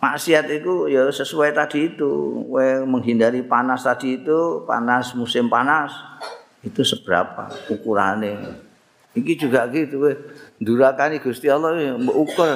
maksiat 0.00 0.48
itu 0.48 0.88
ya 0.88 1.12
sesuai 1.12 1.52
tadi 1.52 1.92
itu 1.92 2.10
kowe 2.48 2.68
menghindari 2.88 3.44
panas 3.44 3.84
tadi 3.84 4.24
itu 4.24 4.64
panas 4.64 5.12
musim 5.12 5.52
panas 5.52 5.92
itu 6.64 6.80
seberapa 6.80 7.52
ukurannya 7.68 8.68
Iki 9.10 9.42
juga 9.42 9.66
gitu 9.74 10.06
kowe. 10.06 10.14
Durakani 10.62 11.18
Gusti 11.18 11.50
Allah 11.50 11.98
mbok 11.98 12.14
ukur. 12.14 12.48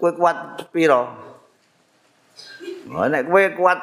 Kowe 0.00 0.10
kuat 0.16 0.64
pira? 0.72 1.25
Oh, 2.86 3.06
nek 3.10 3.26
kowe 3.26 3.44
kuat 3.58 3.78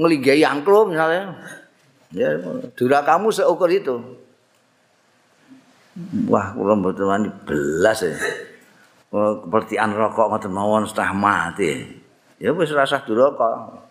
ngelingai 0.00 0.42
angklo 0.44 0.88
misalnya. 0.88 1.36
Ya, 2.14 2.30
durakamu 2.78 3.34
seukur 3.34 3.66
itu. 3.68 3.96
Wah, 6.26 6.54
kula 6.54 6.74
mboten 6.78 7.06
wani 7.06 7.28
belas 7.46 8.02
ya. 8.02 8.14
Oh, 9.14 9.46
kepertian 9.46 9.94
rokok 9.94 10.26
ngoten 10.30 10.50
mawon 10.50 10.86
setengah 10.86 11.14
mati. 11.14 11.70
Ya 12.42 12.50
wis 12.50 12.74
rasa 12.74 13.02
duraka. 13.06 13.82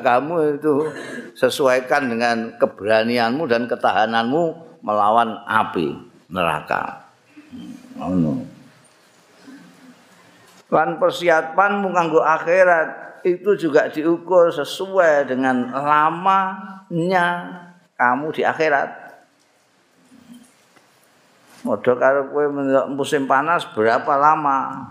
kamu 0.00 0.56
itu 0.56 0.74
sesuaikan 1.36 2.08
dengan 2.08 2.56
keberanianmu 2.56 3.44
dan 3.50 3.66
ketahananmu 3.66 4.42
melawan 4.86 5.44
api 5.44 5.92
neraka. 6.30 7.10
Ngono. 7.98 8.57
Lan 10.68 11.00
persiapanmu 11.00 11.88
kanggo 11.96 12.20
akhirat 12.20 13.20
itu 13.24 13.56
juga 13.56 13.88
diukur 13.88 14.52
sesuai 14.52 15.32
dengan 15.32 15.72
lamanya 15.72 17.26
kamu 17.96 18.26
di 18.36 18.42
akhirat. 18.44 18.90
Modho 21.66 21.92
karo 21.98 22.30
kowe 22.30 22.46
musim 22.92 23.26
panas 23.26 23.66
berapa 23.74 24.12
lama? 24.14 24.86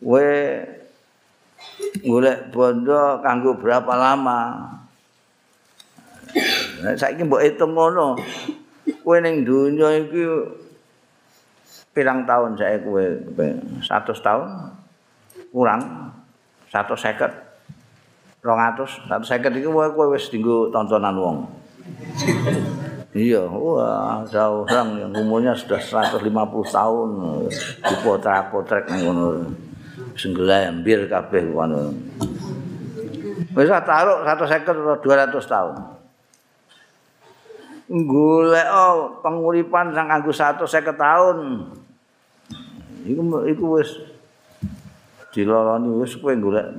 Kowe 0.00 0.32
golek 2.00 2.48
bondo 2.48 3.20
kanggo 3.20 3.52
berapa 3.60 3.92
lama 3.92 4.40
Nah, 6.80 6.94
saiki 6.96 7.26
mbok 7.26 7.42
hitung 7.44 7.76
ngono. 7.76 8.16
Kowe 9.02 9.18
ning 9.20 9.44
donya 9.44 9.98
iki 9.98 10.22
pirang 11.92 12.26
tahun 12.26 12.56
saya 12.56 12.78
kowe? 12.82 13.02
100 13.02 13.86
tahun? 14.22 14.48
Kurang 15.50 15.82
150. 16.70 17.50
200, 18.40 19.04
150 19.10 19.60
iki 19.60 19.68
kowe 19.68 20.06
wis 20.16 20.32
dinggo 20.32 20.72
tontonan 20.72 21.12
wong. 21.12 21.38
Iya, 23.10 23.42
wah, 23.42 24.22
ada 24.22 24.46
orang 24.46 25.02
yang 25.02 25.10
umurnya 25.10 25.52
sudah 25.52 25.82
150 25.82 26.30
tahun 26.70 27.08
dipotrak-potrak 27.82 28.86
ngono. 29.02 29.50
senglembir 30.20 31.08
kabeh 31.08 31.48
kono. 31.48 31.92
Wis 33.56 33.70
taruh 33.82 34.22
150 34.22 34.68
atau 34.68 34.96
200 35.00 35.42
tahun. 35.42 35.74
Golek 37.90 38.70
oh, 38.70 39.18
penguripan 39.18 39.90
sang 39.90 40.06
anggo 40.14 40.30
150 40.30 40.94
tahun. 40.94 41.38
Iku 43.02 43.22
iku 43.50 43.64
wis 43.82 43.90
diloloni 45.34 45.98
wis 45.98 46.14
kowe 46.14 46.30
golek 46.30 46.70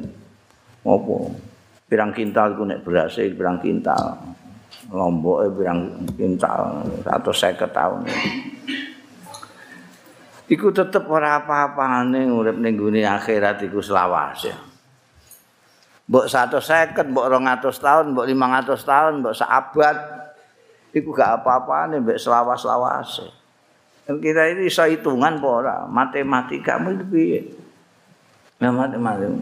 apa? 0.88 1.16
Pirang 1.92 2.16
kintal 2.16 2.56
iku 2.56 2.64
nek 2.64 2.80
beras 2.88 3.20
pirang 3.20 3.60
kintal. 3.60 4.24
Lomboke 4.88 5.52
pirang 5.52 6.00
kintal 6.16 6.88
150 7.04 7.76
tahun. 7.76 8.08
iku 10.52 10.72
tetep 10.72 11.04
ora 11.12 11.44
apa-apane 11.44 12.28
urip 12.32 12.56
ning 12.56 12.80
gune 12.80 13.04
akhirat 13.04 13.60
iku 13.68 13.84
selawase. 13.84 14.56
Mbok 16.08 16.28
150, 16.28 17.08
mbok 17.08 17.28
200 17.32 17.72
tahun, 17.72 18.06
mbok 18.12 18.28
500 18.28 18.84
tahun, 18.84 19.14
mbok 19.24 19.36
seabad 19.36 20.21
iku 20.92 21.10
gak 21.16 21.42
apa-apane 21.42 22.00
mbek 22.00 22.20
selawas-lawase. 22.20 23.28
Kita 24.08 24.42
ini 24.52 24.68
iso 24.68 24.84
hitungan 24.84 25.40
apa 25.40 25.48
ora? 25.48 25.76
Matematika 25.88 26.76
itu 26.84 27.06
piye? 27.08 27.42
Nah, 28.60 28.76
matematika. 28.76 29.40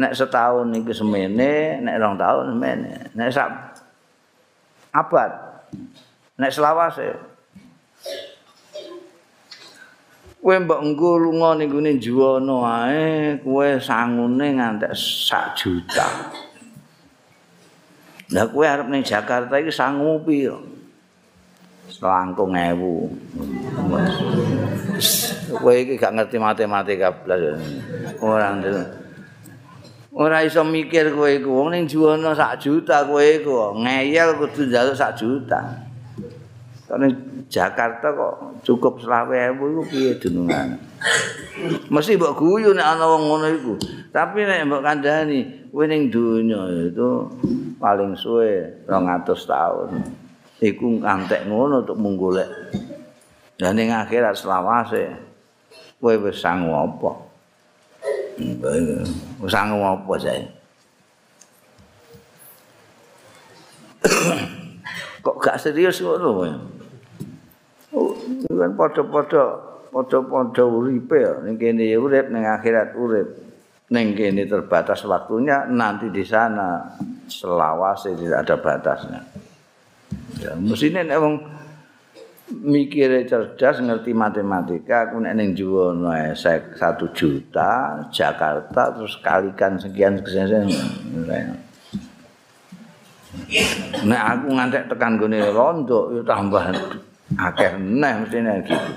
Nek 0.00 0.16
setahun 0.16 0.72
iki 0.80 0.96
semene, 0.96 1.78
nek 1.84 1.94
rong 2.00 2.16
tahun 2.16 2.56
semene. 2.56 3.14
Nek 3.14 3.28
sak 3.30 3.50
abad. 4.96 5.30
Nek 6.40 6.50
selawase. 6.50 7.30
kowe 10.40 10.56
mbok 10.56 10.80
engko 10.80 11.20
lunga 11.20 11.52
ning 11.60 11.68
gone 11.68 12.00
juwana 12.00 12.56
ae 12.88 13.36
kowe 13.44 13.76
sangune 13.76 14.56
ngantek 14.56 14.96
sak 14.96 15.52
juta 15.52 16.32
Lah 18.30 18.46
kowe 18.46 18.62
arep 18.62 18.86
ning 18.86 19.02
Jakarta 19.02 19.58
iki 19.58 19.74
sangu 19.74 20.22
piro? 20.22 20.62
Selangkung 21.90 22.54
ewu. 22.54 23.10
Kowe 25.50 25.74
iki 25.74 25.98
gak 25.98 26.14
ngerti 26.14 26.38
matematika 26.38 27.10
blas. 27.10 27.58
Ora 28.22 28.54
Ora 30.10 30.42
iso 30.42 30.62
mikir 30.66 31.14
kowe 31.14 31.30
iku 31.30 31.50
wong 31.50 31.68
ning 31.74 31.84
juwana 31.90 32.34
sak 32.34 32.62
juta 32.62 33.06
kowe 33.06 33.22
iku 33.22 33.74
ngeyel 33.78 34.38
kudu 34.38 34.70
njaluk 34.70 34.94
sak 34.94 35.18
juta. 35.18 35.86
Kene 36.90 37.14
Jakarta 37.50 38.14
kok 38.14 38.62
cukup 38.62 39.02
20.000 39.02 39.58
iku 39.58 39.82
piye 39.90 40.14
dunungan. 40.22 40.78
Mesti 41.90 42.14
mbok 42.14 42.38
guyu 42.38 42.70
nek 42.70 42.86
ana 42.94 43.10
wong 43.10 43.26
ngono 43.26 43.46
iku. 43.50 43.74
Tapi 44.14 44.46
nek 44.46 44.70
mbok 44.70 44.86
kandhani 44.86 45.66
kowe 45.74 45.82
ning 45.90 46.14
donya 46.14 46.70
itu 46.70 47.26
paling 47.82 48.14
suwe 48.14 48.86
200 48.86 49.26
tahun. 49.34 49.98
Iku 50.62 51.02
ngantek 51.02 51.50
ngono 51.50 51.82
untuk 51.82 51.98
menggolek. 51.98 52.46
Dan 53.58 53.82
ning 53.82 53.90
akhirat 53.90 54.38
selawase 54.38 55.10
kowe 55.98 56.14
wis 56.22 56.38
sangu 56.38 56.70
apa? 56.70 57.12
Wis 59.42 59.50
sangu 59.50 59.82
apa 59.82 60.12
sae? 60.22 60.46
Kok 65.18 65.36
gak 65.42 65.58
serius 65.58 65.98
ngono 65.98 66.30
kowe? 66.30 66.50
Oh, 68.48 68.56
kan 68.56 68.72
padha-padha 68.72 69.44
padha-padha 69.92 70.64
uripe 70.64 71.20
ning 71.44 71.60
kene 71.60 71.84
urip 72.00 72.32
ning 72.32 72.48
akhirat 72.48 72.96
urip. 72.96 73.28
Ning 73.90 74.14
kene 74.14 74.46
terbatas 74.46 75.02
waktunya, 75.02 75.66
nanti 75.66 76.08
di 76.14 76.22
sana 76.22 76.94
selawase 77.26 78.14
tidak 78.14 78.46
ada 78.46 78.56
batasnya. 78.62 79.20
Ya, 80.40 80.54
mestine 80.56 81.04
nek 81.04 81.18
wong 81.18 81.34
mikire 82.50 83.22
cerdas 83.26 83.78
ngerti 83.78 84.10
matematika 84.10 85.10
aku 85.10 85.22
nek 85.22 85.34
ning 85.38 85.54
juwono 85.54 86.10
esek 86.10 86.74
1 86.74 86.98
juta 87.14 88.02
Jakarta 88.10 88.90
terus 88.94 89.14
kalikan 89.22 89.78
sekian 89.78 90.18
sekian 90.18 90.66
Nek 94.06 94.22
aku 94.26 94.46
ngantek 94.50 94.90
tekan 94.90 95.14
gone 95.14 95.38
rondo 95.54 96.10
yo 96.10 96.22
tambah 96.26 96.74
akeh 97.38 97.78
neh 97.78 98.14
mestine 98.24 98.64
gitu. 98.66 98.92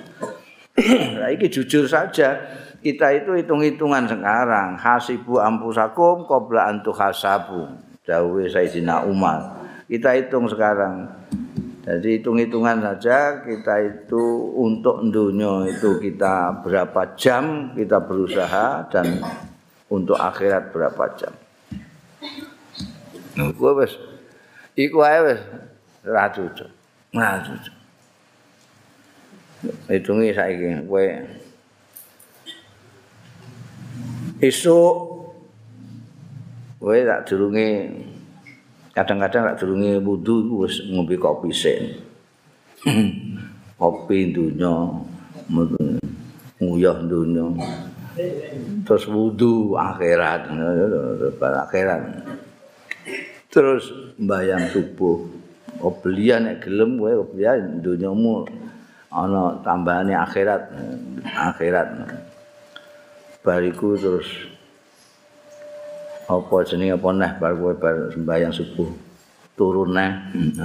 Lah 1.22 1.30
iki 1.30 1.54
jujur 1.54 1.86
saja 1.86 2.42
kita 2.82 3.14
itu 3.14 3.32
hitung-hitungan 3.38 4.10
sekarang 4.10 4.76
hasibu 4.76 5.38
ampusakum 5.38 6.26
qabla 6.26 6.74
antu 6.74 6.90
hasabu 6.92 7.70
dawuhe 8.04 8.50
Sayyidina 8.50 9.06
Umar. 9.06 9.64
Kita 9.86 10.18
hitung 10.18 10.50
sekarang. 10.50 11.08
Jadi 11.84 12.20
hitung-hitungan 12.20 12.80
saja 12.80 13.44
kita 13.44 13.76
itu 13.84 14.56
untuk 14.56 15.04
dunia 15.04 15.68
itu 15.68 16.00
kita 16.00 16.64
berapa 16.64 17.12
jam 17.20 17.76
kita 17.76 18.00
berusaha 18.00 18.88
dan 18.88 19.20
untuk 19.92 20.16
akhirat 20.16 20.72
berapa 20.72 21.04
jam. 21.20 21.36
Nah, 23.36 23.52
gue 23.52 23.72
wes, 23.84 23.94
iku 24.80 25.04
aja 25.04 25.20
wes, 25.28 25.42
ratu 26.08 26.48
cok. 26.56 26.72
Hitungi 29.64 30.36
gini, 30.36 30.84
gue 30.84 31.08
esok, 34.44 34.96
gue 36.84 36.98
tak 37.08 37.22
durungi 37.32 37.68
kadang-kadang 38.92 39.48
lak 39.48 39.58
durunge 39.64 40.04
wudu 40.04 40.68
wis 40.68 40.84
ngombe 40.92 41.16
kopi 41.16 41.56
sik. 41.56 41.80
kopi 43.80 44.36
dunya 44.36 44.74
nguyah 46.60 47.00
dunya. 47.08 47.46
Terus 48.84 49.08
wudu 49.08 49.80
akhirat, 49.80 50.52
akhirat. 51.40 52.02
Terus 53.48 53.84
mbayang 54.20 54.68
subuh. 54.76 55.24
Oblian 55.84 56.48
nek 56.48 56.64
gelem 56.64 56.96
kowe 56.96 57.28
oblian 57.28 57.84
dunyamu 57.84 58.48
ana 59.14 59.62
tambahane 59.62 60.18
akhirat. 60.18 60.74
Akhirat. 61.30 61.88
Bariku 63.46 63.94
terus 64.00 64.26
apa 66.26 66.56
jenenge 66.66 66.98
apa 66.98 67.08
neh 67.14 67.32
bar 67.38 67.54
kowe 67.54 67.74
bar 67.78 68.10
sembayang 68.10 68.50
subuh? 68.50 68.90
Turun 69.54 69.94
neh. 69.94 70.12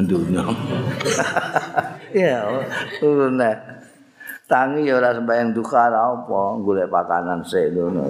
Dunya. 0.09 0.43
Ya 2.09 2.41
turun 2.97 3.37
neh. 3.37 3.53
Tangi 4.49 4.89
ya 4.89 4.97
ora 4.97 5.13
sembayang 5.13 5.53
duka 5.53 5.93
apa 5.93 6.41
golek 6.65 6.89
pakanan 6.89 7.45
sik 7.45 7.77
ngono. 7.77 8.09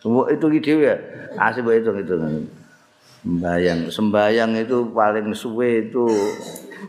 Semua 0.00 0.32
itu 0.32 0.48
ide 0.48 0.72
ya. 0.80 0.96
Asih 1.36 1.60
mbok 1.60 1.76
itu 1.76 1.92
itu 1.92 2.16
sembayang 3.28 3.90
sembayang 3.90 4.50
itu 4.62 4.88
paling 4.94 5.34
suwe 5.34 5.90
itu 5.90 6.06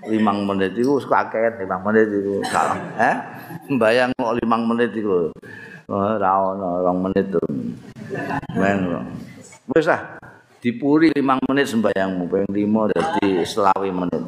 limang 0.08 0.46
menit 0.46 0.74
itu 0.78 1.00
kakek 1.06 1.62
limang 1.62 1.82
menit 1.86 2.08
itu 2.10 2.42
salah 2.50 2.78
eh 2.98 3.16
sembayang 3.66 4.14
kok 4.16 4.36
limang 4.44 4.64
menit 4.70 4.94
itu 4.94 5.32
ora 5.90 6.32
ono 6.38 6.86
rong 6.86 7.00
menit 7.10 7.26
tuh 7.34 7.50
Men. 8.58 9.06
Wis 9.70 9.86
ah, 9.86 10.18
dipuri 10.60 11.14
5 11.14 11.50
menit 11.50 11.70
sembayangmu, 11.70 12.26
ping 12.26 12.50
5 12.50 12.92
dadi 12.94 13.30
selawi 13.46 13.90
menit. 13.94 14.24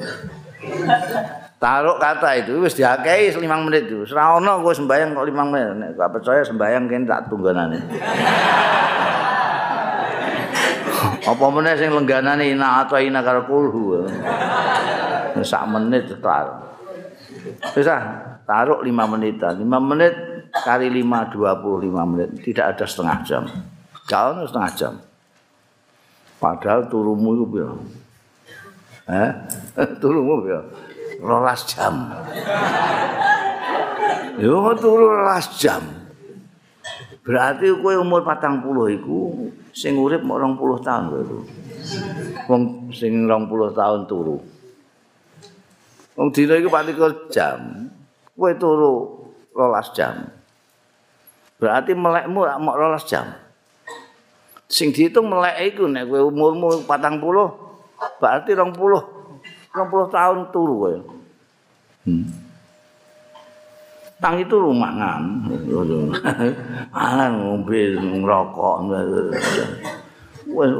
Taruh 1.61 1.97
kata 1.97 2.41
itu 2.41 2.61
wis 2.61 2.77
diakei 2.77 3.33
5 3.33 3.41
menit 3.65 3.89
itu. 3.89 4.05
Ono 4.13 4.61
kowe 4.61 4.73
sembayang 4.73 5.17
kok 5.17 5.25
5 5.25 5.49
menit. 5.49 5.65
Nek 5.77 5.89
gak 5.97 6.11
percaya 6.13 6.41
sembayang 6.45 6.83
kene 6.85 7.05
tak 7.09 7.25
tungganane. 7.29 7.79
Apa 11.21 11.45
meneh 11.53 11.73
sing 11.77 11.93
lengganane 11.93 12.49
ina 12.49 12.85
atau 12.85 12.97
ina 13.01 13.21
karo 13.21 13.45
kulhu. 13.45 14.05
Sak 15.39 15.63
menit 15.71 16.11
tar. 16.19 16.67
Wis 17.71 17.87
ah, 17.87 18.03
taruh 18.43 18.83
5 18.83 19.13
menit. 19.15 19.39
5 19.39 19.63
menit 19.63 20.13
kali 20.51 20.91
5 20.91 21.31
25 21.31 22.11
menit. 22.11 22.29
Tidak 22.43 22.65
ada 22.75 22.83
setengah 22.83 23.17
jam. 23.23 23.43
Kalau 24.05 24.43
setengah 24.43 24.71
jam. 24.75 24.93
Padahal 26.41 26.89
turumu 26.91 27.37
itu 27.37 27.45
ya. 27.55 27.69
Eh? 29.07 29.31
turumu 30.01 30.43
ya. 30.49 30.59
Rolas 31.21 31.63
jam. 31.69 31.93
Yo 34.41 34.73
turu 34.73 35.05
rolas 35.05 35.53
jam. 35.61 35.85
Berarti 37.21 37.69
kowe 37.77 37.93
umur 38.01 38.25
patang 38.25 38.65
puluh 38.65 38.89
iku 38.89 39.45
sing 39.69 39.93
urip 40.01 40.25
mau 40.25 40.41
puluh 40.57 40.81
tahun 40.81 41.13
kowe 41.13 41.21
itu. 41.21 41.39
Wong 42.49 42.89
sing 42.89 43.29
rong 43.29 43.45
puluh 43.45 43.69
tahun 43.69 44.09
turu. 44.09 44.41
Wong 46.21 46.29
dina 46.29 46.53
iku 46.61 46.69
pati 46.69 46.93
jam. 47.33 47.89
Kowe 48.37 48.53
turu 48.53 49.25
rolas 49.57 49.89
jam. 49.97 50.29
Berarti 51.57 51.97
melekmu 51.97 52.45
mau 52.61 52.77
rolas 52.77 53.09
jam. 53.09 53.25
sing 54.71 54.95
diitung 54.95 55.27
melek 55.27 55.75
iku 55.75 55.83
nek 55.91 56.07
kowe 56.07 56.31
umurmu 56.31 56.87
40 56.87 58.23
berarti 58.23 58.55
20 58.55 58.71
20 58.71 60.15
tahun 60.15 60.39
turu 60.55 60.73
kowe 60.79 60.95
hmm. 62.07 62.25
tang 64.23 64.39
itu 64.39 64.55
rumangan 64.55 65.43
anan 66.95 67.31
ngombe 67.35 67.99
ngrokok 67.99 68.75
wes 70.55 70.71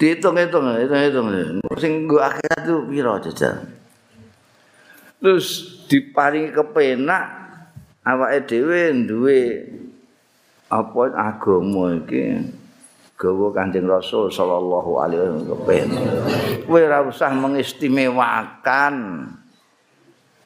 diitung-itung 0.00 0.74
hitung-hitung 0.74 1.26
sing 1.78 2.06
nggo 2.06 2.18
akhirat 2.18 2.60
itu 2.66 2.76
piro 2.90 3.14
jajal 3.22 3.54
terus 5.22 5.46
diparingi 5.88 6.52
kepenak 6.52 7.24
awake 8.04 8.44
dhewe 8.44 8.92
duwe 9.08 9.40
apa 10.68 11.02
agama 11.14 11.94
iki? 12.02 12.42
Gawa 13.14 13.54
Kanjeng 13.54 13.86
Rasul 13.86 14.26
sallallahu 14.26 14.98
alaihi 14.98 15.22
wasallam 15.22 15.88
kowe 16.66 16.80
ora 16.82 16.98
usah 17.06 17.30
mengistimewakan. 17.30 18.94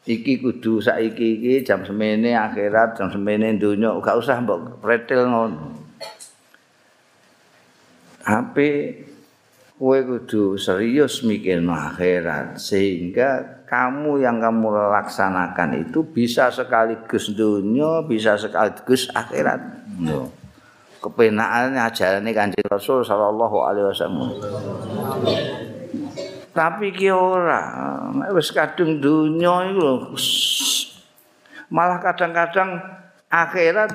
Iki 0.09 0.41
kudu 0.41 0.81
saiki 0.81 1.41
iki 1.41 1.53
jam 1.65 1.85
semene 1.85 2.37
akhirat 2.37 3.01
jam 3.01 3.09
semene 3.09 3.57
donya. 3.57 3.97
Gak 4.05 4.21
usah 4.21 4.41
mbok 4.45 4.85
pretil 4.85 5.25
ngono. 5.29 5.77
Tapi 8.21 8.69
kowe 9.79 9.99
kudu 10.03 10.59
serius 10.59 11.23
mikir 11.23 11.63
akhirat 11.63 12.59
sehingga 12.59 13.63
kamu 13.65 14.21
yang 14.27 14.43
kamu 14.43 14.75
laksanakan 14.75 15.87
itu 15.87 16.03
bisa 16.03 16.51
sekaligus 16.51 17.31
dunia 17.33 18.03
bisa 18.03 18.35
sekaligus 18.35 19.07
akhirat 19.15 19.79
No. 19.99 20.31
Kepenaan 20.99 21.75
ajaran 21.75 22.27
ini 22.27 22.63
Rasul 22.67 23.03
Sallallahu 23.03 23.57
Alaihi 23.63 23.87
Wasallam. 23.87 24.31
Tapi 26.55 26.91
ki 26.91 27.11
ora, 27.15 27.63
wis 28.35 28.51
kadung 28.51 28.99
iku 28.99 29.31
lho. 29.79 29.95
Malah 31.71 32.03
kadang-kadang 32.03 32.83
akhirat 33.31 33.91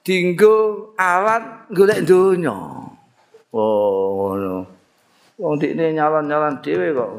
dinggo 0.00 0.92
alat 0.96 1.68
golek 1.72 2.08
donya. 2.08 2.56
Oh, 3.52 4.32
ngono. 4.32 4.77
Wong 5.38 5.54
dikne 5.62 5.94
nyalon-nyalon 5.94 6.58
dhewe 6.66 6.90
kok 6.98 7.10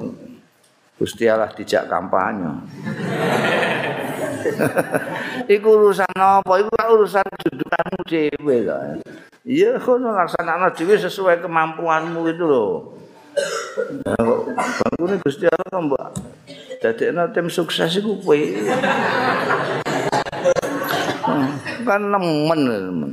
Gusti 0.99 1.24
Allah 1.32 1.47
dijak 1.55 1.88
kampanye. 1.88 2.51
iku 5.55 5.80
urusan 5.80 6.11
apa? 6.20 6.59
Iku 6.59 6.67
urusan 6.76 7.24
kedudukanmu 7.24 7.99
dhewe 8.03 8.55
kok. 8.67 8.80
Iya, 9.47 9.80
kono 9.80 10.11
laksanakno 10.11 10.67
dhewe 10.76 10.99
sesuai 10.99 11.39
kemampuanmu 11.39 12.20
itu 12.28 12.43
loh. 12.43 12.99
Bangkune 14.03 15.15
Gusti 15.24 15.47
Allah 15.47 15.67
kok 15.72 15.84
mbok 15.88 16.05
dadekno 16.84 17.32
tim 17.32 17.47
sukses 17.47 17.95
iku 18.03 18.20
kowe. 18.20 18.39
kan 21.88 22.01
nemen 22.03 22.59
nemen. 22.67 23.11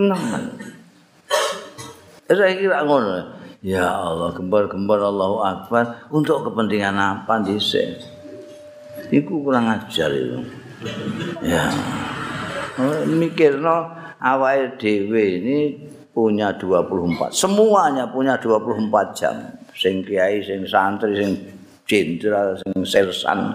Nemen. 0.00 0.42
Saya 2.32 2.56
kira 2.56 2.80
ngono. 2.88 3.44
Ya 3.66 3.90
Allah, 3.90 4.30
gembar-gembar 4.30 5.02
Allahu 5.02 5.42
Akbar 5.42 6.06
untuk 6.14 6.46
kepentingan 6.46 6.94
apa 6.94 7.42
dhisik? 7.42 7.98
Iku 9.10 9.42
kurang 9.42 9.66
ajar 9.66 10.06
itu. 10.14 10.38
Ya. 11.42 11.74
Mikirno 13.10 13.90
awake 14.22 14.78
dhewe 14.78 15.42
ini 15.42 15.58
punya 16.14 16.54
24. 16.54 17.34
Semuanya 17.34 18.06
punya 18.06 18.38
24 18.38 19.18
jam. 19.18 19.34
Sing 19.74 20.06
kiai, 20.06 20.46
sing 20.46 20.62
santri, 20.62 21.18
sing 21.18 21.34
jenderal, 21.90 22.54
sing 22.62 22.86
sersan. 22.86 23.50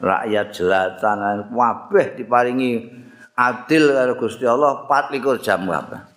Rakyat 0.00 0.48
jelatan 0.56 1.52
kabeh 1.52 2.16
diparingi 2.16 2.88
adil 3.36 3.92
karo 3.92 4.16
Gusti 4.16 4.48
Allah 4.48 4.88
24 4.88 5.44
jam 5.44 5.68
kabeh. 5.68 6.07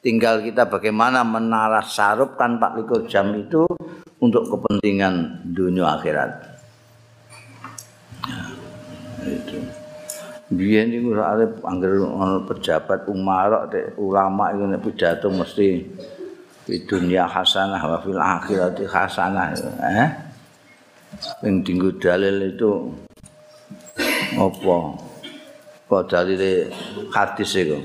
Tinggal 0.00 0.40
kita 0.40 0.68
bagaimana 0.68 1.20
menaras 1.24 1.92
sarupkan 1.92 2.56
24 2.56 3.08
jam 3.08 3.32
itu 3.36 3.68
untuk 4.20 4.48
kepentingan 4.48 5.44
dunia 5.52 5.96
akhirat. 5.96 6.30
Itu. 9.24 9.56
Biar 10.50 10.90
ini 10.90 11.06
ada 11.14 11.46
anggar 11.62 11.94
pejabat 12.48 13.06
umarok 13.06 13.70
dek 13.70 13.86
ulama 14.02 14.50
itu 14.50 14.66
pidato 14.82 15.30
mesti 15.30 15.86
di 16.66 16.76
dunia 16.84 17.30
hasanah 17.30 17.78
wa 17.78 17.98
fil 18.02 18.18
akhirat 18.18 18.74
hasanah 18.82 19.54
eh 19.78 20.10
yang 21.42 21.62
tinggu 21.62 21.94
dalil 21.98 22.50
itu 22.50 22.70
apa 24.38 24.76
kok 25.90 26.02
dalil 26.06 26.70
hadis 27.10 27.50
itu 27.58 27.78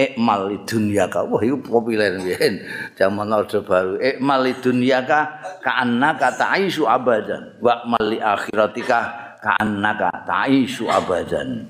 ikmal 0.00 0.48
di 0.48 0.58
dunia 0.64 1.04
ka. 1.12 1.20
Wah 1.28 1.42
itu 1.44 1.60
populer 1.60 2.16
biyen 2.16 2.64
zaman 2.96 3.28
orde 3.28 3.60
baru. 3.60 4.00
Ikmal 4.00 4.48
di 4.48 4.54
dunia 4.56 5.04
ka 5.04 5.20
kaanna 5.60 6.16
ka 6.16 6.32
ta'isu 6.32 6.88
abadan. 6.88 7.60
Wa 7.60 7.84
mali 7.84 8.16
akhiratika 8.16 9.00
kaanna 9.44 9.90
ka 10.00 10.08
ta'isu 10.24 10.88
abadan. 10.88 11.68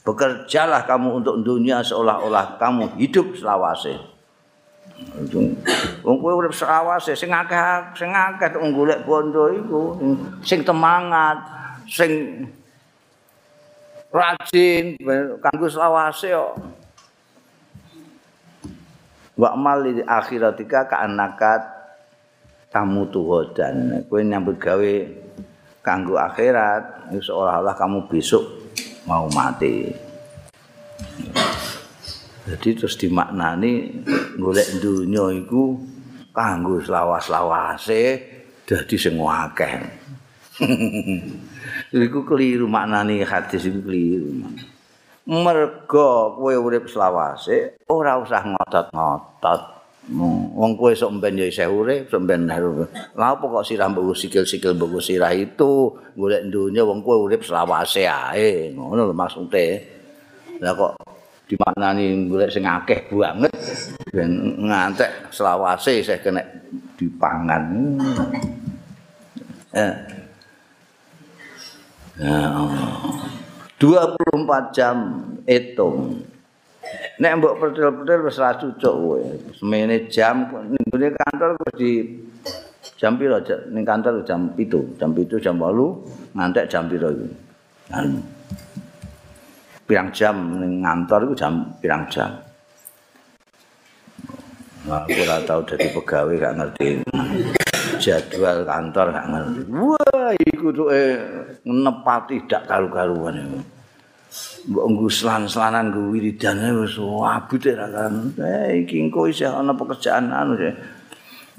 Bekerjalah 0.00 0.88
kamu 0.88 1.20
untuk 1.20 1.44
dunia 1.44 1.84
seolah-olah 1.84 2.56
kamu 2.56 2.96
hidup 2.96 3.36
selawase. 3.36 4.00
Wong 6.04 6.16
kowe 6.20 6.32
urip 6.36 6.52
selawase 6.52 7.16
sing 7.16 7.32
akeh 7.32 7.60
sing 7.96 8.12
akeh 8.12 8.52
bondo 9.04 9.48
iku 9.48 9.96
sing 10.44 10.60
temangat 10.60 11.40
sing 11.88 12.44
rajin 14.12 14.98
kanggo 15.40 15.66
selawase 15.72 16.36
kok 16.36 16.52
wa 19.40 19.56
amal 19.56 19.88
akhiratika 20.04 20.84
ka 20.84 21.00
anakat 21.00 21.64
kamu 22.68 23.08
tuhodan. 23.08 24.04
Kowe 24.04 24.20
nyambut 24.20 24.60
gawe 24.60 24.94
kanggo 25.80 26.20
akhirat 26.20 27.08
seolah-olah 27.16 27.72
kamu 27.72 28.04
besok 28.04 28.44
mau 29.08 29.24
mati. 29.32 29.88
Jadi 32.44 32.68
terus 32.76 33.00
dimaknani 33.00 34.04
golek 34.36 34.82
dunya 34.82 35.24
iku 35.40 35.80
kanggo 36.36 36.76
selawas-lawase 36.84 38.02
dadi 38.68 38.96
sing 39.00 39.16
akeh. 39.16 39.74
Iku 41.90 42.22
keliru 42.28 42.68
maknani 42.68 43.24
hadis 43.24 43.64
iku 43.64 43.80
keliru 43.88 44.44
merga 45.30 46.34
kowe 46.34 46.54
urip 46.58 46.90
selawase 46.90 47.78
ora 47.86 48.18
usah 48.18 48.42
ngotot-ngotot. 48.42 49.78
Wong 50.10 50.74
kowe 50.74 50.90
sok 50.90 51.22
mben 51.22 51.38
ya 51.38 51.46
isih 51.46 51.70
urip 51.70 52.10
sok 52.10 52.26
mben 52.26 52.50
lha 52.50 52.58
apa 53.14 53.44
kok 53.46 53.62
sirah 53.62 53.86
mbok 53.86 54.10
sikil-sikil 54.10 54.74
mbok 54.74 54.98
sirah 54.98 55.30
itu? 55.30 55.94
Golek 56.18 56.50
donya 56.50 56.82
wong 56.82 57.06
kowe 57.06 57.30
urip 57.30 57.46
selawase 57.46 58.10
ae. 58.10 58.74
Ngono 58.74 59.06
lho 59.06 59.14
maksude. 59.14 59.66
Lah 60.58 60.74
kok 60.74 60.98
dimaknani 61.46 62.26
golek 62.26 62.50
sing 62.50 62.66
akeh 62.66 63.06
banget. 63.14 63.54
Ben 64.10 64.34
ngantek 64.66 65.30
selawase 65.30 66.02
isih 66.02 66.18
kena 66.18 66.42
dipangan. 66.98 67.64
Eh. 69.78 69.94
Ya 72.18 72.50
Allah. 72.50 73.39
24 73.80 74.76
jam 74.76 74.96
hitung. 75.48 76.20
Nek 77.16 77.32
mbok 77.40 77.56
pertil-pertil 77.56 78.20
wis 78.28 78.36
ra 78.36 78.52
cucuk 78.60 78.92
kowe. 78.92 79.20
Semene 79.56 80.04
jam 80.12 80.44
ning 80.68 80.84
kantor 80.92 81.56
kok 81.56 81.72
di 81.80 82.20
jam 83.00 83.16
piro 83.16 83.40
ning 83.72 83.84
kantor 83.88 84.20
jam 84.28 84.52
7, 84.52 85.00
jam 85.00 85.10
7 85.16 85.40
jam 85.40 85.56
8 85.56 86.36
ngantek 86.36 86.68
jam 86.68 86.84
piro 86.92 87.08
iki. 87.08 87.28
Pirang 89.88 90.08
jam 90.12 90.36
ning 90.60 90.84
kantor 90.84 91.20
iku 91.24 91.34
jam 91.40 91.52
pirang 91.80 92.04
jam. 92.12 92.30
Nah, 94.80 95.04
aku 95.04 95.12
ora 95.24 95.36
tau 95.44 95.60
dadi 95.60 95.92
pegawai 95.92 96.40
gak 96.40 96.56
ngerti. 96.56 96.88
jadwal 98.00 98.64
kantor 98.64 99.06
gak 99.12 99.28
ngerti. 99.28 99.60
Wah, 99.76 100.09
iku 100.36 100.72
tuh 100.72 100.88
eh, 100.92 101.16
nepati 101.64 102.44
dak 102.44 102.68
karu-karuan 102.68 103.40
itu. 103.40 103.60
Mbok 104.70 104.86
nguslan-slanan 104.94 105.90
ku 105.90 106.14
wiridane 106.14 106.70
wis 106.78 106.94
abut 107.00 107.64
ra 107.66 107.86
kan. 107.90 108.30
Eh 108.38 108.84
engko 108.86 109.26
isih 109.26 109.50
ana 109.50 109.74
pekerjaan 109.74 110.30
anu 110.30 110.54
sih. 110.54 110.74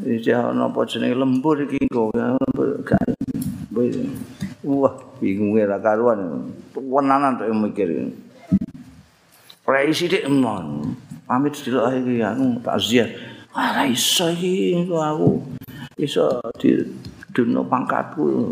Isih 0.06 0.38
ana 0.38 0.70
apa 0.70 0.86
jenenge 0.88 1.18
lembur 1.18 1.58
iki 1.60 1.82
engko. 1.82 2.14
Wah, 4.62 4.94
bingung 5.18 5.58
ra 5.58 5.78
karuan. 5.82 6.48
Tenanan 6.72 7.42
tok 7.42 7.50
mikir. 7.52 7.90
Prei 9.66 9.92
sithik 9.92 10.30
mon. 10.30 10.96
Pamit 11.28 11.58
delok 11.58 11.92
iki 11.98 12.24
anu 12.24 12.62
takziah. 12.64 13.10
Ora 13.52 13.84
iso 13.84 14.32
iki 14.32 14.88
aku. 14.88 15.60
iso 16.02 16.42
di 16.58 16.82
duno 17.32 17.64
pangkatku 17.66 18.52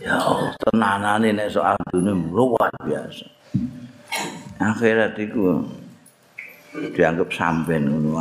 ya 0.00 0.16
tenanane 0.56 1.36
nek 1.36 1.52
soal 1.52 1.76
dunia 1.92 2.16
luar 2.16 2.72
biasa. 2.80 3.26
Akhirat 4.60 5.16
itu 5.20 5.60
dianggap 6.96 7.28
sampean 7.32 7.88
ngono 7.88 8.16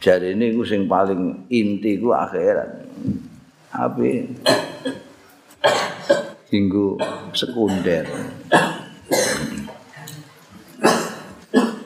jadi 0.00 0.32
ini 0.32 0.56
ku 0.56 0.64
sing 0.64 0.88
paling 0.88 1.44
inti 1.52 2.00
ku 2.00 2.08
akhirat. 2.16 2.88
Tapi 3.68 4.32
tinggu 6.48 6.96
sekunder. 7.36 8.08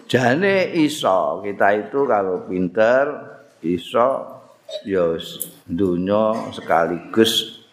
Jane 0.06 0.56
iso 0.78 1.42
kita 1.42 1.74
itu 1.74 2.06
kalau 2.06 2.46
pinter 2.46 3.04
iso 3.66 4.33
ya 4.84 5.16
dunya 5.64 6.24
sekaligus 6.52 7.64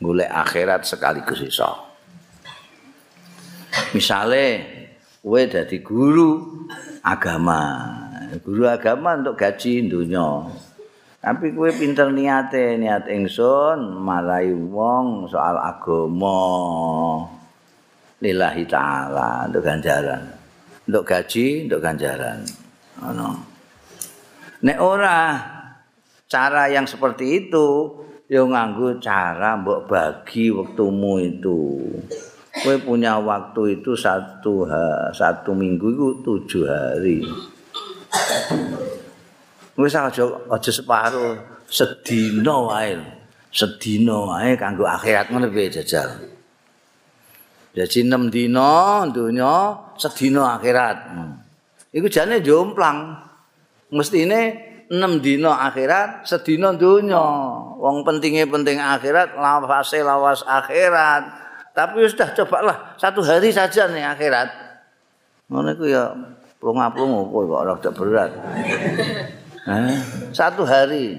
golek 0.00 0.30
akhirat 0.30 0.86
sekaligus 0.86 1.40
iso. 1.44 1.70
Misale 3.92 4.44
kowe 5.20 5.42
dadi 5.44 5.78
guru 5.84 6.64
agama. 7.04 7.62
Guru 8.40 8.70
agama 8.70 9.18
untuk 9.18 9.36
gaji 9.36 9.90
dunya 9.90 10.46
tapi 11.20 11.52
kowe 11.52 11.68
pinter 11.68 12.08
niate 12.08 12.80
niat 12.80 13.04
ingsun 13.12 14.00
marai 14.00 14.56
wong 14.56 15.28
soal 15.28 15.60
agama. 15.60 16.40
Lillahi 18.24 18.64
taala 18.64 19.44
untuk 19.44 19.60
ganjaran. 19.60 20.24
Untuk 20.88 21.04
gaji, 21.04 21.68
untuk 21.68 21.80
ganjaran. 21.84 22.40
Ono. 23.04 23.30
nek 24.60 24.76
ora 24.76 25.40
cara 26.30 26.70
yang 26.70 26.86
seperti 26.86 27.46
itu 27.46 27.90
yo 28.30 28.46
nganggo 28.46 29.02
cara 29.02 29.58
mbok 29.58 29.90
bagi 29.90 30.54
waktumu 30.54 31.18
itu 31.18 31.82
kowe 32.62 32.76
punya 32.86 33.18
waktu 33.18 33.82
itu 33.82 33.98
satu 33.98 34.62
ha, 34.70 35.10
satu 35.10 35.50
minggu 35.50 35.90
itu 35.90 36.06
tujuh 36.22 36.64
hari 36.70 37.26
wis 39.74 39.98
aja 39.98 40.22
aja 40.46 40.70
separuh 40.70 41.34
sedina 41.66 42.54
wae 42.70 42.94
sedina 43.50 44.14
wae 44.30 44.54
kanggo 44.54 44.86
akhirat 44.86 45.34
ngono 45.34 45.50
piye 45.50 45.66
jajal 45.66 46.30
Jadi 47.70 48.02
enam 48.02 48.34
dino 48.34 49.06
dunia 49.14 49.78
sedino 49.94 50.42
akhirat. 50.42 50.96
Hmm. 51.06 51.38
Iku 51.94 52.10
jane 52.10 52.42
jomplang. 52.42 53.14
Mestine 53.94 54.69
enam 54.90 55.22
dino 55.22 55.54
akhirat 55.54 56.26
sedino 56.26 56.74
dunia. 56.74 57.22
Wong 57.78 58.02
pentingnya 58.02 58.44
penting 58.50 58.76
akhirat, 58.76 59.38
lawase 59.38 60.02
lawas 60.02 60.42
akhirat. 60.44 61.38
Tapi 61.70 62.02
sudah 62.10 62.34
cobalah 62.34 62.76
satu 62.98 63.22
hari 63.22 63.54
saja 63.54 63.86
nih 63.86 64.02
akhirat. 64.02 64.50
Ngono 65.48 65.70
iku 65.78 65.86
ya 65.86 66.10
plunga-plungu 66.58 67.30
kok 67.30 67.54
ora 67.54 67.74
berat. 67.78 68.30
Eh, 69.60 69.96
satu 70.34 70.66
hari. 70.66 71.14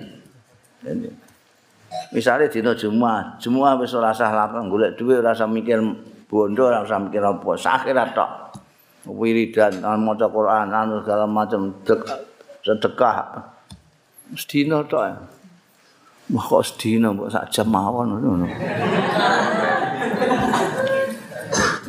Misalnya 2.12 2.52
dino 2.52 2.76
Jumat, 2.76 3.40
Jumat 3.40 3.80
ora 3.80 4.12
usah 4.12 4.32
lapang 4.32 4.68
dhuwit 4.68 5.00
ora 5.00 5.32
usah 5.32 5.48
mikir 5.48 5.80
bondo 6.28 6.68
ora 6.68 6.84
usah 6.84 7.00
mikir 7.00 7.24
apa 7.24 7.52
akhirat 7.60 8.16
tok 8.16 8.32
wiridan 9.08 9.82
maca 9.82 10.30
Quran 10.30 10.70
anu 10.70 11.02
segala 11.02 11.26
macam 11.26 11.74
sedekah 12.62 13.18
sedina 14.36 14.84
tok 14.88 15.32
Wah 16.32 16.46
kok 16.48 16.64
sedina 16.64 17.12
mbok 17.12 17.28
sak 17.28 17.52
jam 17.52 17.68
mawon 17.68 18.16
ngono. 18.16 18.48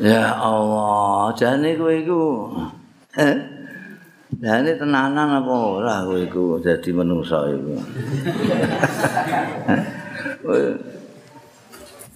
ya 0.03 0.35
Allah, 0.35 1.31
jane 1.39 1.79
kowe 1.79 1.95
iku. 1.95 2.51
Jane 4.43 4.71
tenanan 4.75 5.39
apa 5.39 5.55
ora 5.55 6.03
kowe 6.03 6.19
iku 6.19 6.59
dadi 6.59 6.91
manusa 6.91 7.47
iku. 7.55 7.79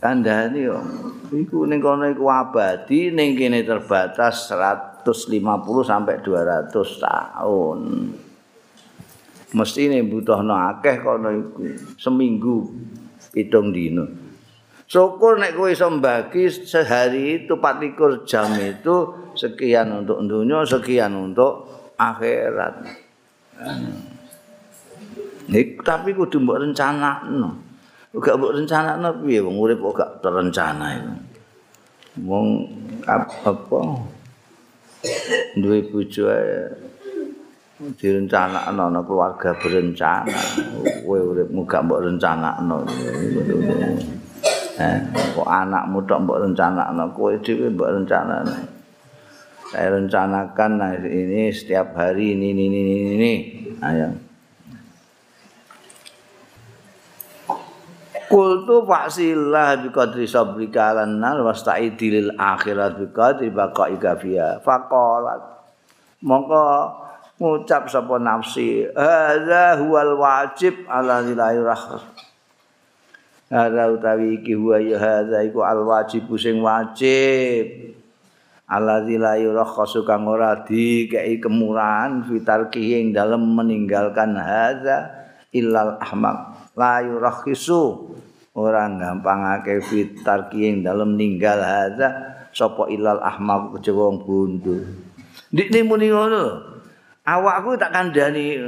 Kandhane 0.02 0.58
yo 0.58 0.82
iku 1.30 1.70
ning 1.70 1.78
kono 1.78 2.10
iku 2.10 2.26
abadi 2.26 3.14
ning 3.14 3.38
kene 3.38 3.62
terbatas 3.62 4.50
150 4.50 5.06
sampai 5.86 6.18
200 6.26 6.74
tahun. 6.74 7.78
Mesti 9.54 9.86
ini 9.86 10.02
butuhno 10.02 10.54
akeh 10.54 11.06
kono 11.06 11.30
iku 11.30 11.62
seminggu 11.94 12.66
pitung 13.30 13.70
dino. 13.70 14.06
Syukur 14.86 15.38
nek 15.38 15.54
kowe 15.54 15.70
iso 15.70 15.86
mbagi 15.90 16.46
sehari 16.50 17.42
itu 17.42 17.58
24 17.58 18.26
jam 18.26 18.54
itu 18.58 18.94
sekian 19.34 20.02
untuk 20.02 20.22
dunia, 20.22 20.62
sekian 20.62 21.14
untuk 21.14 21.66
akhirat. 21.98 22.86
Nek 25.46 25.66
tapi 25.82 26.10
kudu 26.14 26.42
mbok 26.42 26.62
rencanakno. 26.62 27.66
gak 28.16 28.38
mbok 28.40 28.54
rencanakno 28.56 29.08
piye 29.20 29.44
wong 29.44 29.56
urip 29.60 29.78
kok 29.78 29.94
gak 29.98 30.12
terencana 30.22 30.86
iku. 30.98 31.14
Wong 32.24 32.46
apa 33.04 33.80
duwe 35.58 35.78
bojo 35.86 36.24
direncanakno 37.76 38.88
ana 38.88 39.00
keluarga 39.04 39.52
berencana. 39.60 40.40
Kowe 41.04 41.20
uripmu 41.20 41.68
gak 41.68 41.84
mbok 41.84 42.00
rencanakno. 42.08 42.88
Kok 45.36 45.48
anakmu 45.48 45.98
tok 46.08 46.20
mbok 46.24 46.40
rencanakno, 46.40 47.04
kowe 47.12 47.36
dhewe 47.44 47.68
mbok 47.68 47.90
rencanakno. 48.00 48.56
Saya 49.66 49.98
rencanakan 49.98 50.70
nah, 50.78 50.94
ini 50.94 51.50
setiap 51.50 51.92
hari 51.98 52.38
ini 52.38 52.54
ini 52.54 52.64
ini 52.70 52.94
ini. 53.18 53.32
Ayo. 53.82 54.08
Kultu 58.26 58.82
faksilah 58.86 59.82
bi 59.82 59.88
qadri 59.90 60.26
sabrika 60.26 60.94
lan 60.94 61.18
nar 61.18 61.42
wasta'idi 61.42 62.06
lil 62.08 62.30
akhirat 62.34 62.98
bi 62.98 63.06
qadri 63.10 63.50
baqaika 63.50 64.18
fiha. 64.18 64.62
Faqalat. 64.62 65.42
Mongko 66.22 66.62
ngucap 67.36 67.88
sapa 67.88 68.16
nafsi, 68.16 68.88
hadza 68.92 69.80
huwal 69.80 70.16
wajib 70.16 70.88
ala 70.88 71.20
lillahi 71.20 71.60
rahmat. 71.60 72.04
Hadza 73.52 73.82
utawi 73.92 74.40
iki 74.40 74.58
huwa 74.58 74.80
ya 74.80 74.98
hadza 74.98 75.44
iku 75.44 75.62
al 75.62 75.84
wajib 75.84 76.26
sing 76.40 76.58
wajib. 76.64 77.96
Ala 78.66 78.98
lillahi 79.04 79.46
rahmat 79.46 79.94
kang 80.02 80.26
ora 80.26 80.66
dikei 80.66 81.38
kemurahan 81.38 82.26
fitar 82.26 82.66
ing 82.74 83.14
dalem 83.14 83.54
meninggalkan 83.54 84.34
hadza 84.34 85.28
illal 85.54 85.96
ahmaq. 86.02 86.56
la 86.76 87.00
yurakhisu 87.00 88.12
ora 88.52 88.84
gampangake 88.92 89.80
fitar 89.80 90.52
kiing 90.52 90.84
dalem 90.84 91.16
ninggal 91.16 91.56
hadza 91.56 92.36
sapa 92.52 92.92
ilal 92.92 93.20
ahmaq 93.24 93.80
kejawa 93.80 94.12
wong 94.12 94.18
bondo 94.28 94.76
ndikne 95.48 95.88
muni 95.88 96.12
ngono 96.12 96.75
awakku 97.26 97.74
tak 97.74 97.90
kandhani 97.90 98.62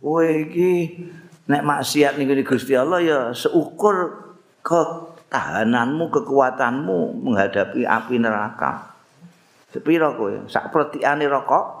kowe 0.00 0.24
iki 0.24 0.96
nek 1.48 1.62
maksiat 1.62 2.16
ning 2.16 2.32
Gusti 2.40 2.72
Allah 2.72 3.00
ya 3.04 3.20
seukur 3.36 4.26
ketahananmu 4.64 6.08
kekuatanmu 6.08 7.20
menghadapi 7.24 7.84
api 7.84 8.14
neraka. 8.16 8.96
Sepira 9.68 10.16
kowe? 10.16 10.48
Sak 10.48 10.72
pretiane 10.72 11.28
rokok. 11.28 11.76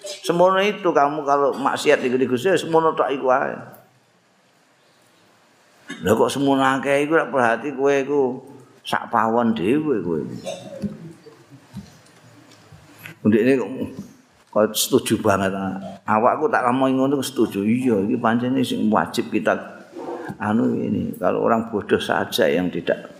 Semono 0.00 0.60
itu 0.60 0.92
kamu 0.92 1.24
kalau 1.24 1.56
maksiat 1.56 2.04
ning 2.04 2.12
Gusti 2.28 2.52
semono 2.60 2.92
tok 2.92 3.08
iku 3.08 3.32
ae. 3.32 3.56
Lah 6.04 6.12
kok 6.14 6.30
semono 6.30 6.62
akeh 6.62 7.08
iku 7.08 7.16
rak 7.16 7.32
perhati 7.32 7.68
kowe 7.72 7.92
iku 7.96 8.20
sak 8.84 9.08
pawon 9.08 9.56
dhewe 9.56 10.04
kowe. 10.04 10.20
Ndekne 13.24 13.52
kok 13.60 13.70
setuju 14.50 15.22
banget. 15.22 15.54
Awakku 16.06 16.50
tak 16.50 16.66
ngomong 16.66 16.98
ngono 16.98 17.22
setuju. 17.22 17.62
Iya, 17.62 18.02
iki 18.02 18.16
pancen 18.18 18.58
sing 18.66 18.90
wajib 18.90 19.30
kita 19.30 19.54
anu 20.42 20.74
ini. 20.74 21.14
Kalau 21.14 21.46
orang 21.46 21.70
bodoh 21.70 22.02
saja 22.02 22.50
yang 22.50 22.66
tidak 22.70 23.14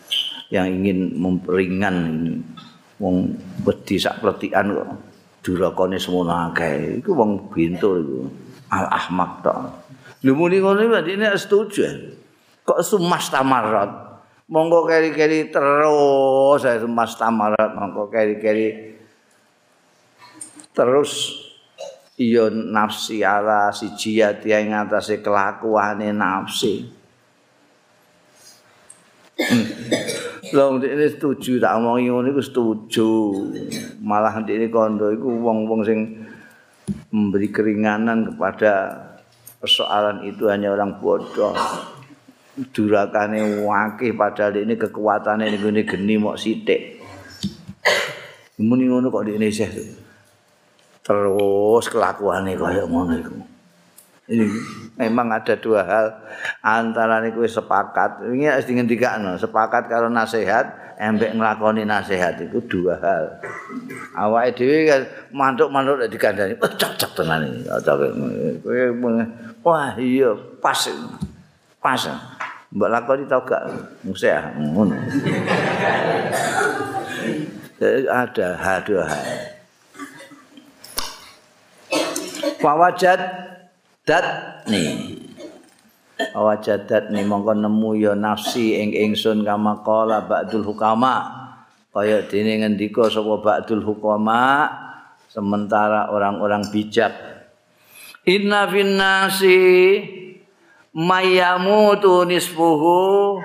yang 0.50 0.66
ingin 0.66 1.14
memperingan 1.14 1.94
ini 2.10 2.32
wong 2.98 3.38
wedi 3.62 3.96
sak 4.02 4.18
pletikan 4.18 4.74
kok 4.74 4.90
durakane 5.46 5.96
semono 6.02 6.50
akeh. 6.50 6.98
Iku 6.98 7.14
wong 7.14 7.54
bintul 7.54 8.02
iku. 8.02 8.20
Al 8.70 8.86
ahmak 8.90 9.42
tok. 9.42 9.58
Lha 10.26 10.30
muni 10.34 10.58
ngono 10.58 10.82
iki 10.82 11.14
setuju. 11.38 12.18
kok 12.60 12.86
sumas 12.86 13.26
tamarat 13.32 13.90
monggo 14.46 14.86
keri-keri 14.86 15.50
terus 15.50 16.62
saya 16.62 16.78
sumas 16.78 17.18
tamarat 17.18 17.74
monggo 17.74 18.06
keri-keri 18.06 18.99
terus 20.80 21.36
iya 22.16 22.48
nafsi 22.48 23.20
ala 23.20 23.68
si 23.68 23.92
jiyat 23.92 24.40
yang 24.48 24.72
ngatasi 24.72 25.20
kelakuannya 25.20 26.16
nafsi 26.16 26.88
Long 30.50 30.82
ini 30.82 31.06
setuju 31.08 31.62
tak 31.62 31.80
omongi 31.80 32.12
ngono 32.12 32.28
iku 32.28 32.42
setuju. 32.44 33.10
Malah 34.04 34.42
ini 34.44 34.68
kondo 34.68 35.08
iku 35.08 35.40
wong-wong 35.40 35.80
sing 35.86 35.98
memberi 37.08 37.48
keringanan 37.48 38.34
kepada 38.34 38.98
persoalan 39.62 40.26
itu 40.26 40.50
hanya 40.50 40.74
orang 40.74 41.00
bodoh. 41.00 41.54
durakane 42.60 43.64
wakih 43.64 44.12
padahal 44.12 44.52
ini 44.52 44.76
kekuatane 44.76 45.48
ini 45.48 45.80
geni 45.86 46.20
mok 46.20 46.36
sithik. 46.36 47.00
Muni 48.60 48.84
ngono 48.84 49.08
kok 49.08 49.24
di 49.24 49.40
Indonesia 49.40 49.64
terus 51.10 51.90
kelakuane 51.90 52.54
kaya 52.54 52.86
ngono 52.86 53.18
iku. 53.18 53.34
Memang 54.94 55.26
ada 55.34 55.58
dua 55.58 55.82
hal 55.82 56.06
antara 56.62 57.18
niku 57.18 57.42
sepakat. 57.42 58.30
Ini 58.30 58.54
harus 58.54 58.70
dingendikano, 58.70 59.34
sepakat 59.34 59.90
karo 59.90 60.06
nasihat, 60.06 60.94
embek 61.02 61.34
nglakoni 61.34 61.82
nasihat 61.82 62.38
itu 62.38 62.62
dua 62.70 62.94
hal. 63.02 63.42
Awake 64.14 64.54
dhewe 64.54 65.02
mantuk-mantuk 65.34 65.98
nek 65.98 66.14
dikandani, 66.14 66.54
oh, 66.62 66.70
cocok 66.78 67.10
tenan 67.18 67.42
iki. 67.42 67.66
Wah, 69.66 69.98
iya 69.98 70.30
pas. 70.62 70.78
Pas. 71.82 72.02
Mbak 72.70 72.86
lakoni 72.86 73.26
tau 73.26 73.42
gak? 73.42 73.66
Musik 74.06 74.30
ya? 74.30 74.46
Ngono. 74.54 74.94
ada 78.22 78.46
hal 78.62 78.78
dua 78.86 79.10
hal. 79.10 79.58
Fawajat 82.60 83.20
dat 84.08 84.26
nih 84.66 85.20
wajadat 86.34 87.08
ni. 87.12 87.24
Mongko 87.24 87.56
nemu 87.56 87.96
ya 87.96 88.12
nafsi 88.12 88.76
ing 88.80 88.92
ingsun 88.92 89.44
kama 89.44 89.80
qala 89.80 90.24
ba'dul 90.24 90.64
hukama. 90.64 91.38
Kaya 91.90 92.22
dene 92.28 92.62
ngendika 92.62 93.10
sapa 93.10 93.40
ba'dul 93.42 93.82
hukama 93.82 94.68
sementara 95.26 96.12
orang-orang 96.12 96.68
bijak. 96.70 97.12
Inna 98.28 98.68
finnasi 98.68 99.58
mayamutu 100.94 102.28
nisfuhu 102.28 103.40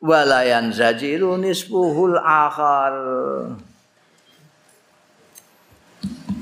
walayan 0.00 0.72
zajiru 0.72 1.36
nisfuhul 1.36 2.16
akhar 2.16 2.94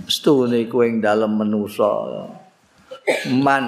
stune 0.08 0.64
kuwi 0.66 0.88
ing 0.88 0.96
dalem 1.04 1.36
manusa 1.36 2.24
man 3.28 3.64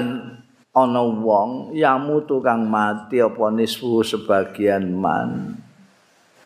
ana 0.71 1.03
wong 1.03 1.75
yamu 1.75 2.23
tukang 2.25 2.63
mati 2.63 3.19
apa 3.19 3.51
nisfu 3.51 4.07
sebagian 4.07 4.87
man. 4.87 5.59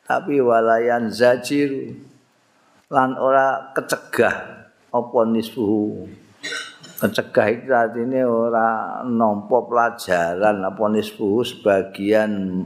Tapi 0.05 0.37
walayan 0.41 1.09
zajir 1.09 1.97
lan 2.93 3.17
ora 3.17 3.73
kecegah 3.73 4.69
apa 4.93 5.19
nisfu. 5.29 6.05
Kecegah 7.01 7.47
iki 7.53 7.69
artine 7.73 8.25
ora 8.25 9.01
nampa 9.05 9.65
pelajaran 9.65 10.61
apa 10.61 10.85
nisfu 10.93 11.45
sebagian 11.45 12.65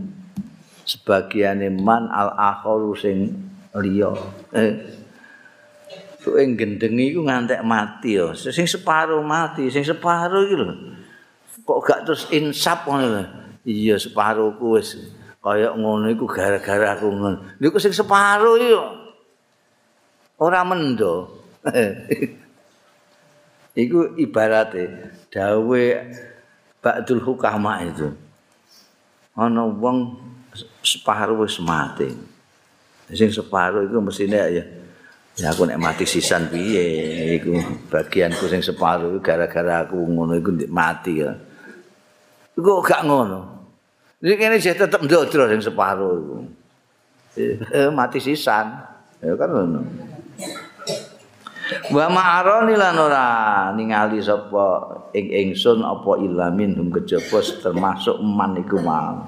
sebagiane 0.83 1.71
man 1.75 2.11
al 2.11 2.35
akharu 2.35 2.95
sing 2.95 3.35
liya. 3.75 4.15
Eh 4.55 4.73
tuh 6.19 6.35
gendengi 6.59 7.15
iku 7.15 7.23
ngantek 7.23 7.63
mati 7.63 8.19
yo 8.19 8.35
sing 8.35 8.67
separo 8.67 9.23
mati 9.23 9.71
sing 9.71 9.87
separo 9.87 10.43
iki 10.45 10.57
lho. 10.59 10.75
Kok 11.63 11.79
gak 11.85 12.01
terus 12.09 12.27
insap 12.35 12.89
ngono 12.89 13.23
iya 13.63 13.95
separuhku 13.95 14.79
wis. 14.79 14.99
Kaya 15.39 15.71
ngono 15.79 16.11
iku 16.11 16.27
gara-gara 16.27 16.99
aku 16.99 17.07
ngono. 17.15 17.39
Lho 17.63 17.79
sing 17.79 17.95
separuh 17.95 18.55
iki 18.59 18.71
ora 20.43 20.61
mendo. 20.67 21.39
Iku 23.79 24.19
ibarate 24.19 24.91
dawe 25.31 25.85
ba'dul 26.83 27.23
hukama 27.23 27.79
itu. 27.87 28.11
Ana 29.39 29.71
wong 29.71 30.19
separuh 30.83 31.47
wis 31.47 31.63
mati. 31.63 32.11
Sing 33.15 33.31
separuh 33.31 33.87
iku 33.87 34.03
mesine 34.03 34.35
ya 34.51 34.65
Ya 35.39 35.55
aku 35.55 35.71
nek 35.71 35.79
mati 35.79 36.03
sisan 36.03 36.51
piye 36.51 37.39
iku 37.39 37.55
bagianku 37.95 38.51
sing 38.51 38.59
separuh 38.59 39.23
gara-gara 39.23 39.87
aku 39.87 39.95
ngono 39.95 40.35
iku 40.35 40.51
mati 40.67 41.23
ya. 41.23 41.31
Iku 42.59 42.83
gak 42.83 43.07
ngono. 43.07 43.47
Iki 44.19 44.35
kene 44.35 44.59
jek 44.59 44.83
tetep 44.83 44.99
ndodro 45.07 45.47
sing 45.47 45.63
separo 45.63 46.11
iku. 46.19 46.37
Eh, 47.71 47.87
mati 47.95 48.19
sisan. 48.19 48.83
Ya 49.23 49.39
kan 49.39 49.47
ngono. 49.55 49.81
Wa 51.95 52.11
ma'arani 52.11 52.75
lan 52.75 52.99
ora 52.99 53.27
ningali 53.71 54.19
sapa 54.19 54.91
ing 55.15 55.31
ingsun 55.31 55.87
apa 55.87 56.19
ilamin 56.19 56.75
hum 56.75 56.91
kejaba 56.91 57.39
termasuk 57.63 58.19
man 58.27 58.59
iku 58.59 58.83
mau. 58.83 59.23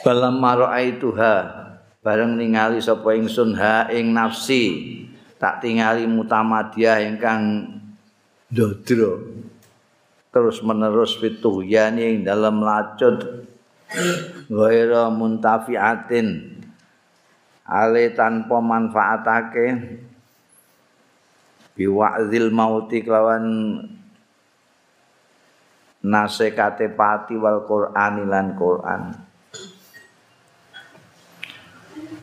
Balam 0.00 0.40
maraituha 0.40 1.68
bareng 2.02 2.38
ningali 2.38 2.78
sapa 2.78 3.14
ingsun? 3.14 3.54
Ha 3.58 3.90
ing 3.90 4.14
nafsi. 4.14 4.94
Tak 5.38 5.62
tingali 5.62 6.02
mutamadiah 6.10 6.98
ingkang 6.98 7.70
dodro 8.50 9.22
terus 10.34 10.58
menerus 10.66 11.14
fituhyani 11.14 12.02
ing 12.02 12.18
dalam 12.26 12.58
lacut. 12.62 13.46
Ghaira 14.50 15.08
muntafiatin. 15.08 16.58
Ale 17.68 18.10
tanpa 18.16 18.58
manfaatake. 18.58 19.66
Biwa'zil 21.78 22.50
mauti 22.50 23.06
kelawan 23.06 23.78
nasekate 26.02 26.90
pati 26.90 27.38
wal 27.38 27.62
qur'ani 27.62 28.26
lan 28.26 28.58
qur'an 28.58 29.27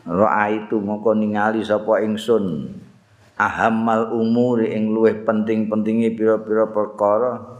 Ra'a 0.06 0.54
itu 0.54 0.78
moko 0.78 1.14
ningali 1.14 1.66
sapa 1.66 1.98
ingsun. 2.02 2.70
Ahammal 3.36 4.14
umuri 4.14 4.72
ing 4.72 4.94
luwih 4.94 5.26
penting-pentingi 5.26 6.14
pira-pira 6.14 6.70
perkara. 6.70 7.58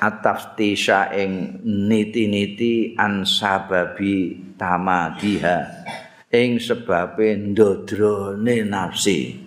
Ataftisha 0.00 1.12
ing 1.12 1.60
niti-niti 1.60 2.96
an 2.96 3.28
sababi 3.28 4.40
tamadiha. 4.56 5.84
Ing 6.32 6.56
sebabe 6.56 7.36
ndodrone 7.36 8.64
nafsi. 8.64 9.44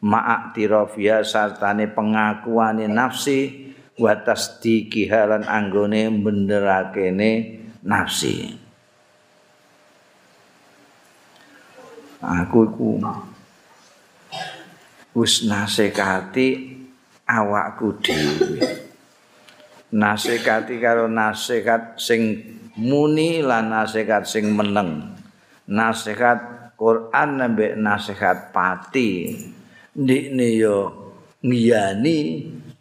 Ma'ak 0.00 0.56
tirafia 0.56 1.26
sartane 1.26 1.90
pengakuane 1.90 2.86
nafsi. 2.86 3.68
Wa 4.00 4.16
tasdiki 4.16 5.10
halan 5.10 5.44
anggone 5.44 6.08
benerakene 6.08 7.30
nafsi 7.84 8.59
aku 12.20 12.58
iku 12.68 12.88
wis 15.16 15.42
nasekati 15.48 16.76
awakku 17.26 17.98
dhewe. 17.98 18.60
Nasekati 19.90 20.78
karo 20.78 21.10
nasehat 21.10 21.98
sing 21.98 22.38
muni 22.78 23.42
lan 23.42 23.74
nasehat 23.74 24.22
sing 24.22 24.54
meneng. 24.54 25.18
Nasehat 25.66 26.72
Quran 26.78 27.42
nambah 27.42 27.74
nasehat 27.74 28.54
pati. 28.54 29.34
Ndikne 29.98 30.46
yo 30.54 30.76
ngiyani 31.42 32.18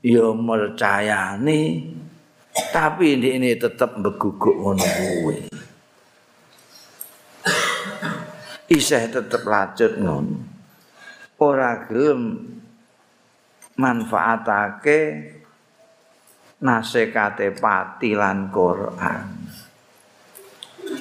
yo 0.05 0.37
mercayani 0.37 1.89
tapi 2.69 3.17
ndikne 3.17 3.57
tetep 3.57 3.97
beguguk 3.97 4.55
ngono 4.55 4.85
kuwi 4.85 5.48
isih 8.69 9.09
tetep 9.09 9.41
lanjut 9.49 9.97
ngono. 9.97 10.37
Ora 11.41 11.89
gelem 11.89 12.37
manfaatake 13.75 14.99
nasekate 16.61 17.49
pati 17.57 18.13
lan 18.13 18.53
Quran. 18.53 19.25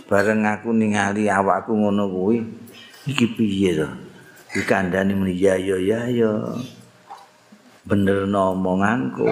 Bareng 0.09 0.45
aku 0.49 0.73
ningali 0.73 1.29
awakku 1.29 1.77
ngono 1.77 2.09
kuwi, 2.09 2.41
iki 3.09 3.27
piye 3.37 3.77
to? 3.77 3.89
Dikandani 4.49 5.13
muni 5.13 5.37
ya 5.37 5.61
ya 5.61 5.77
ya 5.77 6.09
ya. 6.09 6.33
Bener 7.89 8.29
omonganku, 8.29 9.29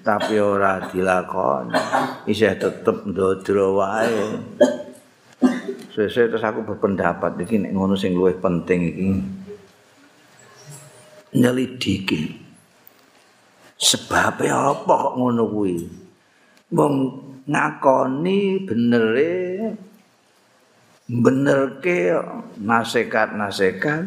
tapi 0.00 0.40
ora 0.40 0.80
dilakoni. 0.88 1.76
Isih 2.24 2.56
tetep 2.56 3.04
ndodro 3.04 3.76
wae. 3.80 4.40
Sesuk 5.98 6.30
terus 6.30 6.46
aku 6.46 6.62
berpendapat 6.62 7.42
iki 7.42 7.58
nek 7.58 7.74
ngono 7.74 7.98
sing 7.98 8.14
luwih 8.14 8.38
penting 8.38 8.80
iki 8.86 9.06
nyelidiki. 11.34 12.38
Sebab 13.74 14.38
apa 14.46 14.94
kok 14.94 15.14
ngono 15.18 15.42
kuwi? 15.50 15.74
Wong 16.70 16.94
ngakoni 17.50 18.62
benere 18.62 19.34
benerke 21.10 22.14
nasekat-nasekat 22.62 24.06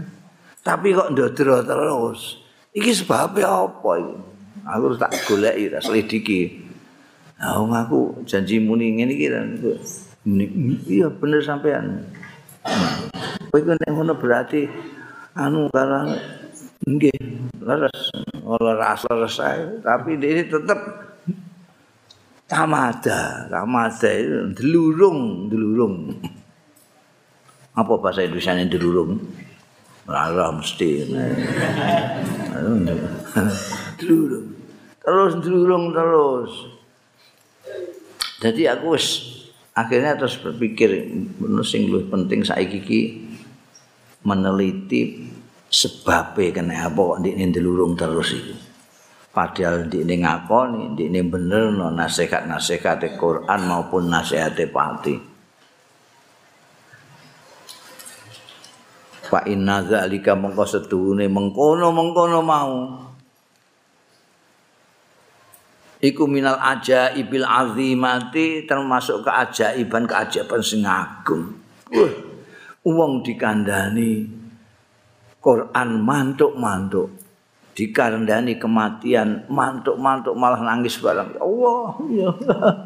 tapi 0.63 0.95
kok 0.95 1.11
ndodro 1.11 1.59
terus. 1.59 2.39
Iki 2.71 3.03
sebabnya 3.03 3.67
apa 3.67 3.91
iki? 3.99 4.15
Aku 4.63 4.95
tak 4.95 5.11
goleki, 5.27 5.67
tak 5.67 5.83
selidiki. 5.83 6.41
Nah, 7.35 7.59
aku 7.83 8.23
janji 8.23 8.63
muni 8.63 8.95
ngene 8.95 9.11
iki 9.11 9.27
iya 10.85 11.07
bener 11.09 11.41
sampean. 11.41 12.05
Kowe 13.49 13.59
nek 13.61 13.89
ngono 13.89 14.13
berarti 14.15 14.69
anu 15.33 15.65
karang 15.73 16.13
nggih 16.85 17.13
leres 17.61 18.09
ora 18.41 18.73
rasa 18.73 19.13
resah 19.13 19.81
tapi 19.85 20.17
ini 20.17 20.49
tetep 20.49 20.79
tamada 22.49 23.45
tamada 23.47 24.09
itu 24.09 24.49
delurung 24.57 25.45
delurung 25.45 26.09
apa 27.77 27.93
bahasa 28.01 28.25
Indonesia 28.25 28.57
ini 28.57 28.65
delurung 28.67 29.21
ora 30.09 30.51
mesti. 30.51 30.89
Delurung 34.01 34.47
terus 35.01 35.31
delurung 35.41 35.85
terus. 35.93 36.51
Jadi 38.41 38.65
aku 38.65 38.97
wis 38.97 39.40
akhirnya 39.81 40.13
terus 40.13 40.37
berpikir 40.37 41.09
menurut 41.41 41.65
sing 41.65 41.89
lebih 41.89 42.13
penting 42.13 42.45
saiki 42.45 42.77
iki 42.85 43.01
meneliti 44.21 45.25
sebabe 45.71 46.53
kena 46.53 46.85
apa 46.85 46.99
kok 46.99 47.19
ndikne 47.25 47.43
ndelurung 47.49 47.97
terus 47.97 48.37
iki 48.37 48.55
padahal 49.31 49.89
ndikne 49.89 50.21
ngakoni 50.21 50.93
ndikne 50.93 51.19
bener 51.25 51.73
no 51.73 51.87
nasihat-nasihat 51.89 53.01
Quran 53.17 53.61
maupun 53.65 54.11
nasihat 54.11 54.53
pati 54.69 55.31
Fa 59.31 59.47
inna 59.47 59.79
zalika 59.87 60.35
mengko 60.35 60.67
seduhune 60.67 61.31
mengkono-mengkono 61.31 62.43
mau 62.43 62.71
iku 66.01 66.25
minal 66.25 66.57
ajaibil 66.57 67.45
azimati 67.45 68.65
termasuk 68.65 69.21
keajaiban 69.21 70.09
keajaiban 70.09 70.61
sing 70.65 70.81
agung. 70.83 71.55
Wah, 71.93 72.11
wong 72.81 73.21
dikandani 73.21 74.25
Quran 75.37 75.89
mantuk-mantuk. 76.01 77.21
Dikandani 77.71 78.59
kematian 78.59 79.47
mantuk-mantuk 79.47 80.35
malah 80.35 80.59
nangis 80.59 80.99
barang. 80.99 81.39
Ya 81.39 81.41
Allah, 81.41 81.85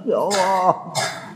ya, 0.06 0.18
Allah. 0.20 0.72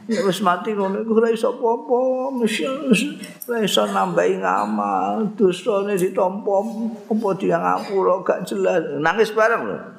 Ya 0.10 0.26
wis 0.26 0.42
mati 0.42 0.74
ngono 0.74 1.06
iku 1.06 1.22
ora 1.22 1.30
iso 1.30 1.54
apa-apa, 1.54 1.98
ora 2.34 3.58
iso 3.62 3.84
nambahi 3.86 4.42
ngamal, 4.42 5.38
dosane 5.38 5.94
ditampa 5.94 6.66
apa 7.06 7.28
dia 7.38 7.62
ngapura 7.62 8.26
gak 8.26 8.42
jelas. 8.50 8.82
Nangis 8.98 9.30
bareng 9.30 9.70
lho. 9.70 9.99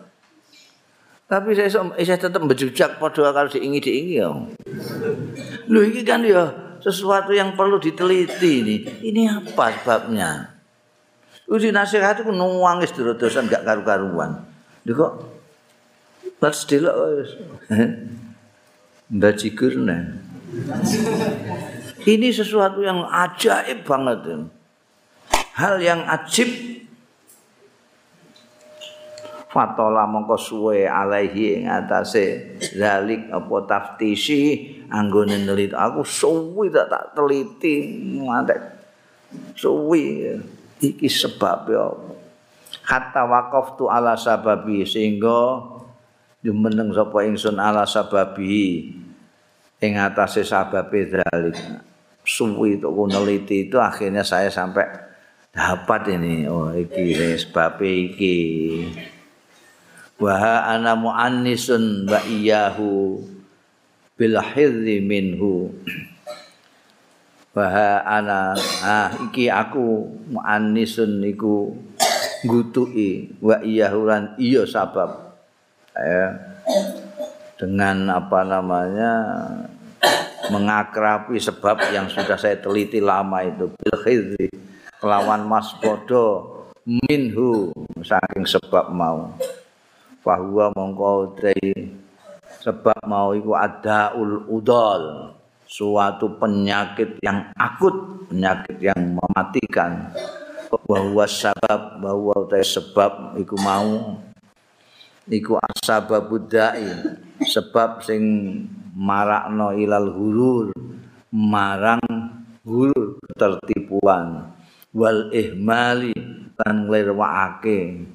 Tapi 1.31 1.55
saya 1.55 1.70
saya 1.70 2.18
tetap 2.18 2.43
berjujak 2.43 2.99
pada 2.99 3.31
kalau 3.31 3.47
diingi 3.47 3.78
diingi 3.78 4.18
ya. 4.18 4.35
Lu 5.70 5.78
ini 5.87 6.03
kan 6.03 6.26
ya 6.26 6.51
sesuatu 6.83 7.31
yang 7.31 7.55
perlu 7.55 7.78
diteliti 7.78 8.66
ini. 8.66 8.76
Ini 8.99 9.39
apa 9.39 9.70
sebabnya? 9.78 10.59
Uji 11.47 11.70
nasihat 11.70 12.18
itu 12.18 12.35
nuangis 12.35 12.91
dulu 12.91 13.14
dosan 13.14 13.47
gak 13.47 13.62
karu-karuan. 13.62 14.43
Dia 14.83 14.99
kok 14.99 15.31
Let's 16.41 16.64
deal 16.64 16.89
Mbak 19.12 19.33
Cikur 19.37 19.76
Ini 22.01 22.28
sesuatu 22.33 22.81
yang 22.81 23.05
ajaib 23.05 23.85
banget. 23.85 24.49
Hal 25.53 25.76
yang 25.85 26.01
ajib 26.09 26.49
fatola 29.51 30.07
mongko 30.07 30.38
suwe 30.38 30.86
alaihi 30.86 31.59
ing 31.59 31.64
atase 31.66 32.55
zalik 32.70 33.26
apa 33.34 33.57
taftisi 33.66 34.70
anggone 34.86 35.42
nelit 35.42 35.74
aku 35.74 36.07
suwi 36.07 36.70
tak 36.70 36.86
tak 36.86 37.05
teliti. 37.18 37.98
Ngantek 38.22 38.61
suwi. 39.59 40.38
Iki 40.80 41.12
sebab 41.12 41.68
ya 41.68 41.92
kata 42.88 43.28
wakaf 43.28 43.76
tu 43.76 43.84
ala 43.92 44.16
sababi 44.16 44.88
sehingga 44.88 45.61
jumeneng 46.40 46.88
sapa 46.96 47.20
ingsun 47.28 47.61
ala 47.61 47.84
sababi 47.84 48.88
ing 49.82 49.92
atase 50.01 50.46
sababe 50.46 51.11
zalik. 51.11 51.59
Suwi 52.24 52.80
itu 52.80 52.88
neliti 52.88 53.68
itu 53.68 53.76
akhirnya 53.76 54.24
saya 54.24 54.48
sampai 54.48 54.88
dapat 55.53 56.16
ini. 56.16 56.48
Oh 56.48 56.72
iki 56.72 57.12
sebab 57.36 57.76
iki 57.84 58.38
wa 60.20 60.36
ana 60.68 60.92
muannisun 60.92 62.04
wa 62.04 62.20
iyyahu 62.28 63.24
bil 64.20 64.36
hidzi 64.36 65.00
minhu. 65.00 65.72
Wa 67.56 68.04
ana 68.04 68.52
ah 68.84 69.08
iki 69.26 69.48
aku 69.48 70.06
muannisun 70.28 71.24
niku 71.24 71.72
ngutuki 72.44 73.32
wa 73.40 73.64
iyyahu 73.64 74.00
lan 74.04 74.36
iya 74.36 74.68
sabab 74.68 75.40
ya. 75.96 76.36
Dengan 77.56 78.12
apa 78.12 78.44
namanya 78.44 79.12
mengakrapi 80.52 81.36
sebab 81.40 81.80
yang 81.92 82.08
sudah 82.08 82.36
saya 82.36 82.56
teliti 82.60 83.00
lama 83.00 83.44
itu 83.44 83.68
bil 83.68 83.96
hidzi 84.04 84.48
kelawan 85.00 85.48
mas 85.48 85.72
bodo 85.80 86.60
minhu 86.84 87.72
saking 88.00 88.44
sebab 88.44 88.92
mau 88.92 89.32
fahuwa 90.20 90.72
mongko 90.76 91.36
sebab 92.60 92.98
mau 93.08 93.32
iku 93.32 93.56
ada 93.56 94.12
ul 94.16 94.44
udol 94.52 95.32
suatu 95.64 96.36
penyakit 96.36 97.22
yang 97.24 97.48
akut 97.56 98.26
penyakit 98.28 98.76
yang 98.82 99.00
mematikan. 99.16 100.12
Bahwa 100.70 101.26
sebab 101.26 101.98
bahwa 101.98 102.34
utai 102.46 102.62
sebab 102.62 103.34
iku 103.42 103.58
mau 103.58 104.22
iku 105.26 105.58
asbab 105.58 106.30
budai 106.30 106.86
sebab 107.42 108.02
sing 108.06 108.22
marakno 108.94 109.74
ilal 109.74 110.14
hurur 110.14 110.70
marang 111.34 112.02
hurur 112.62 113.18
tertipuan 113.34 114.50
wal 114.94 115.30
ihmali 115.34 116.14
lan 116.54 116.86
nglirwakake 116.86 118.06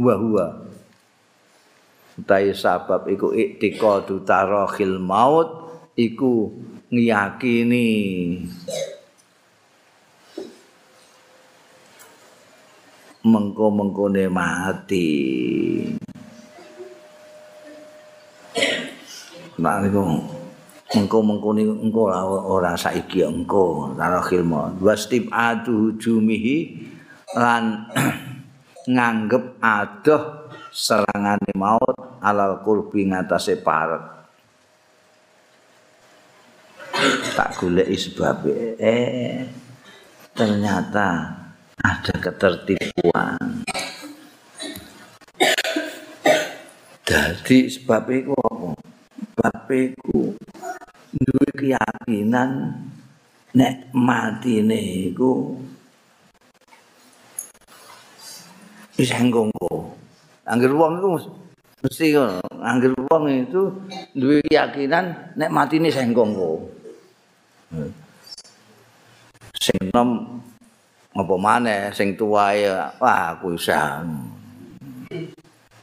wa 0.00 0.14
huwa 0.16 0.46
utahe 2.16 2.52
sabab 2.52 3.08
iku 3.08 3.32
iktiqadu 3.32 4.24
tarakhil 4.24 5.00
maut 5.00 5.48
iku 5.96 6.52
ngiyakini 6.92 7.88
mengko-mengkone 13.22 14.26
mati. 14.26 15.08
Nah, 19.62 19.78
itu 19.86 20.02
mengko-mengkone 20.90 21.62
engko 21.62 22.10
ora 22.50 22.74
saiki 22.74 23.22
engko 23.22 23.94
tarakhil 23.94 24.42
maut. 24.42 24.74
Wastib 24.82 25.30
adu 25.30 25.94
jumihi 26.02 26.82
lan 27.38 27.86
nganggep 28.88 29.58
adoh 29.62 30.48
serangane 30.72 31.52
maut 31.54 32.18
alal 32.24 32.64
kurbi 32.64 33.06
ngatasé 33.06 33.60
parek. 33.60 34.24
Tak 37.32 37.56
goleki 37.58 37.96
sebab 37.96 38.46
eh 38.78 39.48
ternyata 40.36 41.08
ada 41.80 42.14
ketertipuan. 42.20 43.64
Jadi 47.02 47.58
sebab 47.68 48.04
itu 48.14 48.32
apa? 48.32 48.70
Sebab 49.32 49.66
itu 49.74 50.36
duwe 51.12 51.48
keyakinan 51.52 52.78
nek 53.52 53.92
mati 53.92 54.64
niku 54.64 55.60
wis 59.02 59.10
enggongko. 59.10 59.98
Angger 60.46 60.70
wong 60.70 61.02
iku 61.02 61.10
mesti 61.82 62.14
ngono. 62.14 62.38
Angger 62.62 62.94
wong 62.94 63.22
itu 63.34 63.62
duwe 64.14 64.38
keyakinan 64.46 65.34
nek 65.34 65.50
matine 65.50 65.90
enggongko. 65.90 66.70
Sing 69.58 69.90
nom 69.90 70.38
apa 71.12 71.34
maneh 71.34 71.90
sing 71.90 72.14
tuwae 72.14 72.70
wah 73.02 73.34
aku 73.34 73.58
isa. 73.58 74.06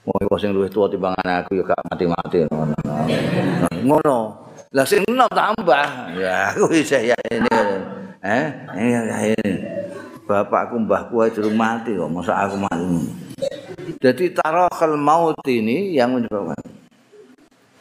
Wong 0.07 0.19
iku 0.23 0.35
sing 0.39 0.55
luwih 0.55 0.71
tuwa 0.71 0.87
timbangan 0.87 1.43
aku 1.43 1.59
ya 1.59 1.63
gak 1.67 1.83
mati-mati 1.91 2.47
ngono. 2.47 2.79
Ngono. 3.83 4.17
Lah 4.71 4.85
sing 4.87 5.03
nom 5.11 5.27
tambah. 5.27 6.15
Ya 6.15 6.55
aku 6.55 6.71
isa 6.71 7.03
ya 7.03 7.19
ini. 7.27 7.51
Eh, 8.19 8.47
ini. 8.79 9.53
Bapakku 10.29 10.77
mbahku 10.77 11.25
durung 11.33 11.57
mati 11.57 11.97
kok 11.97 12.05
masa 12.13 12.45
aku 12.45 12.61
mati. 12.61 13.01
Jadi 13.97 14.29
tarakhal 14.37 14.93
maut 14.93 15.41
ini 15.49 15.97
yang 15.97 16.13
menyebabkan 16.13 16.61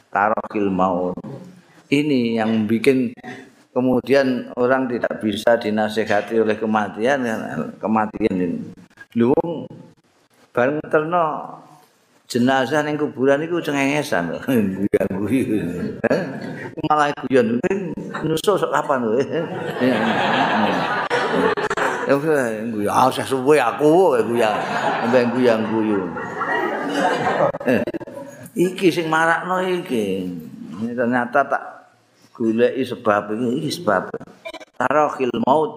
tarakhil 0.09 0.73
maut 0.73 1.21
ini 1.93 2.41
yang 2.41 2.65
bikin 2.65 3.13
kemudian 3.77 4.49
orang 4.57 4.89
tidak 4.89 5.21
bisa 5.21 5.61
dinasehati 5.61 6.41
oleh 6.41 6.57
kematian 6.57 7.21
kematian 7.77 8.35
ini. 8.41 8.59
Lu 9.21 9.37
bareng 10.57 10.81
terno 10.89 11.61
jenazah 12.25 12.81
ning 12.81 12.97
kuburan 12.97 13.45
iku 13.45 13.61
cengengesan 13.61 14.41
guyu-guyu. 14.49 16.01
Malah 16.89 17.13
guyon 17.29 17.61
nusuk 18.25 18.65
kapan 18.73 19.05
guyu 22.73 22.89
ah 22.89 23.13
suwe 23.13 23.61
aku 23.61 24.17
guyu. 24.25 24.49
Mbek 25.13 25.25
guyang 25.37 25.63
guyu. 25.69 26.01
Eh, 27.69 27.85
iki 28.57 28.89
sing 28.89 29.13
marakno 29.13 29.61
iki. 29.61 30.25
Ini 30.79 30.93
ternyata 30.97 31.45
tak 31.45 31.63
goleki 32.33 32.83
sebab 32.87 33.37
iki, 33.37 33.47
iki 33.61 33.71
sebab. 33.83 34.09
Tarakhil 34.79 35.35
maut 35.43 35.77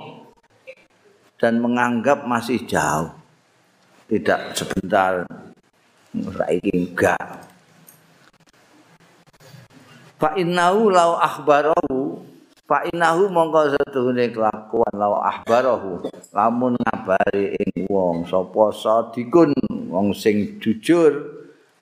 dan 1.41 1.59
menganggap 1.59 2.23
masih 2.23 2.63
jauh. 2.63 3.11
Tidak 4.07 4.55
sebentar 4.55 5.23
saiki 6.11 6.71
enggak. 6.75 7.47
Fa 10.19 10.37
innahu 10.37 10.91
law 10.93 11.17
akhbarahu 11.17 12.10
fa 12.71 12.87
innahu 12.87 13.27
mongko 13.27 13.75
setuhune 13.75 14.31
kelakuan 14.31 14.95
law 14.95 15.19
akhbarahu 15.27 16.07
lamun 16.31 16.79
ngabari 16.79 17.59
ing 17.59 17.83
wong. 17.91 18.23
Sapa 18.23 18.71
sadikun 18.71 19.51
wong 19.91 20.15
sing 20.15 20.55
jujur 20.63 21.11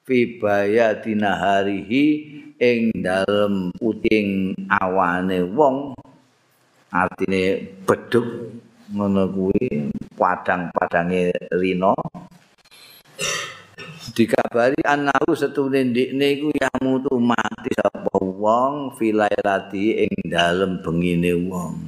fi 0.02 0.42
bayadina 0.42 1.38
harihi 1.38 2.06
ing 2.58 2.90
dalem 3.06 3.70
puting 3.78 4.58
awane 4.66 5.46
wong. 5.54 5.94
Artine 6.90 7.70
beduk 7.86 8.50
ngono 8.90 9.30
kuwi 9.30 9.94
padang-padange 10.18 11.54
rino 11.54 11.94
dikabari 14.20 14.84
anahu 14.84 15.32
setune 15.32 15.96
ndikne 15.96 16.28
iku 16.36 16.52
yamutu 16.52 17.16
mati 17.24 17.72
sapa 17.72 18.20
wong 18.20 19.00
filailati 19.00 20.04
ing 20.04 20.28
dalem 20.28 20.84
bengine 20.84 21.32
wong. 21.48 21.80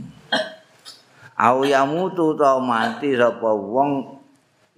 Au 1.36 1.68
yamutu 1.68 2.32
ta 2.40 2.56
mati 2.64 3.20
sapa 3.20 3.52
wong 3.52 4.24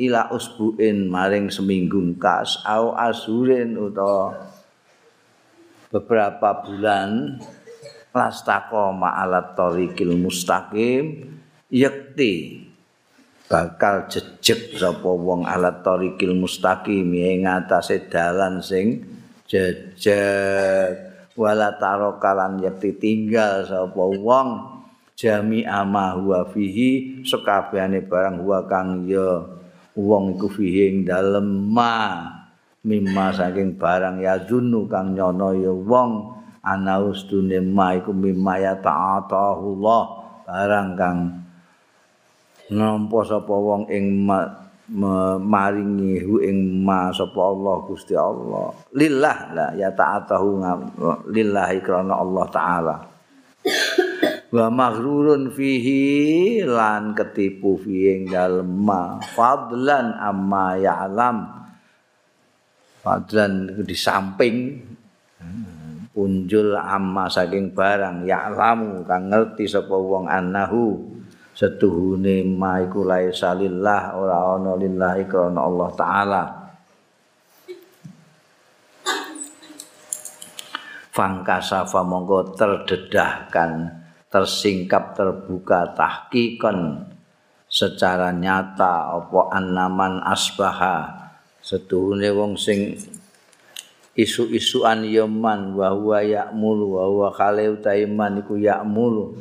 ila 0.02 0.34
usbuin 0.34 1.06
maring 1.06 1.54
seminggu 1.54 2.18
kas 2.18 2.58
au 2.66 2.98
asurin 2.98 3.78
utawa 3.78 4.34
beberapa 5.94 6.66
bulan 6.66 7.38
lastaqo 8.10 8.90
ma'alat 8.98 9.54
tariqil 9.54 10.18
mustaqim 10.18 11.30
yakti 11.70 12.66
bakal 13.46 14.10
jejeg 14.44 14.76
sapa 14.76 15.08
wong 15.08 15.48
alat 15.48 15.80
tariqil 15.88 16.36
mustaqim 16.36 17.16
ing 17.16 17.48
atase 17.48 18.12
dalan 18.12 18.60
sing 18.60 19.00
jejeg. 19.48 21.16
Wala 21.34 21.74
tarokalan 21.80 22.62
yakti 22.62 22.94
tinggal 23.00 23.64
sapa 23.64 24.04
wong 24.04 24.48
jami 25.16 25.64
ama 25.64 26.20
huwa 26.20 26.46
fihi 26.52 27.24
sekabehane 27.24 28.04
barang 28.04 28.44
huwa 28.44 28.68
kang 28.68 29.08
ya. 29.08 29.48
Wong 29.96 30.36
iku 30.36 30.52
fihi 30.52 30.92
ing 30.92 30.98
dalem 31.08 31.72
ma 31.72 32.28
mimma 32.84 33.32
saking 33.32 33.80
barang 33.80 34.20
ya 34.20 34.44
dunu 34.44 34.92
kang 34.92 35.16
nyono 35.16 35.56
ya 35.56 35.72
wong. 35.72 36.12
Ana 36.64 37.00
ustune 37.04 37.60
ma 37.60 37.92
iku 37.96 38.16
mimma 38.16 38.56
ya 38.60 38.74
ta'atahullah 38.80 40.04
barang 40.48 40.90
kang 40.96 41.43
nampa 42.74 43.22
sapa 43.22 43.54
wong 43.54 43.88
ing 43.94 44.26
maringi 45.40 46.20
hu 46.20 46.44
ing 46.44 46.84
ma 46.84 47.14
sapa 47.14 47.40
Allah 47.40 47.76
Gusti 47.88 48.18
Allah. 48.18 48.74
Lillah 48.98 49.38
la 49.56 49.68
ya 49.78 49.90
ta'atahu 49.94 50.60
lillahi 51.32 51.78
krana 51.80 52.20
Allah 52.20 52.46
taala. 52.52 52.96
Wa 54.54 54.68
maghrurun 54.70 55.50
fihi 55.50 56.62
lan 56.68 57.16
ketipu 57.18 57.80
fi 57.80 58.18
ing 58.18 58.22
dalem 58.30 58.70
ma. 58.84 59.18
Fadlan 59.24 60.14
amma 60.20 60.78
ya'lam. 60.78 61.38
Fadlan 63.02 63.82
di 63.82 63.96
samping. 63.96 64.58
Punjul 66.14 66.78
amma 66.78 67.26
saking 67.26 67.74
barang 67.74 68.30
ya'lamu 68.30 69.02
kang 69.02 69.34
ngerti 69.34 69.66
sapa 69.66 69.98
wong 69.98 70.30
annahu 70.30 71.13
setuhune 71.54 72.42
ma 72.44 72.82
iku 72.82 73.06
laisa 73.06 73.54
lillah 73.54 74.18
ora 74.18 74.58
ana 74.58 74.74
lillahi 74.74 75.24
krana 75.30 75.62
Allah 75.62 75.90
taala. 75.94 76.44
Fangkasafa 81.14 82.02
monggo 82.02 82.58
terdedahkan 82.58 84.02
tersingkap 84.34 85.14
terbuka 85.14 85.94
tahkikon 85.94 87.06
secara 87.70 88.34
nyata 88.34 89.14
apa 89.22 89.54
annaman 89.54 90.26
asbaha? 90.26 91.22
Setuhune 91.62 92.34
wong 92.34 92.58
sing 92.58 92.98
isu-isuan 94.18 95.06
yaman 95.06 95.78
wa 95.78 95.94
huwa 95.94 96.20
ya'mulu 96.26 96.86
wa 96.98 97.04
huwa 97.08 97.30
khaleu 97.32 97.78
taiman 97.78 98.42
iku 98.42 98.58
ya'mulu 98.58 99.38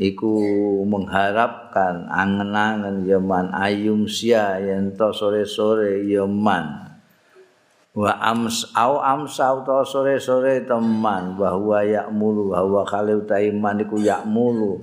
iku 0.00 0.32
mengharapkan 0.88 2.08
angen-angen 2.08 3.04
yaman 3.04 3.52
ayum 3.52 4.08
sia 4.08 4.56
yen 4.56 4.96
to 4.96 5.12
sore-sore 5.12 6.00
yaman 6.08 6.90
wa 7.90 8.14
ams 8.22 8.70
au 8.78 9.02
amsa 9.02 9.50
to 9.66 9.82
sore-sore 9.82 10.62
teman 10.62 11.34
bahwa 11.34 11.82
ya'mulu 11.82 12.54
bahwa 12.54 12.86
khalil 12.86 13.26
taiman 13.26 13.82
iku 13.82 13.98
ya'mulu. 13.98 14.78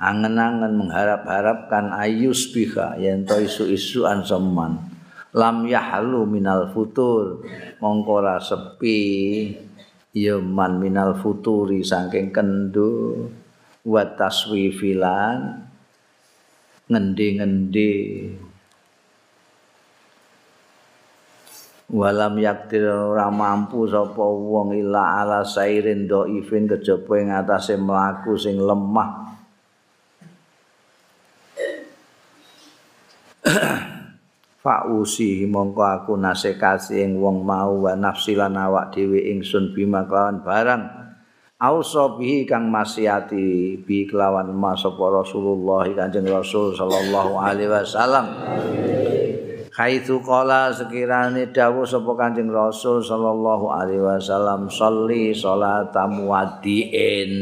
Angen-angen 0.00 0.80
mengharap-harapkan 0.80 1.92
ayus 1.92 2.48
biha 2.56 2.96
yen 2.96 3.28
to 3.28 3.36
isu-isuan 3.36 4.24
seman. 4.24 4.80
Lam 5.36 5.68
yahlu 5.68 6.24
minal 6.26 6.72
futur 6.72 7.44
mongko 7.78 8.24
sepi 8.42 8.98
yaman 10.10 10.82
minal 10.82 11.14
futuri 11.14 11.86
saking 11.86 12.34
kendu 12.34 13.30
wa 13.84 14.02
taswifilan 14.04 15.70
ngendi-ngendi. 16.90 17.94
Walam 21.90 22.38
yaktir 22.38 22.86
ora 22.86 23.34
mampu 23.34 23.82
sapa 23.90 24.22
wong 24.22 24.78
ila 24.78 25.26
ala 25.26 25.42
sairin 25.42 26.06
dhaifin 26.06 26.70
kejaba 26.70 27.18
ing 27.18 27.34
atase 27.34 27.74
mlaku 27.74 28.38
sing 28.38 28.62
lemah. 28.62 29.34
Fa'usi 34.62 35.48
mongko 35.50 35.82
aku 35.82 36.14
nasekasi 36.14 37.02
ing 37.02 37.18
wong 37.18 37.42
mau 37.42 37.90
wa 37.90 37.98
nafsi 37.98 38.38
lan 38.38 38.54
awak 38.54 38.94
dhewe 38.94 39.18
ingsun 39.34 39.74
bima 39.74 40.06
kelawan 40.06 40.46
barang 40.46 40.99
ausa 41.60 42.16
bihi 42.16 42.48
kang 42.48 42.72
masiati 42.72 43.76
bi 43.84 44.08
kelawan 44.08 44.48
ma 44.56 44.72
sapa 44.72 45.12
Rasulullah 45.12 45.84
Kanjeng 45.92 46.24
Rasul 46.24 46.72
sallallahu 46.72 47.36
alaihi 47.36 47.68
wasallam. 47.68 48.32
Haitsu 49.76 50.24
qala 50.24 50.72
sekirane 50.72 51.52
dawuh 51.52 51.84
sapa 51.84 52.16
Kanjeng 52.16 52.48
Rasul 52.48 53.04
sallallahu 53.04 53.68
alaihi 53.68 54.00
wasallam 54.00 54.72
sholli 54.72 55.36
salatam 55.36 56.24
wadiin. 56.24 57.32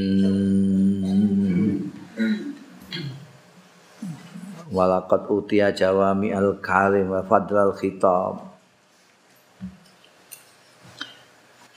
Walaqad 4.74 5.30
utiya 5.30 5.70
jawami 5.70 6.34
al-kalim 6.34 7.14
wa 7.14 7.22
fadlal 7.22 7.72
khitab 7.72 8.47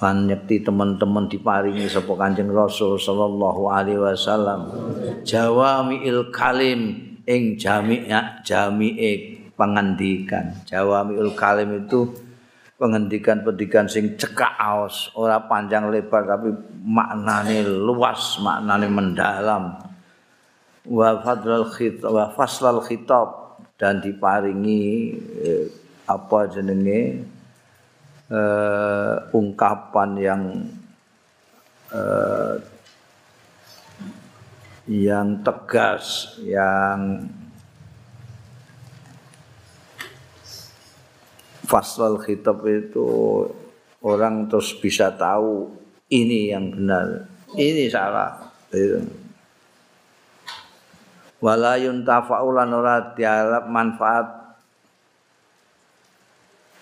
lan 0.02 0.26
nyekti 0.26 0.66
teman-teman 0.66 1.30
diparingi 1.30 1.86
sapa 1.86 2.18
Kanjeng 2.18 2.50
Rasul 2.50 2.98
sallallahu 2.98 3.70
alaihi 3.70 4.02
wasallam. 4.02 4.74
Jawamiil 5.22 6.34
kalim 6.34 7.14
ing 7.30 7.54
jami'a 7.62 8.42
jami'e 8.42 9.12
pengendikan. 9.54 10.58
Jawamiul 10.66 11.38
kalim 11.38 11.86
itu 11.86 12.10
pengendikan-pendikan 12.82 13.86
sing 13.86 14.18
cekak 14.18 14.58
aos 14.58 15.14
ora 15.14 15.38
panjang 15.46 15.94
lebar 15.94 16.26
tapi 16.26 16.50
maknane 16.82 17.62
luas 17.62 18.42
maknane 18.42 18.90
mendalam. 18.90 19.86
Wa 20.82 21.22
fadlal 21.22 21.70
khitab 21.70 22.10
wa 22.10 22.26
faslal 22.34 22.82
khitab 22.82 23.62
dan 23.78 24.02
diparingi 24.02 25.14
eh, 25.46 25.66
apa 26.10 26.50
jenenge 26.50 27.22
uh, 28.32 29.28
ungkapan 29.36 30.10
yang 30.18 30.44
uh, 31.92 32.56
yang 34.88 35.44
tegas, 35.46 36.36
yang 36.42 37.28
faslal 41.68 42.20
khitab 42.20 42.64
itu 42.68 43.08
orang 44.04 44.50
terus 44.50 44.74
bisa 44.80 45.14
tahu 45.14 45.72
ini 46.12 46.52
yang 46.52 46.72
benar, 46.72 47.28
ini 47.56 47.88
salah. 47.92 48.52
Walayun 51.42 52.06
tafaulan 52.06 52.70
ora 52.70 53.16
dialap 53.18 53.66
manfaat 53.66 54.41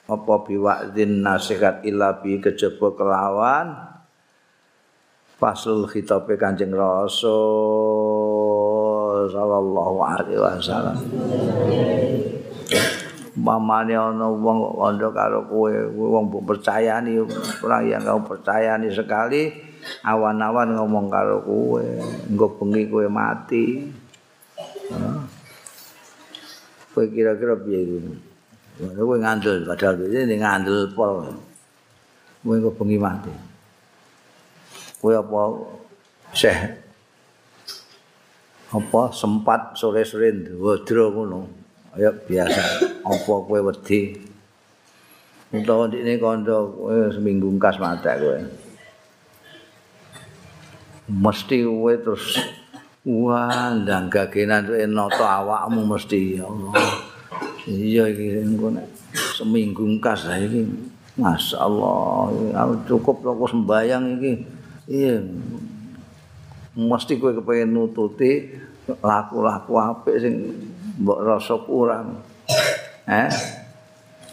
apa 0.10 0.34
biwa'dzin 0.49 1.22
nasihat 1.22 1.86
illa 1.86 2.18
bi 2.18 2.41
kejaba 2.41 2.98
kelawan? 2.98 3.77
Fasul 5.40 5.88
khitabe 5.88 6.36
Kanjeng 6.36 6.76
Rasul 6.76 7.30
sallallahu 9.31 9.98
alaihi 10.03 10.36
wasallam. 10.41 10.98
Mamane 13.40 13.95
ana 13.95 14.27
wong 14.27 14.76
kandha 14.76 15.07
karo 15.15 15.48
kowe 15.48 15.72
wong 15.95 16.27
mbok 16.27 16.44
percayani 16.44 17.23
orang 17.64 17.88
yang 17.88 18.03
kau 18.03 18.19
percayani 18.19 18.91
sekali 18.91 19.48
awan-awan 20.03 20.76
ngomong 20.76 21.07
karo 21.07 21.40
kowe 21.48 21.80
engko 22.27 22.60
bengi 22.60 22.91
kowe 22.91 23.07
mati. 23.07 23.88
Kowe 26.91 27.06
kira-kira 27.07 27.56
piye 27.64 27.80
kowe 28.80 29.15
ngandel 29.19 29.68
padahal 29.68 29.99
iki 30.07 30.39
ngandel 30.39 30.88
pol. 30.95 31.27
Kowe 32.39 32.56
engko 32.56 32.72
bengi 32.80 32.95
mati. 32.95 33.34
Kowe 35.03 35.14
apa 35.19 35.39
seh? 36.31 36.60
Apa 38.72 39.11
sempat 39.11 39.76
sore-sore 39.76 40.31
ndrodro 40.31 41.11
ngono? 41.11 41.39
Ya 41.99 42.15
biasa 42.15 42.88
apa 43.03 43.34
kowe 43.43 43.60
wedi? 43.60 44.15
Utawa 45.51 45.91
ndikne 45.91 46.15
kandha 46.15 46.64
kowe 46.64 47.11
seminggu 47.11 47.51
kas 47.60 47.76
mate 47.84 48.15
kowe. 48.15 48.39
Mesti 51.11 51.68
kowe 51.68 51.93
terus 51.99 52.39
wah 53.03 53.76
ndang 53.76 54.07
gagenan 54.07 54.64
kowe 54.64 54.80
nata 54.88 55.26
awakmu 55.43 55.84
mesti 55.84 56.39
ya 56.39 56.47
Allah 56.47 57.09
iya 57.68 58.07
iki 58.07 58.40
engko 58.40 58.72
seminggu 59.36 59.84
kas 59.99 60.30
iki. 60.30 60.64
Masyaallah 61.19 62.31
cukup 62.88 63.19
aku 63.26 63.45
sembayang 63.49 64.03
iki. 64.19 64.34
Iya. 64.88 65.19
Mesti 66.80 67.19
kowe 67.19 67.36
kepengin 67.36 67.76
nututi 67.76 68.56
laku-laku 69.03 69.73
apik 69.76 70.15
sing 70.22 70.34
mbok 71.03 71.19
rasa 71.26 71.56
kurang. 71.68 72.23
Eh? 73.10 73.30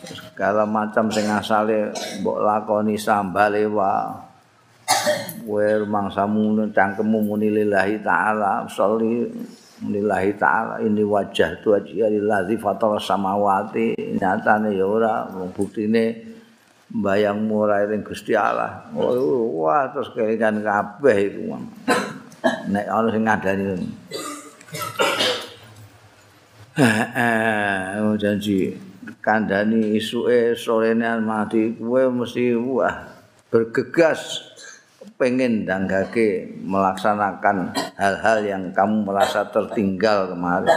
Segala 0.07 0.63
macam 0.63 1.11
sing 1.11 1.27
asale 1.27 1.91
mbok 2.23 2.39
lakoni 2.39 2.95
sambale 2.95 3.67
wa 3.67 4.23
kowe 5.43 5.67
mangsamu 5.87 6.71
cangkemmu 6.71 7.19
muni 7.27 7.51
lillahi 7.51 7.99
taala 8.07 8.63
sholli 8.71 9.27
lillahi 9.85 10.33
taala 10.41 10.81
ini 10.81 11.05
wajah 11.05 11.61
tu 11.61 11.77
aja 11.77 12.09
lillahi 12.09 12.57
fatal 12.57 12.97
samawati 12.97 14.17
nyatane 14.17 14.73
ya 14.73 14.89
ora 14.89 15.29
buktine 15.53 16.37
bayang 16.89 17.45
murai 17.45 17.91
ning 17.91 18.01
Gusti 18.01 18.33
Allah. 18.33 18.89
wah 18.95 19.91
terus 19.93 20.15
kelingan 20.15 20.63
kabeh 20.63 21.17
iku. 21.29 21.59
Nek 22.71 22.87
ana 22.87 23.09
sing 23.11 23.23
ngandani. 23.27 23.65
Eh, 26.77 28.05
oh 28.05 28.15
janji 28.21 28.77
kandani 29.25 29.97
isuke 29.97 30.53
sorene 30.53 31.09
mati 31.25 31.73
kowe 31.73 32.05
mesti 32.13 32.53
wah 32.53 33.01
bergegas 33.49 34.53
pengen 35.17 35.65
danggake 35.65 36.45
melaksanakan 36.61 37.73
hal-hal 37.97 38.39
yang 38.45 38.63
kamu 38.77 39.09
merasa 39.09 39.49
tertinggal 39.49 40.29
kemarin. 40.33 40.77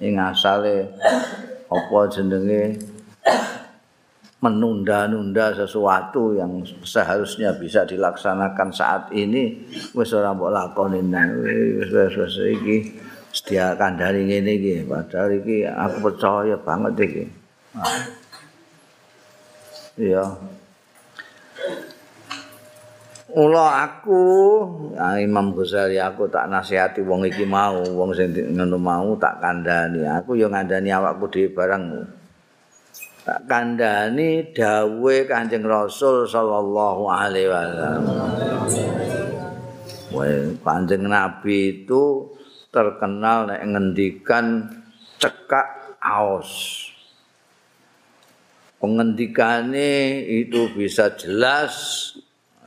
Ing 0.00 0.20
asale 0.20 0.92
apa 1.66 1.98
jenenge? 2.12 2.76
Menunda-nunda 4.36 5.56
sesuatu 5.56 6.36
yang 6.36 6.60
seharusnya 6.84 7.56
bisa 7.56 7.88
dilaksanakan 7.88 8.68
saat 8.68 9.08
ini 9.16 9.64
wis 9.96 10.12
ora 10.12 10.36
mbok 10.36 10.52
lakoni 10.52 11.00
nang 11.00 11.40
wis 11.40 12.36
iki 12.44 13.00
sedia 13.32 13.72
kandhani 13.80 14.28
ngene 14.28 14.52
iki. 14.60 14.74
Padahal 14.84 15.40
iki 15.40 15.64
aku 15.64 15.96
percaya 16.12 16.56
banget 16.60 16.94
iki. 17.00 17.24
Iya 19.96 20.36
Ula 23.36 23.84
aku 23.84 24.24
ya, 24.96 25.20
Imam 25.20 25.52
Ghazali 25.52 26.00
aku 26.00 26.24
tak 26.24 26.48
nasihati 26.48 27.04
wong 27.04 27.28
iki 27.28 27.44
mau. 27.44 27.84
Wong 27.84 28.16
sing 28.16 28.32
ngono 28.32 28.80
mau 28.80 29.12
tak 29.20 29.44
kandhani. 29.44 30.08
Aku 30.08 30.40
ya 30.40 30.48
ngandani 30.48 30.88
awakku 30.88 31.28
dhewe 31.28 31.52
barang 31.52 31.84
tak 33.28 33.44
kandhani 33.44 34.56
dawuhe 34.56 35.28
Kanjeng 35.28 35.68
Rasul 35.68 36.24
sallallahu 36.24 37.12
alaihi 37.12 37.52
wasallam. 37.52 38.02
Wah, 40.16 40.48
Kanjeng 40.64 41.04
Nabi 41.04 41.84
itu 41.84 42.32
terkenal 42.72 43.52
nek 43.52 43.60
ngendikan 43.68 44.64
cekak 45.20 46.00
aos. 46.00 46.88
Pengendikane 48.80 50.24
itu 50.24 50.72
bisa 50.72 51.12
jelas 51.20 51.76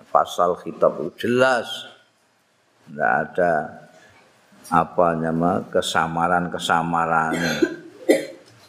pasal 0.09 0.57
kitab 0.61 0.97
itu 1.01 1.27
jelas. 1.27 1.65
Tidak 2.85 3.13
ada 3.25 3.53
apa 4.69 5.17
nama 5.17 5.65
kesamaran-kesamaran. 5.69 7.33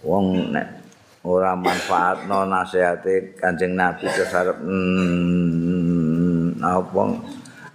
Wong 0.01 0.49
nek 0.53 0.81
ora 1.21 1.53
manfaat 1.53 2.25
no 2.25 2.49
nasihate 2.49 3.37
Kanjeng 3.37 3.77
Nabi 3.77 4.09
kesarep 4.09 4.57
hmm, 4.65 6.57
apa 6.65 7.01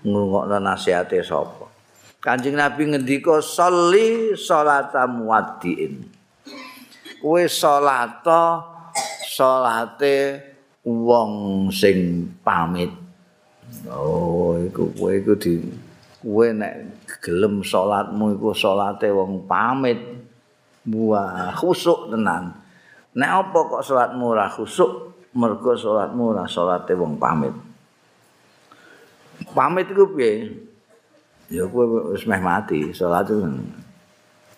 ngrungokno 0.02 0.58
nasihate 0.58 1.22
sapa. 1.22 1.70
Kanjeng 2.18 2.58
Nabi 2.58 2.90
ngendika 2.90 3.38
sholli 3.38 4.34
sholata 4.34 5.06
muwaddiin. 5.06 6.10
Kowe 7.22 7.46
sholata 7.46 8.66
sholate 9.30 10.42
wong 10.82 11.70
sing 11.70 12.26
pamit. 12.42 13.05
Oh, 13.92 14.56
iku 14.60 14.92
kowe 14.96 15.12
iku 15.12 15.34
di 15.36 15.60
kowe 16.24 16.48
nek 16.52 16.74
gelem 17.22 17.62
salatmu 17.62 18.40
iku 18.40 18.56
salate 18.56 19.12
wong 19.12 19.46
pamit. 19.46 20.00
Wah, 20.86 21.52
khusuk 21.58 22.14
tenan. 22.14 22.56
Nek 23.18 23.30
apa 23.30 23.60
kok 23.72 23.84
salatmu 23.84 24.24
ora 24.32 24.48
khusuk? 24.48 25.18
Mergo 25.36 25.76
salatmu 25.76 26.22
ora 26.32 26.46
salate 26.48 26.96
wong 26.96 27.20
pamit. 27.20 27.54
Pamit 29.52 29.92
iku 29.92 30.08
piye? 30.16 30.66
ya 31.50 31.66
kowe 31.70 32.14
wis 32.14 32.26
meh 32.26 32.42
mati 32.42 32.90
salat 32.90 33.30
itu 33.30 33.46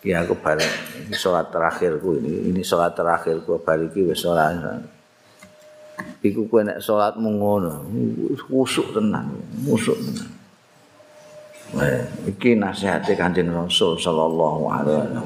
ya 0.07 0.23
aku 0.23 0.39
bareng 0.39 0.72
salat 1.11 1.52
terakhirku 1.52 2.23
ini 2.23 2.48
ini 2.48 2.61
salat 2.64 2.95
terakhirku 2.95 3.60
bar 3.60 3.80
iki 3.84 4.07
wis 4.07 4.23
ora 4.23 4.56
iku 6.26 6.49
kowe 6.49 6.61
nek 6.65 6.82
salatmu 6.82 7.30
ngono 7.40 7.74
khusuk 8.49 8.94
tenan 8.94 9.32
khusuk 9.65 9.98
tenan 9.98 10.30
iki 12.24 12.56
nasihate 12.56 13.14
Kanjeng 13.19 13.52
Rasul 13.52 13.99
sallallahu 13.99 14.61
alaihi 14.72 14.98
wasallam. 15.03 15.26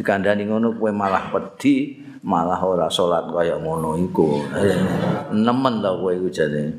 Dikandani 0.00 0.48
ngono 0.48 0.72
kowe 0.80 0.88
malah 0.88 1.28
pedhi, 1.28 2.00
malah 2.24 2.56
ora 2.64 2.88
salat 2.88 3.28
kaya 3.28 3.60
ngono 3.60 4.00
iku. 4.00 4.40
Nemen 5.36 5.84
ta 5.84 5.92
kowe 5.92 6.08
iku 6.16 6.32
jane. 6.32 6.72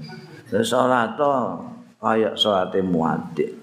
Salat 0.65 1.13
to 1.15 1.29
kaya 2.01 2.33
salate 2.33 2.81
muaddik 2.81 3.61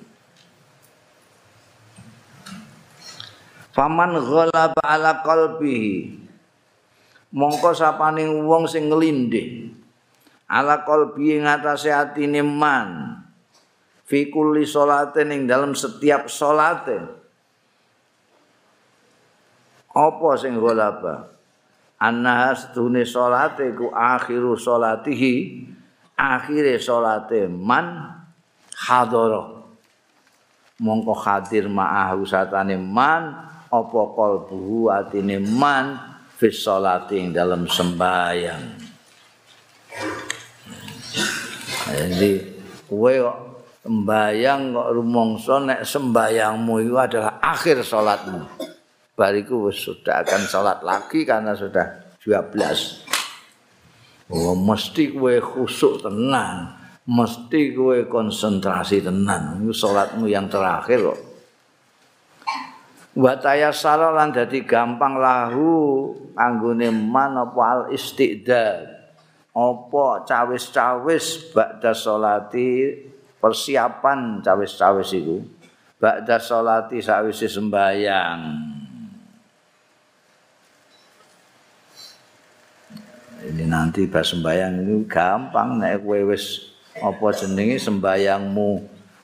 Faman 3.75 4.15
ghalaba 4.19 4.83
ala 4.83 5.23
qalbihi 5.23 6.18
mongko 7.33 7.77
sapaning 7.77 8.45
wong 8.49 8.65
sing 8.65 8.89
nglindih 8.89 9.69
ala 10.49 10.83
qalbi 10.83 11.39
ngatasé 11.45 11.93
atine 11.93 12.41
man. 12.41 13.21
Fi 14.09 14.33
kulli 14.33 14.65
salate 14.65 15.21
ning 15.29 15.45
dalam 15.45 15.77
setiap 15.77 16.33
salate. 16.33 16.97
Apa 19.93 20.29
sing 20.41 20.57
ghalaba 20.57 21.29
anna 22.01 22.55
astune 22.55 23.05
salate 23.05 23.75
ku 23.77 23.93
akhiru 23.93 24.57
salatihi 24.57 25.67
akhire 26.17 26.81
salate 26.81 27.45
man 27.53 28.17
hadara. 28.89 29.61
Mongko 30.79 31.11
hadir 31.11 31.67
ma'ahu 31.67 32.23
satane 32.23 32.79
man 32.79 33.51
apa 33.69 34.01
kalbuhu 34.15 34.89
atine 34.89 35.43
man 35.43 36.18
fi 36.39 36.49
sholati 36.55 37.19
ing 37.19 37.35
dalam 37.35 37.67
sembahyang. 37.67 38.87
Jadi 41.89 42.33
kowe 42.87 43.11
kok 43.11 43.39
sembahyang 43.83 44.61
kok 44.71 44.89
rumangsa 44.95 45.55
nek 45.67 45.83
sembahyangmu 45.83 46.75
itu 46.85 46.95
adalah 46.95 47.43
akhir 47.43 47.83
salatmu 47.83 48.71
bariku 49.19 49.67
sudah 49.75 50.23
akan 50.23 50.43
salat 50.47 50.79
lagi 50.87 51.27
karena 51.27 51.59
sudah 51.59 52.15
12 52.23 54.31
oh 54.31 54.55
mesti 54.55 55.11
kowe 55.17 55.35
khusuk 55.43 56.07
tenang 56.07 56.79
mesti 57.09 57.73
kowe 57.73 58.05
konsentrasi 58.05 59.01
tenan. 59.01 59.65
Iku 59.65 59.73
salatmu 59.73 60.29
yang 60.29 60.53
terakhir 60.53 61.01
kok 61.01 61.21
wa 63.19 63.35
tayassara 63.35 64.15
lan 64.15 64.31
dadi 64.31 64.63
gampang 64.63 65.19
lahu 65.19 66.15
anggone 66.39 66.95
man 66.95 67.35
apa 67.35 67.61
al 67.67 67.83
istidad? 67.91 68.95
Apa 69.59 70.23
cawis-cawis 70.23 71.51
ba'da 71.51 71.91
salati 71.91 72.95
persiapan 73.43 74.39
cawis-cawis 74.39 75.11
iku? 75.19 75.43
Ba'da 75.99 76.39
salati 76.39 77.03
sawise 77.03 77.51
sembayang. 77.51 78.41
Ini 83.39 83.65
nanti 83.67 84.07
pas 84.07 84.23
sembayang 84.31 84.79
itu 84.79 84.97
gampang 85.11 85.83
nek 85.83 86.07
kowe 86.07 86.31
wis 86.31 86.71
apa 87.03 87.35
jenenge 87.35 87.83
sembayangmu 87.83 88.71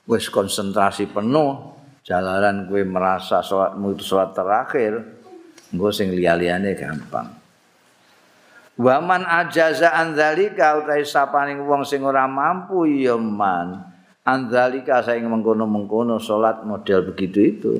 wis 0.07 0.27
konsentrasi 0.27 1.07
penuh 1.07 1.74
jalaran 2.05 2.69
kowe 2.69 2.85
merasa 2.85 3.41
salatmu 3.41 3.97
itu 3.97 4.05
salat 4.05 4.37
terakhir 4.37 4.93
engko 5.73 5.89
sing 5.89 6.13
liya-liyane 6.13 6.77
gampang. 6.77 7.33
Waman 8.77 9.25
ajaza 9.25 9.89
andzalika 9.97 10.77
utahe 10.77 11.01
sapaning 11.01 11.65
wong 11.65 11.81
sing 11.81 12.05
ora 12.05 12.29
mampu 12.29 12.85
ya 12.85 13.17
man. 13.17 13.91
Andzalika 14.25 15.05
saing 15.05 15.25
mengkono-mengkono 15.25 16.21
salat 16.21 16.61
model 16.61 17.13
begitu 17.13 17.39
itu. 17.41 17.73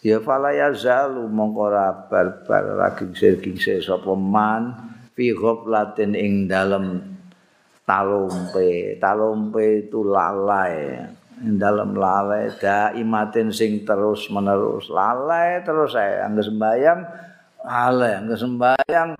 Ya 0.00 0.16
fala 0.24 0.56
yazalu 0.56 1.28
mongko 1.28 1.60
ora 1.68 1.92
barbar 1.92 2.64
lagi 2.80 3.12
gingsir 3.12 3.84
sapa 3.84 4.16
man 4.16 4.72
fi 5.12 5.36
ghaflatin 5.36 6.16
ing 6.16 6.48
dalem 6.48 7.04
talumpe 7.84 8.96
talumpe 8.96 9.84
itu 9.84 10.00
lalai 10.00 11.04
ing 11.40 11.56
dalem 11.56 11.96
lalai 11.96 12.52
daimatin 12.60 13.48
sing 13.50 13.82
terus 13.88 14.28
menerus. 14.28 14.92
Lalai 14.92 15.64
terus 15.64 15.96
saya 15.96 16.28
angge 16.28 16.44
sembayang 16.44 17.00
lalai 17.64 18.12
angge 18.20 18.36
sembayang 18.36 19.10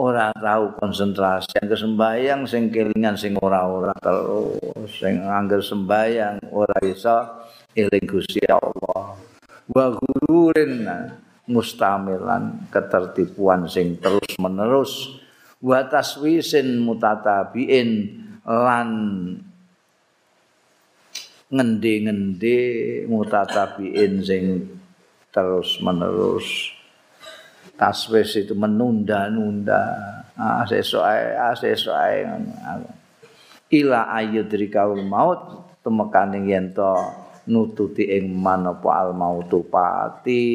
ora 0.00 0.32
tahu 0.32 0.80
konsentrasi. 0.80 1.60
Yang 1.60 1.76
kesembayang 1.76 2.40
sing 2.48 2.72
kelingan 2.72 3.20
sing 3.20 3.36
ora 3.36 3.68
ora 3.68 3.92
terus. 4.00 4.88
Sing 4.96 5.20
angger 5.20 5.60
sembayang 5.60 6.48
ora 6.48 6.76
iso 6.80 7.44
eling 7.76 8.06
Gusti 8.08 8.40
Allah. 8.48 9.20
Wa 9.70 9.86
gururin 9.92 10.88
mustamilan 11.46 12.72
ketertipuan 12.72 13.68
sing 13.68 14.00
terus 14.00 14.40
menerus. 14.40 15.20
Wa 15.60 15.84
taswisin 15.84 16.80
mutatabiin 16.80 17.90
lan 18.48 18.88
ngendi-ngendi 21.50 22.58
mutatabiin 23.10 24.22
sing 24.22 24.42
terus 25.34 25.82
menerus 25.82 26.46
taswis 27.74 28.38
itu 28.38 28.54
menunda-nunda. 28.54 29.82
Ah 30.38 30.64
sesuk 30.64 31.02
ae 31.02 31.34
ah 31.34 31.54
sesuk 31.58 31.92
ae. 31.92 32.22
Ila 33.70 34.10
ayyudrikaul 34.14 35.02
maut 35.06 35.40
temekane 35.82 36.46
yen 36.46 36.70
to 36.70 36.92
nututi 37.50 38.06
ing 38.06 38.30
manapa 38.30 39.02
al 39.02 39.10
mautu 39.16 39.66
pati. 39.66 40.46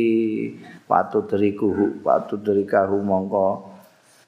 Patu 0.85 1.25
driku 1.25 1.99
patu 2.05 2.37
drikahu 2.37 3.01
mongko 3.01 3.74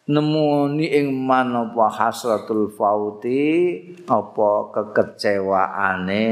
nemuni 0.07 0.87
ing 0.87 1.11
manapa 1.11 1.91
hasratul 1.91 2.71
fauti 2.71 3.75
apa 4.07 4.71
kekecewaane 4.71 6.25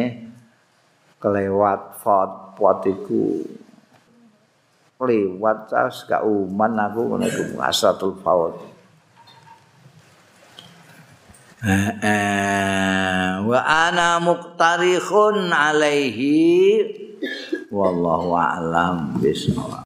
kelewat 1.19 1.99
fat 1.99 2.55
potiku 2.55 3.43
lewat 5.03 5.67
tas 5.67 6.07
gak 6.07 6.23
uman 6.23 6.71
aku 6.79 7.01
ngono 7.03 7.27
iku 7.27 7.59
asatul 7.59 8.15
faut 8.23 8.55
eh, 11.59 11.91
eh, 11.99 13.29
wa 13.43 13.59
ana 13.59 14.23
muqtarikhun 14.23 15.51
alaihi 15.51 16.39
wallahu 17.67 18.39
a'lam 18.39 19.19
bismillah 19.19 19.83